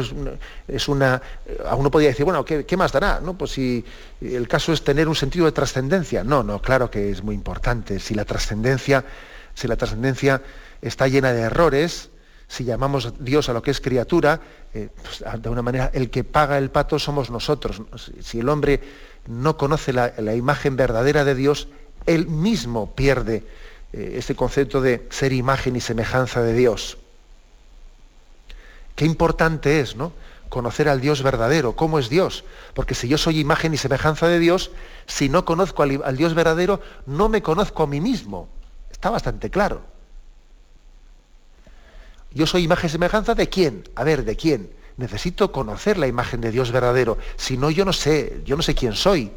es, 0.67 0.87
una... 0.87 1.21
A 1.65 1.75
uno 1.75 1.91
podría 1.91 2.09
decir, 2.09 2.25
bueno, 2.25 2.43
¿qué, 2.43 2.77
más 2.77 2.91
dará? 2.91 3.19
¿no? 3.19 3.37
Pues 3.37 3.51
si 3.51 3.85
el 4.19 4.47
caso 4.47 4.73
es 4.73 4.83
tener 4.83 5.07
un 5.07 5.15
sentido 5.15 5.45
de 5.45 5.51
trascendencia. 5.51 6.23
No, 6.23 6.41
no, 6.41 6.59
claro 6.59 6.89
que 6.89 7.11
es 7.11 7.23
muy 7.23 7.35
importante. 7.35 7.99
Si 7.99 8.15
la 8.15 8.25
trascendencia, 8.25 9.05
si 9.53 9.67
la 9.67 9.75
trascendencia 9.75 10.41
está 10.81 11.07
llena 11.07 11.33
de 11.33 11.41
errores, 11.41 12.09
si 12.47 12.63
llamamos 12.63 13.13
Dios 13.19 13.47
a 13.49 13.53
lo 13.53 13.61
que 13.61 13.71
es 13.71 13.79
criatura, 13.79 14.41
eh, 14.73 14.89
pues, 15.03 15.23
de 15.39 15.49
una 15.49 15.61
manera 15.61 15.91
el 15.93 16.09
que 16.09 16.23
paga 16.23 16.57
el 16.57 16.71
pato 16.71 16.97
somos 16.97 17.29
nosotros. 17.29 17.81
Si 18.21 18.39
el 18.39 18.49
hombre 18.49 18.81
no 19.27 19.55
conoce 19.57 19.93
la, 19.93 20.35
imagen 20.35 20.75
verdadera 20.77 21.25
de 21.25 21.35
Dios, 21.35 21.67
él 22.07 22.27
mismo 22.27 22.95
pierde 22.95 23.43
eh, 23.93 24.15
ese 24.17 24.35
concepto 24.35 24.81
de 24.81 25.05
ser 25.09 25.33
imagen 25.33 25.75
y 25.75 25.81
semejanza 25.81 26.41
de 26.41 26.53
Dios. 26.53 26.97
Qué 28.97 29.05
importante 29.05 29.79
es, 29.79 29.95
¿no? 29.95 30.11
Conocer 30.49 30.89
al 30.89 31.01
Dios 31.01 31.21
verdadero, 31.21 31.75
cómo 31.75 31.99
es 31.99 32.09
Dios. 32.09 32.43
Porque 32.73 32.95
si 32.95 33.07
yo 33.07 33.19
soy 33.19 33.39
imagen 33.39 33.71
y 33.75 33.77
semejanza 33.77 34.27
de 34.27 34.39
Dios, 34.39 34.71
si 35.05 35.29
no 35.29 35.45
conozco 35.45 35.83
al, 35.83 36.17
Dios 36.17 36.33
verdadero, 36.33 36.81
no 37.05 37.29
me 37.29 37.43
conozco 37.43 37.83
a 37.83 37.87
mí 37.87 38.01
mismo. 38.01 38.49
Está 38.89 39.11
bastante 39.11 39.51
claro. 39.51 39.83
Yo 42.33 42.47
soy 42.47 42.63
imagen 42.63 42.87
y 42.87 42.89
semejanza 42.89 43.35
de 43.35 43.47
quién? 43.49 43.87
A 43.93 44.03
ver, 44.03 44.25
¿de 44.25 44.35
quién? 44.35 44.71
Necesito 44.97 45.51
conocer 45.51 45.99
la 45.99 46.07
imagen 46.07 46.41
de 46.41 46.49
Dios 46.49 46.71
verdadero. 46.71 47.19
Si 47.35 47.55
no, 47.55 47.69
yo 47.69 47.85
no 47.85 47.93
sé, 47.93 48.41
yo 48.45 48.57
no 48.57 48.63
sé 48.63 48.73
quién 48.73 48.93
soy. 48.93 49.31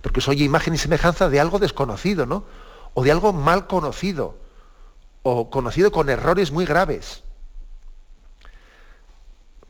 Porque 0.00 0.22
soy 0.22 0.42
imagen 0.42 0.72
y 0.72 0.78
semejanza 0.78 1.28
de 1.28 1.40
algo 1.40 1.58
desconocido, 1.58 2.24
¿no? 2.24 2.46
O 2.94 3.04
de 3.04 3.12
algo 3.12 3.34
mal 3.34 3.66
conocido. 3.66 4.38
O 5.22 5.50
conocido 5.50 5.92
con 5.92 6.08
errores 6.08 6.52
muy 6.52 6.64
graves. 6.64 7.23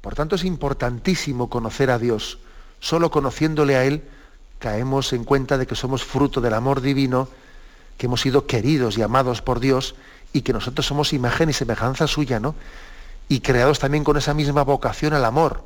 Por 0.04 0.14
tanto, 0.14 0.36
es 0.36 0.44
importantísimo 0.44 1.48
conocer 1.48 1.90
a 1.90 1.98
Dios. 1.98 2.38
Solo 2.78 3.10
conociéndole 3.10 3.76
a 3.76 3.86
Él 3.86 4.04
caemos 4.58 5.14
en 5.14 5.24
cuenta 5.24 5.56
de 5.56 5.66
que 5.66 5.76
somos 5.76 6.04
fruto 6.04 6.42
del 6.42 6.52
amor 6.52 6.82
divino, 6.82 7.26
que 7.96 8.04
hemos 8.04 8.20
sido 8.20 8.46
queridos 8.46 8.98
y 8.98 9.02
amados 9.02 9.40
por 9.40 9.60
Dios 9.60 9.94
y 10.34 10.42
que 10.42 10.52
nosotros 10.52 10.84
somos 10.84 11.14
imagen 11.14 11.48
y 11.48 11.54
semejanza 11.54 12.06
suya, 12.06 12.38
¿no? 12.38 12.54
Y 13.30 13.40
creados 13.40 13.78
también 13.78 14.04
con 14.04 14.18
esa 14.18 14.34
misma 14.34 14.62
vocación 14.62 15.14
al 15.14 15.24
amor. 15.24 15.64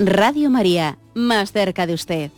Radio 0.00 0.50
María, 0.50 0.98
más 1.14 1.52
cerca 1.52 1.86
de 1.86 1.94
usted. 1.94 2.30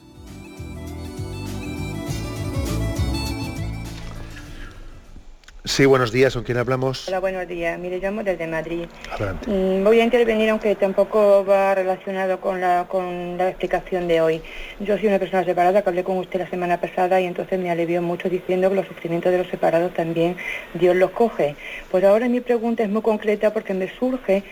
Sí, 5.64 5.84
buenos 5.84 6.12
días, 6.12 6.34
¿con 6.34 6.44
quién 6.44 6.58
hablamos? 6.58 7.08
Hola, 7.08 7.18
buenos 7.18 7.48
días. 7.48 7.78
Mire, 7.78 7.98
llamo 7.98 8.22
desde 8.22 8.46
Madrid. 8.46 8.84
Adelante. 9.10 9.50
Mm, 9.50 9.84
voy 9.84 10.00
a 10.00 10.04
intervenir, 10.04 10.50
aunque 10.50 10.74
tampoco 10.74 11.44
va 11.44 11.74
relacionado 11.74 12.40
con 12.40 12.60
la, 12.60 12.86
con 12.88 13.36
la 13.36 13.48
explicación 13.48 14.06
de 14.06 14.20
hoy. 14.20 14.42
Yo 14.78 14.96
soy 14.96 15.08
una 15.08 15.18
persona 15.18 15.44
separada 15.44 15.82
que 15.82 15.88
hablé 15.88 16.04
con 16.04 16.18
usted 16.18 16.38
la 16.38 16.48
semana 16.48 16.80
pasada 16.80 17.20
y 17.20 17.24
entonces 17.24 17.58
me 17.58 17.70
alivió 17.70 18.00
mucho 18.00 18.28
diciendo 18.28 18.68
que 18.68 18.76
los 18.76 18.86
sufrimientos 18.86 19.32
de 19.32 19.38
los 19.38 19.48
separados 19.48 19.92
también 19.92 20.36
Dios 20.74 20.94
los 20.94 21.10
coge. 21.10 21.56
Pues 21.90 22.04
ahora 22.04 22.28
mi 22.28 22.40
pregunta 22.40 22.84
es 22.84 22.88
muy 22.88 23.02
concreta 23.02 23.52
porque 23.52 23.74
me 23.74 23.88
surge 23.98 24.44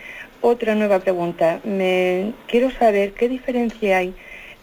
otra 0.45 0.75
nueva 0.75 0.99
pregunta. 0.99 1.59
Me, 1.63 2.33
quiero 2.47 2.69
saber 2.69 3.13
qué 3.13 3.27
diferencia 3.27 3.97
hay 3.97 4.13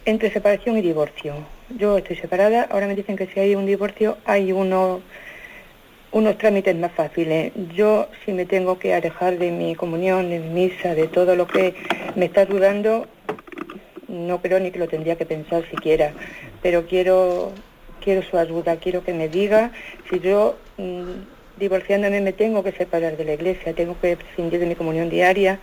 entre 0.05 0.31
separación 0.31 0.79
y 0.79 0.81
divorcio. 0.81 1.35
Yo 1.77 1.99
estoy 1.99 2.17
separada, 2.17 2.69
ahora 2.71 2.87
me 2.87 2.95
dicen 2.95 3.17
que 3.17 3.27
si 3.27 3.41
hay 3.41 3.57
un 3.57 3.67
divorcio 3.67 4.17
hay 4.25 4.53
uno 4.53 5.01
unos 6.13 6.39
trámites 6.39 6.77
más 6.77 6.93
fáciles. 6.93 7.53
Yo, 7.75 8.07
si 8.25 8.33
me 8.33 8.45
tengo 8.45 8.79
que 8.79 8.95
alejar 8.95 9.39
de 9.39 9.51
mi 9.51 9.75
comunión, 9.75 10.29
de 10.29 10.39
mi 10.39 10.69
misa, 10.69 10.95
de 10.95 11.09
todo 11.09 11.35
lo 11.35 11.47
que 11.47 11.75
me 12.17 12.27
está 12.27 12.43
ayudando, 12.43 13.09
no 14.09 14.41
creo 14.41 14.61
ni 14.61 14.71
que 14.71 14.79
lo 14.79 14.89
tendría 14.89 15.17
que 15.17 15.25
pensar 15.25 15.65
siquiera, 15.71 16.13
pero 16.61 16.87
quiero, 16.87 17.53
quiero 18.05 18.23
su 18.23 18.37
ayuda, 18.37 18.77
quiero 18.77 19.03
que 19.03 19.15
me 19.15 19.29
diga 19.29 19.73
si 20.11 20.21
yo, 20.21 20.57
mm, 20.77 21.42
divorciándome, 21.63 22.21
me 22.21 22.33
tengo 22.33 22.63
que 22.63 22.73
separar 22.73 23.17
de 23.17 23.25
la 23.25 23.35
iglesia, 23.35 23.73
tengo 23.73 23.99
que 24.01 24.17
prescindir 24.17 24.59
de 24.59 24.67
mi 24.67 24.75
comunión 24.75 25.09
diaria 25.09 25.61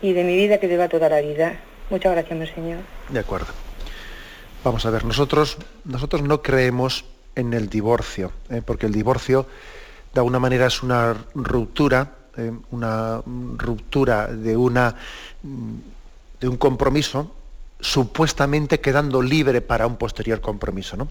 y 0.00 0.14
de 0.14 0.24
mi 0.24 0.34
vida 0.34 0.58
que 0.58 0.66
lleva 0.66 0.88
toda 0.88 1.08
la 1.08 1.20
vida. 1.20 1.60
Muchas 1.90 2.12
gracias, 2.12 2.38
mi 2.38 2.46
Señor. 2.46 2.78
De 3.10 3.20
acuerdo. 3.20 3.48
Vamos 4.64 4.84
a 4.86 4.90
ver, 4.90 5.04
nosotros, 5.04 5.58
nosotros 5.84 6.22
no 6.22 6.42
creemos 6.42 7.04
en 7.36 7.52
el 7.52 7.68
divorcio, 7.68 8.32
¿eh? 8.50 8.62
porque 8.64 8.86
el 8.86 8.92
divorcio 8.92 9.46
de 10.12 10.20
alguna 10.20 10.38
manera 10.38 10.66
es 10.66 10.82
una 10.82 11.14
ruptura, 11.34 12.14
eh, 12.38 12.50
una 12.70 13.20
ruptura 13.58 14.28
de, 14.28 14.56
una, 14.56 14.96
de 16.40 16.48
un 16.48 16.56
compromiso, 16.56 17.36
supuestamente 17.78 18.80
quedando 18.80 19.20
libre 19.20 19.60
para 19.60 19.86
un 19.86 19.96
posterior 19.96 20.40
compromiso. 20.40 20.96
¿no? 20.96 21.08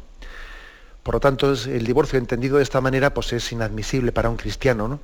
Por 1.05 1.13
lo 1.13 1.19
tanto, 1.19 1.53
el 1.53 1.85
divorcio 1.85 2.17
entendido 2.17 2.57
de 2.57 2.63
esta 2.63 2.81
manera 2.81 3.13
pues, 3.13 3.31
es 3.31 3.51
inadmisible 3.51 4.11
para 4.11 4.27
un 4.27 4.37
cristiano. 4.37 4.87
¿no? 4.87 5.01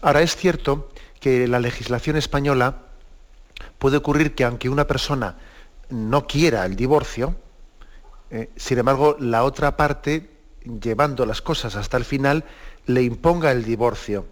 Ahora, 0.00 0.22
es 0.22 0.34
cierto 0.34 0.88
que 1.20 1.46
la 1.46 1.60
legislación 1.60 2.16
española 2.16 2.84
puede 3.78 3.98
ocurrir 3.98 4.34
que 4.34 4.44
aunque 4.44 4.70
una 4.70 4.86
persona 4.86 5.36
no 5.90 6.26
quiera 6.26 6.64
el 6.64 6.76
divorcio, 6.76 7.36
eh, 8.30 8.48
sin 8.56 8.78
embargo, 8.78 9.18
la 9.20 9.44
otra 9.44 9.76
parte, 9.76 10.30
llevando 10.64 11.26
las 11.26 11.42
cosas 11.42 11.76
hasta 11.76 11.98
el 11.98 12.06
final, 12.06 12.44
le 12.86 13.02
imponga 13.02 13.52
el 13.52 13.64
divorcio. 13.64 14.24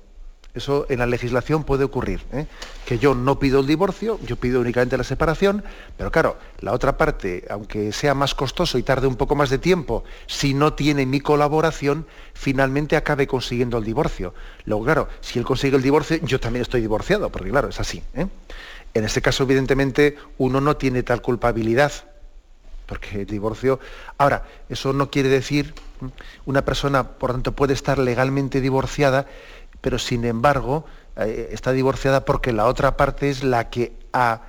Eso 0.56 0.86
en 0.88 1.00
la 1.00 1.06
legislación 1.06 1.64
puede 1.64 1.84
ocurrir, 1.84 2.22
¿eh? 2.32 2.46
que 2.86 2.98
yo 2.98 3.14
no 3.14 3.38
pido 3.38 3.60
el 3.60 3.66
divorcio, 3.66 4.18
yo 4.24 4.36
pido 4.36 4.62
únicamente 4.62 4.96
la 4.96 5.04
separación, 5.04 5.62
pero 5.98 6.10
claro, 6.10 6.38
la 6.60 6.72
otra 6.72 6.96
parte, 6.96 7.44
aunque 7.50 7.92
sea 7.92 8.14
más 8.14 8.34
costoso 8.34 8.78
y 8.78 8.82
tarde 8.82 9.06
un 9.06 9.16
poco 9.16 9.34
más 9.34 9.50
de 9.50 9.58
tiempo, 9.58 10.02
si 10.26 10.54
no 10.54 10.72
tiene 10.72 11.04
mi 11.04 11.20
colaboración, 11.20 12.06
finalmente 12.32 12.96
acabe 12.96 13.26
consiguiendo 13.26 13.76
el 13.76 13.84
divorcio. 13.84 14.32
Luego, 14.64 14.84
claro, 14.84 15.08
si 15.20 15.38
él 15.38 15.44
consigue 15.44 15.76
el 15.76 15.82
divorcio, 15.82 16.16
yo 16.22 16.40
también 16.40 16.62
estoy 16.62 16.80
divorciado, 16.80 17.28
porque 17.28 17.50
claro, 17.50 17.68
es 17.68 17.78
así. 17.78 18.02
¿eh? 18.14 18.26
En 18.94 19.04
ese 19.04 19.20
caso, 19.20 19.42
evidentemente, 19.42 20.16
uno 20.38 20.62
no 20.62 20.78
tiene 20.78 21.02
tal 21.02 21.20
culpabilidad, 21.20 21.92
porque 22.86 23.20
el 23.20 23.26
divorcio... 23.26 23.78
Ahora, 24.16 24.44
eso 24.70 24.94
no 24.94 25.10
quiere 25.10 25.28
decir, 25.28 25.74
una 26.46 26.64
persona, 26.64 27.08
por 27.18 27.32
tanto, 27.32 27.52
puede 27.52 27.74
estar 27.74 27.98
legalmente 27.98 28.60
divorciada, 28.60 29.26
pero 29.80 29.98
sin 29.98 30.24
embargo 30.24 30.84
eh, 31.16 31.48
está 31.52 31.72
divorciada 31.72 32.24
porque 32.24 32.52
la 32.52 32.66
otra 32.66 32.96
parte 32.96 33.30
es 33.30 33.42
la 33.42 33.70
que 33.70 33.92
ha, 34.12 34.42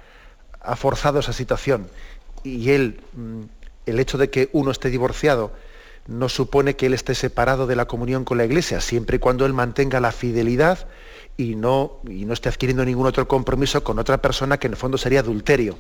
forzado 0.76 1.20
esa 1.20 1.34
situación. 1.34 1.88
Y 2.44 2.72
él, 2.72 3.00
mm, 3.14 3.44
el 3.86 4.00
hecho 4.00 4.18
de 4.18 4.30
que 4.30 4.50
uno 4.52 4.72
esté 4.72 4.90
divorciado, 4.90 5.52
no 6.08 6.30
supone 6.30 6.76
que 6.76 6.88
él 6.88 6.94
esté 6.94 7.16
separado 7.16 7.68
de 7.68 7.76
la 7.76 7.86
comunión 7.86 8.24
con 8.24 8.38
la 8.38 8.46
iglesia, 8.46 8.82
siempre 8.82 9.18
y 9.18 9.20
cuando 9.20 9.46
él 9.46 9.54
mantenga 9.54 10.00
la 10.00 10.12
fidelidad 10.12 10.88
y 11.36 11.56
no, 11.56 12.00
y 12.08 12.26
no 12.26 12.34
esté 12.34 12.50
adquiriendo 12.50 12.84
ningún 12.84 13.06
otro 13.06 13.28
compromiso 13.28 13.84
con 13.84 14.00
otra 14.00 14.22
persona 14.22 14.58
que 14.58 14.68
en 14.68 14.74
el 14.74 14.78
fondo 14.78 14.98
sería 14.98 15.20
adulterio. 15.20 15.78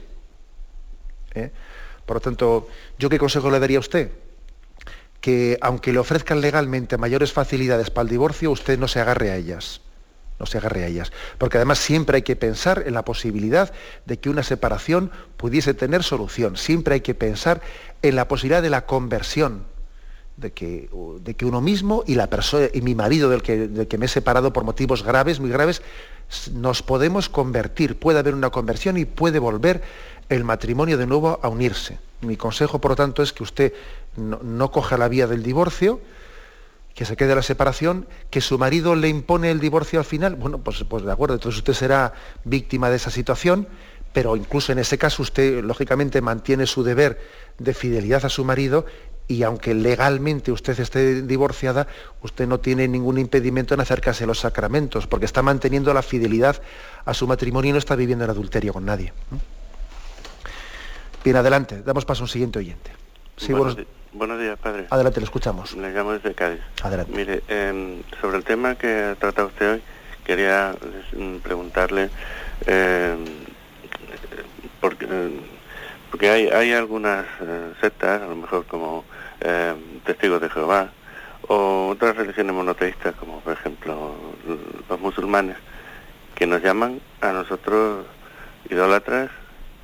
¿eh? 1.33 1.51
Por 2.05 2.17
lo 2.17 2.21
tanto, 2.21 2.67
¿yo 2.99 3.09
qué 3.09 3.17
consejo 3.17 3.49
le 3.49 3.59
daría 3.59 3.77
a 3.77 3.81
usted? 3.81 4.11
Que 5.21 5.57
aunque 5.61 5.91
le 5.91 5.99
ofrezcan 5.99 6.41
legalmente 6.41 6.97
mayores 6.97 7.33
facilidades 7.33 7.89
para 7.89 8.03
el 8.03 8.09
divorcio, 8.09 8.51
usted 8.51 8.77
no 8.77 8.87
se 8.87 8.99
agarre 8.99 9.31
a 9.31 9.35
ellas. 9.35 9.81
No 10.39 10.45
se 10.45 10.59
agarre 10.59 10.83
a 10.83 10.87
ellas. 10.87 11.11
Porque 11.37 11.57
además 11.57 11.79
siempre 11.79 12.17
hay 12.17 12.21
que 12.21 12.35
pensar 12.35 12.83
en 12.85 12.93
la 12.93 13.03
posibilidad 13.03 13.73
de 14.05 14.19
que 14.19 14.29
una 14.29 14.43
separación 14.43 15.11
pudiese 15.35 15.73
tener 15.73 16.03
solución. 16.03 16.57
Siempre 16.57 16.95
hay 16.95 17.01
que 17.01 17.15
pensar 17.15 17.61
en 18.01 18.15
la 18.15 18.27
posibilidad 18.27 18.61
de 18.61 18.69
la 18.69 18.85
conversión. 18.85 19.63
De 20.37 20.53
que, 20.53 20.87
de 21.21 21.33
que 21.33 21.45
uno 21.45 21.61
mismo 21.61 22.03
y 22.05 22.13
la 22.13 22.29
persona 22.29 22.67
y 22.71 22.81
mi 22.81 22.93
marido 22.93 23.27
del 23.31 23.41
que, 23.41 23.67
del 23.67 23.87
que 23.87 23.97
me 23.97 24.05
he 24.05 24.09
separado 24.09 24.53
por 24.53 24.63
motivos 24.63 25.01
graves, 25.01 25.39
muy 25.39 25.49
graves, 25.49 25.81
nos 26.53 26.83
podemos 26.83 27.29
convertir, 27.29 27.97
puede 27.97 28.19
haber 28.19 28.35
una 28.35 28.49
conversión 28.49 28.97
y 28.97 29.05
puede 29.05 29.39
volver 29.39 29.81
el 30.29 30.43
matrimonio 30.43 30.97
de 30.97 31.07
nuevo 31.07 31.39
a 31.41 31.47
unirse. 31.47 31.97
Mi 32.21 32.35
consejo, 32.35 32.79
por 32.79 32.91
lo 32.91 32.95
tanto, 32.95 33.23
es 33.23 33.31
que 33.31 33.43
usted 33.43 33.73
no, 34.17 34.71
coja 34.71 34.97
la 34.97 35.07
vía 35.07 35.27
del 35.27 35.43
divorcio, 35.43 36.01
que 36.93 37.05
se 37.05 37.15
quede 37.15 37.35
la 37.35 37.43
separación, 37.43 38.07
que 38.29 38.41
su 38.41 38.57
marido 38.57 38.95
le 38.95 39.07
impone 39.07 39.51
el 39.51 39.59
divorcio 39.59 39.99
al 39.99 40.05
final, 40.05 40.35
bueno, 40.35 40.57
pues, 40.57 40.83
pues 40.83 41.03
de 41.03 41.11
acuerdo, 41.11 41.35
entonces 41.35 41.59
usted 41.59 41.73
será 41.73 42.13
víctima 42.43 42.89
de 42.89 42.95
esa 42.95 43.11
situación, 43.11 43.67
pero 44.13 44.35
incluso 44.35 44.71
en 44.71 44.79
ese 44.79 44.97
caso 44.97 45.21
usted, 45.21 45.63
lógicamente, 45.63 46.21
mantiene 46.21 46.65
su 46.65 46.83
deber 46.83 47.21
de 47.59 47.73
fidelidad 47.73 48.25
a 48.25 48.29
su 48.29 48.43
marido 48.43 48.85
y 49.27 49.43
aunque 49.43 49.73
legalmente 49.73 50.51
usted 50.51 50.79
esté 50.79 51.21
divorciada, 51.21 51.87
usted 52.21 52.47
no 52.47 52.59
tiene 52.59 52.87
ningún 52.87 53.17
impedimento 53.17 53.73
en 53.73 53.81
acercarse 53.81 54.23
a 54.23 54.27
los 54.27 54.39
sacramentos, 54.39 55.05
porque 55.05 55.25
está 55.25 55.43
manteniendo 55.43 55.93
la 55.93 56.01
fidelidad 56.01 56.61
a 57.05 57.13
su 57.13 57.27
matrimonio 57.27 57.69
y 57.69 57.73
no 57.73 57.77
está 57.77 57.95
viviendo 57.95 58.23
en 58.23 58.31
adulterio 58.31 58.73
con 58.73 58.85
nadie. 58.85 59.13
Bien, 61.23 61.35
adelante, 61.35 61.81
damos 61.83 62.05
paso 62.05 62.23
a 62.23 62.25
un 62.25 62.29
siguiente 62.29 62.59
oyente. 62.59 62.89
Sí, 63.35 63.51
buenos, 63.51 63.77
días, 64.11 64.57
padre. 64.59 64.87
Adelante, 64.89 65.19
le 65.19 65.25
escuchamos. 65.25 65.75
Le 65.75 65.91
llamo 65.91 66.13
desde 66.13 66.33
Cádiz. 66.33 66.61
Adelante. 66.83 67.11
Mire, 67.15 67.43
em, 67.47 68.01
sobre 68.21 68.37
el 68.37 68.43
tema 68.43 68.75
que 68.75 69.15
trata 69.19 69.45
usted 69.45 69.73
hoy, 69.73 69.81
quería 70.25 70.75
mm, 71.15 71.37
preguntarle, 71.37 72.09
em, 72.65 73.25
porque, 74.79 75.05
em, 75.05 75.39
porque 76.11 76.29
hay, 76.29 76.47
hay 76.47 76.73
algunas 76.73 77.25
eh, 77.41 77.73
sectas, 77.81 78.21
a 78.21 78.27
lo 78.27 78.35
mejor 78.35 78.65
como 78.65 79.03
Testigos 80.05 80.41
de 80.41 80.49
Jehová, 80.49 80.89
o 81.47 81.89
otras 81.89 82.15
religiones 82.15 82.53
monoteístas, 82.53 83.15
como 83.15 83.39
por 83.41 83.53
ejemplo 83.53 84.15
los 84.89 84.99
musulmanes, 84.99 85.57
que 86.35 86.47
nos 86.47 86.61
llaman 86.61 86.99
a 87.21 87.31
nosotros 87.31 88.05
idólatras 88.69 89.29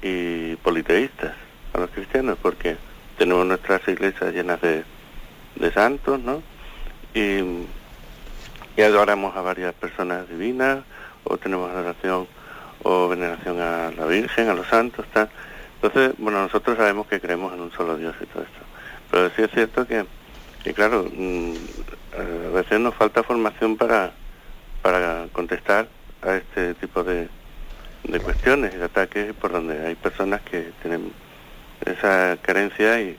y 0.01 0.55
politeístas 0.57 1.33
a 1.73 1.79
los 1.79 1.89
cristianos, 1.91 2.37
porque 2.41 2.77
tenemos 3.17 3.45
nuestras 3.45 3.87
iglesias 3.87 4.33
llenas 4.33 4.61
de, 4.61 4.83
de 5.55 5.71
santos, 5.71 6.19
¿no? 6.19 6.41
Y, 7.13 7.65
y, 8.75 8.81
adoramos 8.81 9.35
a 9.35 9.41
varias 9.41 9.73
personas 9.73 10.27
divinas, 10.29 10.79
o 11.23 11.37
tenemos 11.37 11.69
adoración 11.69 12.27
o 12.83 13.07
veneración 13.07 13.61
a 13.61 13.91
la 13.91 14.05
Virgen, 14.05 14.49
a 14.49 14.53
los 14.53 14.67
santos, 14.67 15.05
tal. 15.13 15.29
Entonces, 15.81 16.15
bueno, 16.17 16.41
nosotros 16.41 16.77
sabemos 16.77 17.07
que 17.07 17.19
creemos 17.19 17.53
en 17.53 17.61
un 17.61 17.71
solo 17.71 17.97
Dios 17.97 18.15
y 18.21 18.25
todo 18.25 18.43
esto. 18.43 18.59
Pero 19.11 19.29
sí 19.35 19.43
es 19.43 19.51
cierto 19.51 19.85
que, 19.85 20.05
que 20.63 20.73
claro, 20.73 21.05
mm, 21.13 21.53
a 22.49 22.53
veces 22.55 22.79
nos 22.79 22.95
falta 22.95 23.23
formación 23.23 23.77
para, 23.77 24.11
para 24.81 25.27
contestar 25.31 25.87
a 26.21 26.35
este 26.35 26.73
tipo 26.75 27.03
de, 27.03 27.27
de 28.03 28.19
cuestiones 28.19 28.73
de 28.77 28.83
ataques 28.83 29.33
por 29.33 29.51
donde 29.51 29.85
hay 29.85 29.95
personas 29.95 30.41
que 30.41 30.71
tienen 30.81 31.11
esa 31.85 32.37
carencia 32.41 33.01
y, 33.01 33.17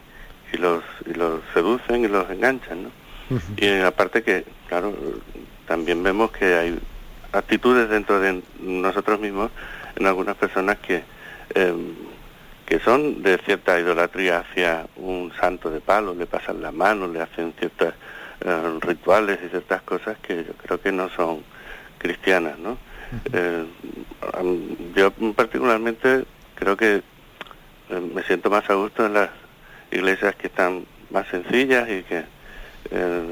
y 0.53 0.57
los 0.57 0.83
y 1.07 1.15
los 1.15 1.41
seducen 1.53 2.05
y 2.05 2.09
los 2.09 2.29
enganchan, 2.31 2.85
¿no? 2.85 2.91
Y 3.57 3.81
aparte 3.81 4.23
que, 4.23 4.45
claro, 4.69 4.95
también 5.67 6.03
vemos 6.03 6.31
que 6.31 6.55
hay 6.55 6.79
actitudes 7.33 7.89
dentro 7.89 8.21
de 8.21 8.43
nosotros 8.61 9.19
mismos 9.19 9.51
en 9.97 10.07
algunas 10.07 10.37
personas 10.37 10.79
que, 10.79 11.03
em, 11.55 11.95
que 12.67 12.79
son 12.81 13.23
de 13.23 13.39
cierta 13.39 13.79
idolatría 13.79 14.41
hacia 14.41 14.87
un 14.97 15.33
santo 15.41 15.71
de 15.71 15.81
palo, 15.81 16.15
le 16.15 16.27
pasan 16.27 16.63
la 16.63 16.71
mano, 16.71 17.09
le 17.09 17.21
hacen 17.21 17.55
ciertos 17.59 17.95
eh, 18.41 18.79
rituales 18.81 19.39
y 19.45 19.49
ciertas 19.49 19.83
cosas 19.83 20.19
que 20.19 20.45
yo 20.45 20.53
creo 20.55 20.81
que 20.81 20.93
no 20.93 21.09
son 21.11 21.43
cristianas, 21.99 22.59
¿no? 22.59 22.77
Eh, 23.33 23.65
yo 24.97 25.13
particularmente 25.35 26.25
creo 26.57 26.77
que 26.77 26.97
eh, 26.97 27.03
me 27.89 28.23
siento 28.25 28.51
más 28.51 28.69
a 28.71 28.75
gusto 28.75 29.07
en 29.07 29.15
las 29.15 29.31
iglesias 29.91 30.35
que 30.37 30.49
están 30.49 30.87
más 31.11 31.27
sencillas 31.29 31.89
y 31.89 32.03
que 32.03 32.25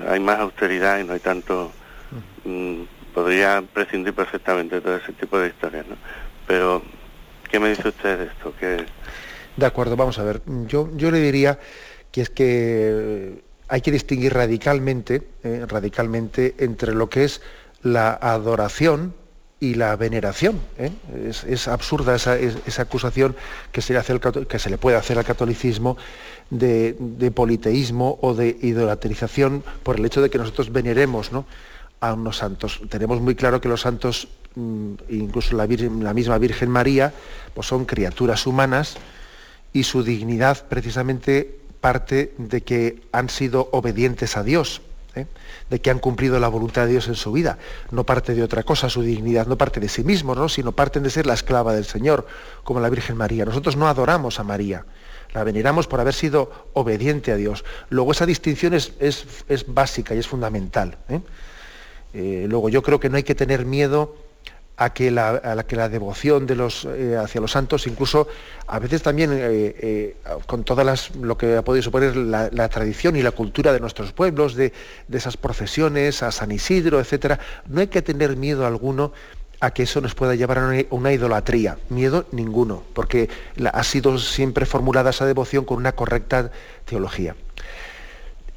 hay 0.08 0.20
más 0.20 0.38
austeridad 0.40 0.98
y 1.00 1.04
no 1.04 1.12
hay 1.12 1.20
tanto 1.20 1.72
mm, 2.44 2.82
podría 3.14 3.62
prescindir 3.72 4.14
perfectamente 4.14 4.76
de 4.76 4.80
todo 4.80 4.96
ese 4.96 5.12
tipo 5.12 5.38
de 5.38 5.48
historias, 5.48 5.86
¿no? 5.86 5.96
Pero, 6.46 6.82
¿qué 7.50 7.60
me 7.60 7.68
dice 7.68 7.88
usted 7.88 8.18
de 8.18 8.24
esto? 8.26 8.54
que 8.58 8.84
De 9.56 9.66
acuerdo, 9.66 9.96
vamos 9.96 10.18
a 10.18 10.24
ver. 10.24 10.42
Yo, 10.66 10.88
yo 10.96 11.10
le 11.10 11.20
diría 11.20 11.58
que 12.10 12.22
es 12.22 12.30
que 12.30 13.42
hay 13.68 13.80
que 13.80 13.90
distinguir 13.90 14.34
radicalmente, 14.34 15.22
eh, 15.44 15.64
radicalmente 15.68 16.54
entre 16.58 16.94
lo 16.94 17.08
que 17.08 17.24
es 17.24 17.42
la 17.82 18.12
adoración 18.12 19.14
y 19.62 19.74
la 19.74 19.94
veneración. 19.94 20.60
¿eh? 20.76 20.90
Es, 21.46 21.68
absurda 21.68 22.16
esa, 22.16 22.82
acusación 22.82 23.36
que 23.70 23.80
se, 23.80 23.92
le 23.92 24.00
hace 24.00 24.18
puede 24.76 24.96
hacer 24.96 25.18
al 25.18 25.24
catolicismo 25.24 25.96
de, 26.50 26.96
politeísmo 27.32 28.18
o 28.22 28.34
de 28.34 28.58
idolatrización 28.60 29.62
por 29.84 30.00
el 30.00 30.04
hecho 30.04 30.20
de 30.20 30.30
que 30.30 30.38
nosotros 30.38 30.72
veneremos 30.72 31.30
a 32.00 32.12
unos 32.12 32.38
santos. 32.38 32.80
Tenemos 32.88 33.20
muy 33.20 33.36
claro 33.36 33.60
que 33.60 33.68
los 33.68 33.82
santos, 33.82 34.26
mm, 34.56 34.94
incluso 35.10 35.54
la, 35.54 35.68
la 35.68 36.12
misma 36.12 36.38
Virgen 36.38 36.68
María, 36.68 37.14
pues 37.54 37.68
son 37.68 37.84
criaturas 37.84 38.48
humanas 38.48 38.96
y 39.72 39.84
su 39.84 40.02
dignidad 40.02 40.66
precisamente 40.66 41.60
parte 41.80 42.34
de 42.36 42.62
que 42.62 43.00
han 43.12 43.28
sido 43.28 43.68
obedientes 43.70 44.36
a 44.36 44.42
Dios, 44.42 44.82
¿eh? 45.14 45.26
De 45.72 45.80
que 45.80 45.88
han 45.88 46.00
cumplido 46.00 46.38
la 46.38 46.48
voluntad 46.48 46.84
de 46.84 46.90
Dios 46.90 47.08
en 47.08 47.14
su 47.14 47.32
vida. 47.32 47.56
No 47.90 48.04
parte 48.04 48.34
de 48.34 48.42
otra 48.42 48.62
cosa, 48.62 48.90
su 48.90 49.00
dignidad 49.00 49.46
no 49.46 49.56
parte 49.56 49.80
de 49.80 49.88
sí 49.88 50.04
mismos, 50.04 50.36
¿no? 50.36 50.50
sino 50.50 50.72
parte 50.72 51.00
de 51.00 51.08
ser 51.08 51.24
la 51.24 51.32
esclava 51.32 51.72
del 51.72 51.86
Señor, 51.86 52.26
como 52.62 52.78
la 52.78 52.90
Virgen 52.90 53.16
María. 53.16 53.46
Nosotros 53.46 53.74
no 53.74 53.88
adoramos 53.88 54.38
a 54.38 54.44
María, 54.44 54.84
la 55.32 55.44
veneramos 55.44 55.86
por 55.86 55.98
haber 55.98 56.12
sido 56.12 56.68
obediente 56.74 57.32
a 57.32 57.36
Dios. 57.36 57.64
Luego 57.88 58.12
esa 58.12 58.26
distinción 58.26 58.74
es, 58.74 58.92
es, 59.00 59.64
básica 59.66 60.14
y 60.14 60.18
es 60.18 60.28
fundamental. 60.28 60.98
¿eh? 61.08 61.20
Eh, 62.12 62.46
luego 62.50 62.68
yo 62.68 62.82
creo 62.82 63.00
que 63.00 63.08
no 63.08 63.16
hay 63.16 63.22
que 63.22 63.34
tener 63.34 63.64
miedo 63.64 64.14
a 64.76 64.92
que 64.92 65.10
la, 65.10 65.64
que 65.66 65.76
la 65.76 65.88
devoción 65.88 66.46
de 66.46 66.56
los, 66.56 66.84
eh, 66.84 67.16
hacia 67.16 67.40
los 67.40 67.52
santos, 67.52 67.86
incluso 67.86 68.26
a 68.66 68.78
veces 68.78 69.02
también 69.02 69.30
eh, 69.32 70.16
con 70.46 70.64
todas 70.64 70.84
las, 70.84 71.14
lo 71.16 71.36
que 71.36 71.56
ha 71.56 71.62
podido 71.62 71.82
suponer 71.82 72.16
la, 72.16 72.68
tradición 72.68 73.16
y 73.16 73.22
la 73.22 73.32
cultura 73.32 73.72
de 73.72 73.80
nuestros 73.80 74.12
pueblos, 74.12 74.54
de, 74.54 74.72
esas 75.12 75.36
procesiones, 75.36 76.22
a 76.22 76.32
San 76.32 76.50
Isidro, 76.50 77.00
etc., 77.00 77.38
no 77.68 77.80
hay 77.80 77.88
que 77.88 78.02
tener 78.02 78.36
miedo 78.36 78.66
alguno 78.66 79.12
a 79.60 79.70
que 79.70 79.84
eso 79.84 80.00
nos 80.00 80.14
pueda 80.14 80.34
llevar 80.34 80.58
a 80.58 80.84
una, 80.90 81.12
idolatría. 81.12 81.78
Miedo 81.88 82.26
ninguno, 82.32 82.82
porque 82.94 83.28
ha 83.72 83.84
sido 83.84 84.18
siempre 84.18 84.66
formulada 84.66 85.10
esa 85.10 85.26
devoción 85.26 85.64
con 85.64 85.76
una 85.76 85.92
correcta 85.92 86.50
teología. 86.84 87.36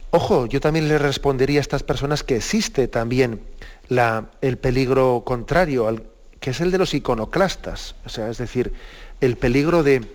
Ojo, 0.10 0.46
yo 0.46 0.62
también 0.62 0.88
le 0.88 0.98
respondería 0.98 1.60
a 1.60 1.62
estas 1.62 1.84
personas 1.84 2.24
que 2.24 2.38
existe 2.38 2.88
también 2.88 3.42
el 3.90 4.58
peligro 4.58 5.24
contrario, 5.26 5.88
que 6.40 6.52
es 6.52 6.62
el 6.62 6.72
de 6.72 6.78
los 6.78 6.94
iconoclastas. 6.94 7.96
O 8.06 8.10
sea, 8.10 8.30
es 8.30 8.38
decir, 8.38 8.74
el 9.22 9.38
peligro 9.38 9.84
de, 9.84 10.06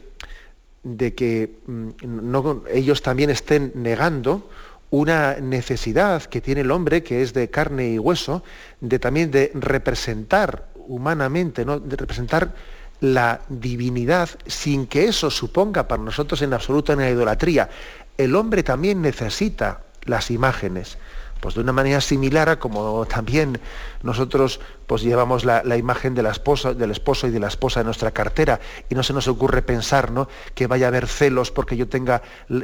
de 0.83 1.14
que 1.14 1.59
mm, 1.66 2.66
ellos 2.73 3.03
también 3.03 3.31
estén 3.31 3.73
negando 3.75 4.49
una 4.91 5.37
necesidad 5.37 6.25
que 6.25 6.41
tiene 6.41 6.62
el 6.62 6.71
hombre, 6.71 7.03
que 7.03 7.23
es 7.23 7.33
de 7.33 7.49
carne 7.49 7.91
y 7.91 7.99
hueso, 7.99 8.43
de 8.81 8.99
también 8.99 9.31
de 9.31 9.53
representar 9.55 10.68
humanamente, 10.75 11.64
¿no? 11.64 11.79
de 11.79 11.97
representar 11.97 12.53
la 13.01 13.41
divinidad 13.49 14.29
sin 14.47 14.87
que 14.87 15.07
eso 15.07 15.31
suponga 15.31 15.89
para 15.89 16.03
nosotros 16.03 16.43
en 16.43 16.53
absoluto 16.53 16.93
una 16.93 17.09
idolatría. 17.09 17.71
El 18.18 18.35
hombre 18.35 18.62
también 18.62 19.01
necesita 19.01 19.83
las 20.05 20.31
imágenes. 20.31 20.99
Pues 21.41 21.55
de 21.55 21.61
una 21.61 21.72
manera 21.72 22.01
similar 22.01 22.49
a 22.49 22.59
como 22.59 23.07
también 23.07 23.61
nosotros 24.03 24.61
pues 24.86 25.03
llevamos 25.03 25.45
la, 25.45 25.76
imagen 25.76 26.14
de 26.16 26.22
la 26.22 26.30
esposa, 26.30 26.74
del 26.74 26.91
esposo 26.91 27.28
y 27.28 27.30
de 27.30 27.38
la 27.38 27.47
esposa 27.47 27.80
en 27.80 27.86
nuestra 27.86 28.11
cartera 28.11 28.59
y 28.88 28.97
no 28.97 29.05
se 29.05 29.12
nos 29.12 29.28
ocurre 29.28 29.62
pensar 29.62 30.11
¿no? 30.11 30.28
que 30.55 30.66
vaya 30.66 30.86
a 30.86 30.88
haber 30.88 31.07
celos 31.07 31.53
porque 31.53 31.76
yo 31.76 31.86
tenga 31.88 32.22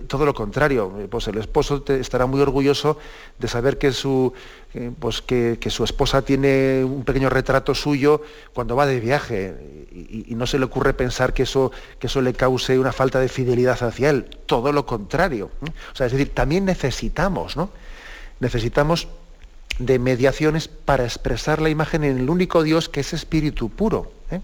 todo 0.09 0.27
lo 0.27 0.35
contrario. 0.35 0.93
Pues 1.09 1.29
el 1.29 1.39
esposo 1.39 1.85
estará 1.89 2.27
muy 2.27 2.41
orgulloso 2.41 2.99
de 3.39 3.47
saber 3.47 3.79
que 3.79 3.93
su, 3.93 4.33
pues 4.99 5.23
que, 5.23 5.59
su 5.69 5.85
esposa 5.85 6.23
tiene 6.23 6.83
un 6.85 7.05
pequeño 7.05 7.31
retrato 7.31 7.75
suyo 7.75 8.23
cuando 8.53 8.75
va 8.77 8.87
de 8.87 8.99
viaje 8.99 9.87
y, 9.93 10.35
no 10.35 10.47
se 10.47 10.59
le 10.59 10.65
ocurre 10.65 10.95
pensar 10.95 11.33
que 11.33 11.45
eso, 11.45 11.73
que 11.99 12.09
eso 12.09 12.21
le 12.21 12.35
cause 12.35 12.79
una 12.79 12.93
falta 12.93 13.21
de 13.21 13.29
fidelidad 13.29 13.83
hacia 13.83 14.11
él. 14.11 14.25
Todo 14.47 14.73
lo 14.73 14.85
contrario. 14.85 15.51
O 15.93 15.97
sea, 15.97 16.07
es 16.07 16.13
decir, 16.13 16.35
también 16.35 16.65
necesitamos, 16.65 17.57
¿no? 17.57 17.71
Necesitamos 18.41 19.09
de 19.79 19.99
mediaciones 19.99 20.69
para 20.69 21.05
expresar 21.05 21.61
la 21.61 21.69
imagen 21.69 22.05
en 22.05 22.19
el 22.19 22.31
único 22.31 22.63
Dios 22.63 22.89
que 22.89 23.01
es 23.01 23.13
espíritu 23.13 23.69
puro. 23.69 24.13
¿eh? 24.31 24.41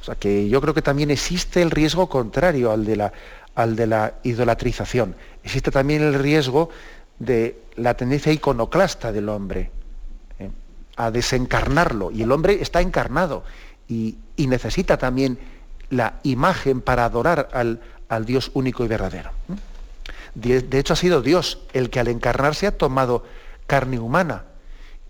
O 0.00 0.04
sea 0.04 0.14
que 0.14 0.48
yo 0.48 0.60
creo 0.60 0.74
que 0.74 0.82
también 0.82 1.10
existe 1.10 1.62
el 1.62 1.70
riesgo 1.70 2.08
contrario 2.08 2.72
al 2.72 2.84
de 2.84 2.96
la, 2.96 3.12
al 3.54 3.76
de 3.76 3.86
la 3.86 4.14
idolatrización. 4.22 5.14
Existe 5.44 5.70
también 5.70 6.02
el 6.02 6.14
riesgo 6.14 6.70
de 7.18 7.58
la 7.76 7.94
tendencia 7.94 8.32
iconoclasta 8.32 9.12
del 9.12 9.28
hombre, 9.28 9.70
¿eh? 10.38 10.50
a 10.96 11.10
desencarnarlo. 11.10 12.10
Y 12.10 12.22
el 12.22 12.32
hombre 12.32 12.60
está 12.60 12.80
encarnado 12.80 13.44
y, 13.88 14.16
necesita 14.36 14.98
también 14.98 15.38
la 15.88 16.14
imagen 16.24 16.80
para 16.80 17.04
adorar 17.04 17.48
al, 17.52 17.80
al 18.08 18.26
Dios 18.26 18.50
único 18.54 18.84
y 18.84 18.88
verdadero. 18.88 19.30
¿eh? 19.50 19.71
De, 20.34 20.78
hecho, 20.78 20.94
ha 20.94 20.96
sido 20.96 21.20
Dios 21.20 21.58
el 21.72 21.90
que 21.90 22.00
al 22.00 22.08
encarnarse 22.08 22.66
ha 22.66 22.76
tomado 22.76 23.24
carne 23.66 23.98
humana. 23.98 24.44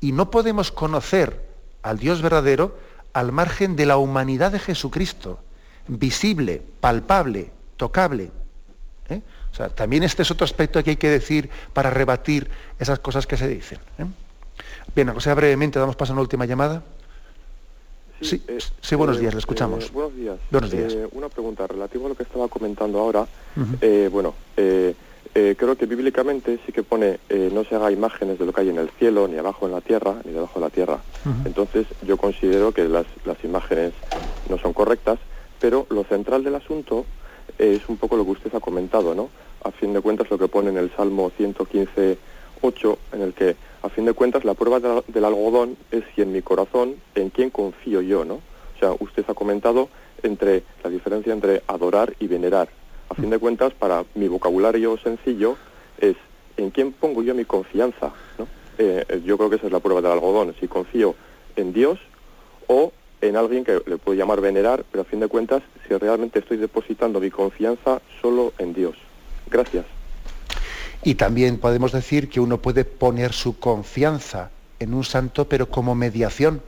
Y 0.00 0.12
no 0.12 0.30
podemos 0.30 0.72
conocer 0.72 1.48
al 1.82 1.98
Dios 1.98 2.22
verdadero 2.22 2.76
al 3.12 3.30
margen 3.30 3.76
de 3.76 3.86
la 3.86 3.98
humanidad 3.98 4.52
de 4.52 4.58
Jesucristo, 4.58 5.38
visible, 5.86 6.62
palpable, 6.80 7.50
tocable. 7.76 8.30
¿eh? 9.10 9.20
O 9.52 9.54
sea, 9.54 9.68
también 9.68 10.02
este 10.02 10.22
es 10.22 10.30
otro 10.30 10.44
aspecto 10.44 10.82
que 10.82 10.90
hay 10.90 10.96
que 10.96 11.10
decir 11.10 11.50
para 11.72 11.90
rebatir 11.90 12.50
esas 12.78 12.98
cosas 12.98 13.26
que 13.26 13.36
se 13.36 13.48
dicen. 13.48 13.78
¿eh? 13.98 14.06
Bien, 14.94 15.10
o 15.10 15.20
sea, 15.20 15.34
brevemente 15.34 15.78
damos 15.78 15.94
paso 15.94 16.12
a 16.12 16.14
una 16.14 16.22
última 16.22 16.46
llamada. 16.46 16.82
Sí, 18.20 18.42
sí, 18.80 18.94
buenos 18.94 19.18
días, 19.18 19.34
le 19.34 19.40
escuchamos. 19.40 19.92
buenos 19.92 20.14
días. 20.14 20.38
Buenos 20.50 20.70
días. 20.70 20.96
una 21.10 21.28
pregunta 21.28 21.66
relativa 21.66 22.06
a 22.06 22.08
lo 22.10 22.14
que 22.14 22.22
estaba 22.22 22.46
comentando 22.48 23.00
ahora. 23.00 23.26
bueno, 24.10 24.34
eh, 25.34 25.54
creo 25.58 25.76
que 25.76 25.86
bíblicamente 25.86 26.58
sí 26.66 26.72
que 26.72 26.82
pone 26.82 27.18
eh, 27.30 27.50
no 27.52 27.64
se 27.64 27.74
haga 27.74 27.90
imágenes 27.90 28.38
de 28.38 28.44
lo 28.44 28.52
que 28.52 28.60
hay 28.60 28.68
en 28.68 28.78
el 28.78 28.90
cielo, 28.98 29.26
ni 29.28 29.38
abajo 29.38 29.64
en 29.64 29.72
la 29.72 29.80
tierra, 29.80 30.16
ni 30.24 30.32
debajo 30.32 30.60
de 30.60 30.66
la 30.66 30.70
tierra. 30.70 31.02
Entonces 31.44 31.86
yo 32.02 32.16
considero 32.16 32.72
que 32.72 32.84
las, 32.88 33.06
imágenes 33.42 33.94
no 34.48 34.58
son 34.58 34.72
correctas, 34.72 35.18
pero 35.58 35.86
lo 35.88 36.04
central 36.04 36.44
del 36.44 36.56
asunto 36.56 37.06
es 37.58 37.88
un 37.88 37.96
poco 37.96 38.16
lo 38.16 38.24
que 38.24 38.32
usted 38.32 38.54
ha 38.54 38.60
comentado, 38.60 39.14
¿no? 39.14 39.30
A 39.64 39.70
fin 39.70 39.92
de 39.92 40.00
cuentas 40.00 40.30
lo 40.30 40.38
que 40.38 40.48
pone 40.48 40.70
en 40.70 40.76
el 40.76 40.90
Salmo 40.96 41.30
115, 41.36 42.18
8, 42.60 42.98
en 43.12 43.22
el 43.22 43.32
que 43.32 43.56
a 43.82 43.88
fin 43.88 44.04
de 44.04 44.12
cuentas 44.12 44.44
la 44.44 44.54
prueba 44.54 44.80
del 44.80 45.24
algodón 45.24 45.76
es 45.90 46.04
si 46.14 46.22
en 46.22 46.32
mi 46.32 46.42
corazón, 46.42 46.96
en 47.14 47.30
quién 47.30 47.50
confío 47.50 48.00
yo, 48.02 48.24
¿no? 48.24 48.34
O 48.34 48.78
sea, 48.80 48.92
usted 48.98 49.24
ha 49.28 49.34
comentado 49.34 49.88
entre 50.22 50.64
la 50.82 50.90
diferencia 50.90 51.32
entre 51.32 51.62
adorar 51.68 52.14
y 52.18 52.26
venerar 52.26 52.68
a 53.12 53.14
fin 53.14 53.30
de 53.30 53.38
cuentas, 53.38 53.72
para 53.74 54.04
mi 54.14 54.26
vocabulario 54.26 54.96
sencillo, 54.98 55.56
es 55.98 56.16
en 56.56 56.70
quién 56.70 56.92
pongo 56.92 57.22
yo 57.22 57.34
mi 57.34 57.44
confianza. 57.44 58.12
Eh, 58.78 59.22
yo 59.24 59.36
creo 59.36 59.50
que 59.50 59.56
esa 59.56 59.66
es 59.66 59.72
la 59.72 59.80
prueba 59.80 60.00
del 60.00 60.12
algodón, 60.12 60.54
si 60.58 60.66
confío 60.66 61.14
en 61.56 61.72
Dios 61.72 61.98
o 62.68 62.92
en 63.20 63.36
alguien 63.36 63.64
que 63.64 63.80
le 63.86 63.98
puedo 63.98 64.18
llamar 64.18 64.40
venerar, 64.40 64.84
pero 64.90 65.02
a 65.02 65.04
fin 65.04 65.20
de 65.20 65.28
cuentas, 65.28 65.62
si 65.86 65.94
realmente 65.94 66.38
estoy 66.38 66.56
depositando 66.56 67.20
mi 67.20 67.30
confianza 67.30 68.00
solo 68.20 68.54
en 68.58 68.72
Dios. 68.72 68.96
Gracias. 69.50 69.84
Y 71.04 71.16
también 71.16 71.58
podemos 71.58 71.92
decir 71.92 72.30
que 72.30 72.40
uno 72.40 72.58
puede 72.58 72.84
poner 72.84 73.32
su 73.32 73.58
confianza 73.58 74.50
en 74.78 74.94
un 74.94 75.04
santo, 75.04 75.48
pero 75.48 75.68
como 75.68 75.94
mediación. 75.94 76.62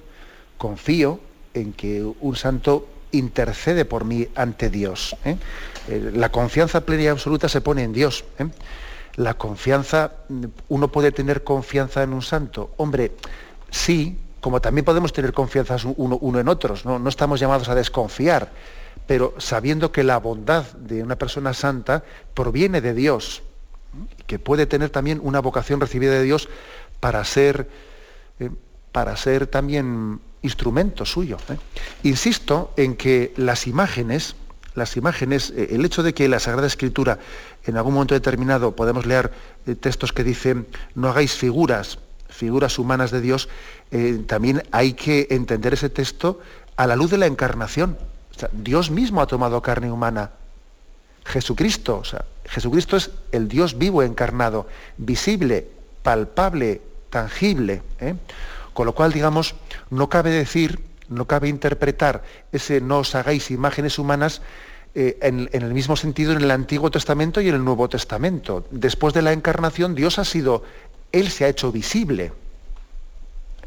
Confío 0.59 1.21
en 1.55 1.73
que 1.73 2.05
un 2.21 2.37
santo 2.37 2.87
intercede 3.13 3.85
por 3.85 4.05
mí 4.05 4.29
ante 4.35 4.71
Dios. 4.71 5.17
¿eh? 5.25 5.37
Eh, 5.89 6.11
la 6.15 6.31
confianza 6.31 6.81
plena 6.83 7.03
y 7.03 7.07
absoluta 7.09 7.49
se 7.49 7.61
pone 7.61 7.83
en 7.83 7.93
Dios. 7.93 8.25
¿eh? 8.39 8.47
La 9.17 9.35
confianza, 9.35 10.13
uno 10.69 10.89
puede 10.89 11.13
tener 11.13 11.45
confianza 11.45 12.03
en 12.03 12.13
un 12.13 12.23
santo. 12.23 12.73
Hombre, 12.77 13.13
sí, 13.71 14.19
como 14.45 14.61
también 14.61 14.85
podemos 14.85 15.13
tener 15.13 15.33
confianza 15.33 15.77
uno, 15.97 16.39
en 16.39 16.49
otros, 16.49 16.85
¿no? 16.85 17.09
estamos 17.09 17.41
llamados 17.41 17.71
a 17.71 17.75
desconfiar, 17.75 18.53
pero 19.07 19.35
sabiendo 19.39 19.91
que 19.91 20.05
la 20.05 20.19
bondad 20.19 20.65
de 20.73 21.03
una 21.03 21.17
persona 21.17 21.55
santa 21.55 22.05
proviene 22.35 22.83
de 22.83 22.93
Dios, 22.93 23.43
que 24.27 24.39
puede 24.39 24.67
tener 24.67 24.91
también 24.91 25.19
una 25.23 25.41
vocación 25.41 25.81
recibida 25.81 26.13
de 26.13 26.25
Dios 26.25 26.51
para 27.01 27.25
ser, 27.25 27.71
eh, 28.39 28.51
para 28.93 29.17
ser 29.17 29.47
también 29.47 30.21
instrumento 30.43 31.07
suyo. 31.07 31.39
¿eh? 31.49 31.57
Insisto 32.03 32.73
en 32.77 32.97
que 32.97 33.33
las 33.37 33.67
imágenes, 33.67 34.37
las 34.75 34.97
imágenes, 34.97 35.53
eh, 35.57 35.69
el 35.73 35.85
hecho 35.85 36.03
de 36.03 36.15
que 36.15 36.29
la 36.29 36.41
Sagrada 36.41 36.67
Escritura 36.67 37.19
en 37.65 37.77
algún 37.77 37.95
momento 37.95 38.15
determinado 38.15 38.75
podemos 38.75 39.07
leer 39.07 39.33
textos 39.81 40.13
que 40.13 40.25
dicen 40.25 40.67
no 40.95 41.09
hagáis 41.09 41.33
figuras, 41.33 41.99
figuras 42.29 42.79
humanas 42.79 43.11
de 43.11 43.21
Dios, 43.21 43.49
también 44.27 44.65
hay 44.73 44.95
que 44.95 45.29
entender 45.31 45.75
ese 45.75 45.89
texto 45.89 46.41
a 46.77 46.87
la 46.89 46.97
luz 46.97 47.11
de 47.11 47.19
la 47.19 47.27
encarnación. 47.27 47.97
Dios 48.53 48.91
mismo 48.91 49.21
ha 49.21 49.27
tomado 49.27 49.63
carne 49.63 49.91
humana. 49.91 50.31
Jesucristo, 51.25 52.03
Jesucristo 52.45 52.97
es 52.97 53.11
el 53.33 53.49
Dios 53.49 53.79
vivo 53.79 54.03
encarnado, 54.03 54.67
visible, 54.99 55.67
palpable, 56.03 56.83
tangible. 57.11 57.83
¿eh? 58.01 58.15
Con 58.75 58.87
lo 58.87 58.95
cual, 58.95 59.13
digamos, 59.13 59.55
no 59.91 60.09
cabe 60.09 60.31
decir, 60.31 60.81
no 61.09 61.27
cabe 61.27 61.49
interpretar 61.49 62.23
ese 62.53 62.81
no 62.81 63.01
os 63.01 63.15
hagáis 63.15 63.51
imágenes 63.51 63.99
humanas 63.99 64.43
eh, 64.97 65.19
en, 65.23 65.49
el 65.51 65.75
mismo 65.75 65.97
sentido 65.97 66.33
en 66.33 66.41
el 66.41 66.51
Antiguo 66.53 66.89
Testamento 66.89 67.41
y 67.41 67.49
en 67.49 67.57
el 67.57 67.65
Nuevo 67.65 67.89
Testamento. 67.89 68.65
Después 68.71 69.13
de 69.13 69.23
la 69.23 69.33
encarnación, 69.33 69.97
Dios 69.97 70.21
ha 70.21 70.25
sido, 70.25 70.63
Él 71.11 71.31
se 71.31 71.45
ha 71.45 71.49
hecho 71.49 71.73
visible. 71.73 72.33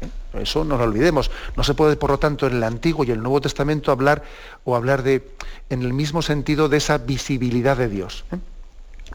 ¿eh? 0.00 0.40
Eso 0.40 0.64
no 0.64 0.78
lo 0.78 0.84
olvidemos. 0.84 1.30
No 1.54 1.64
se 1.64 1.74
puede, 1.74 1.96
por 1.96 2.10
lo 2.10 2.18
tanto, 2.18 2.46
en 2.46 2.54
el 2.54 2.62
Antiguo 2.64 3.04
y 3.04 3.10
el 3.10 3.22
Nuevo 3.22 3.42
Testamento 3.42 3.92
hablar 3.92 4.22
o 4.64 4.74
hablar 4.74 5.02
de, 5.02 5.30
en 5.68 5.82
el 5.82 5.92
mismo 5.92 6.22
sentido 6.22 6.70
de 6.70 6.78
esa 6.78 6.96
visibilidad 6.96 7.76
de 7.76 7.88
Dios. 7.88 8.24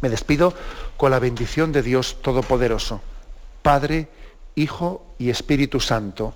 Me 0.01 0.09
despido 0.09 0.53
con 0.97 1.09
la 1.09 1.19
bendición 1.19 1.71
de 1.71 1.81
Dios 1.81 2.21
Todopoderoso, 2.21 3.01
Padre, 3.63 4.07
Hijo 4.53 5.03
y 5.17 5.31
Espíritu 5.31 5.79
Santo. 5.79 6.35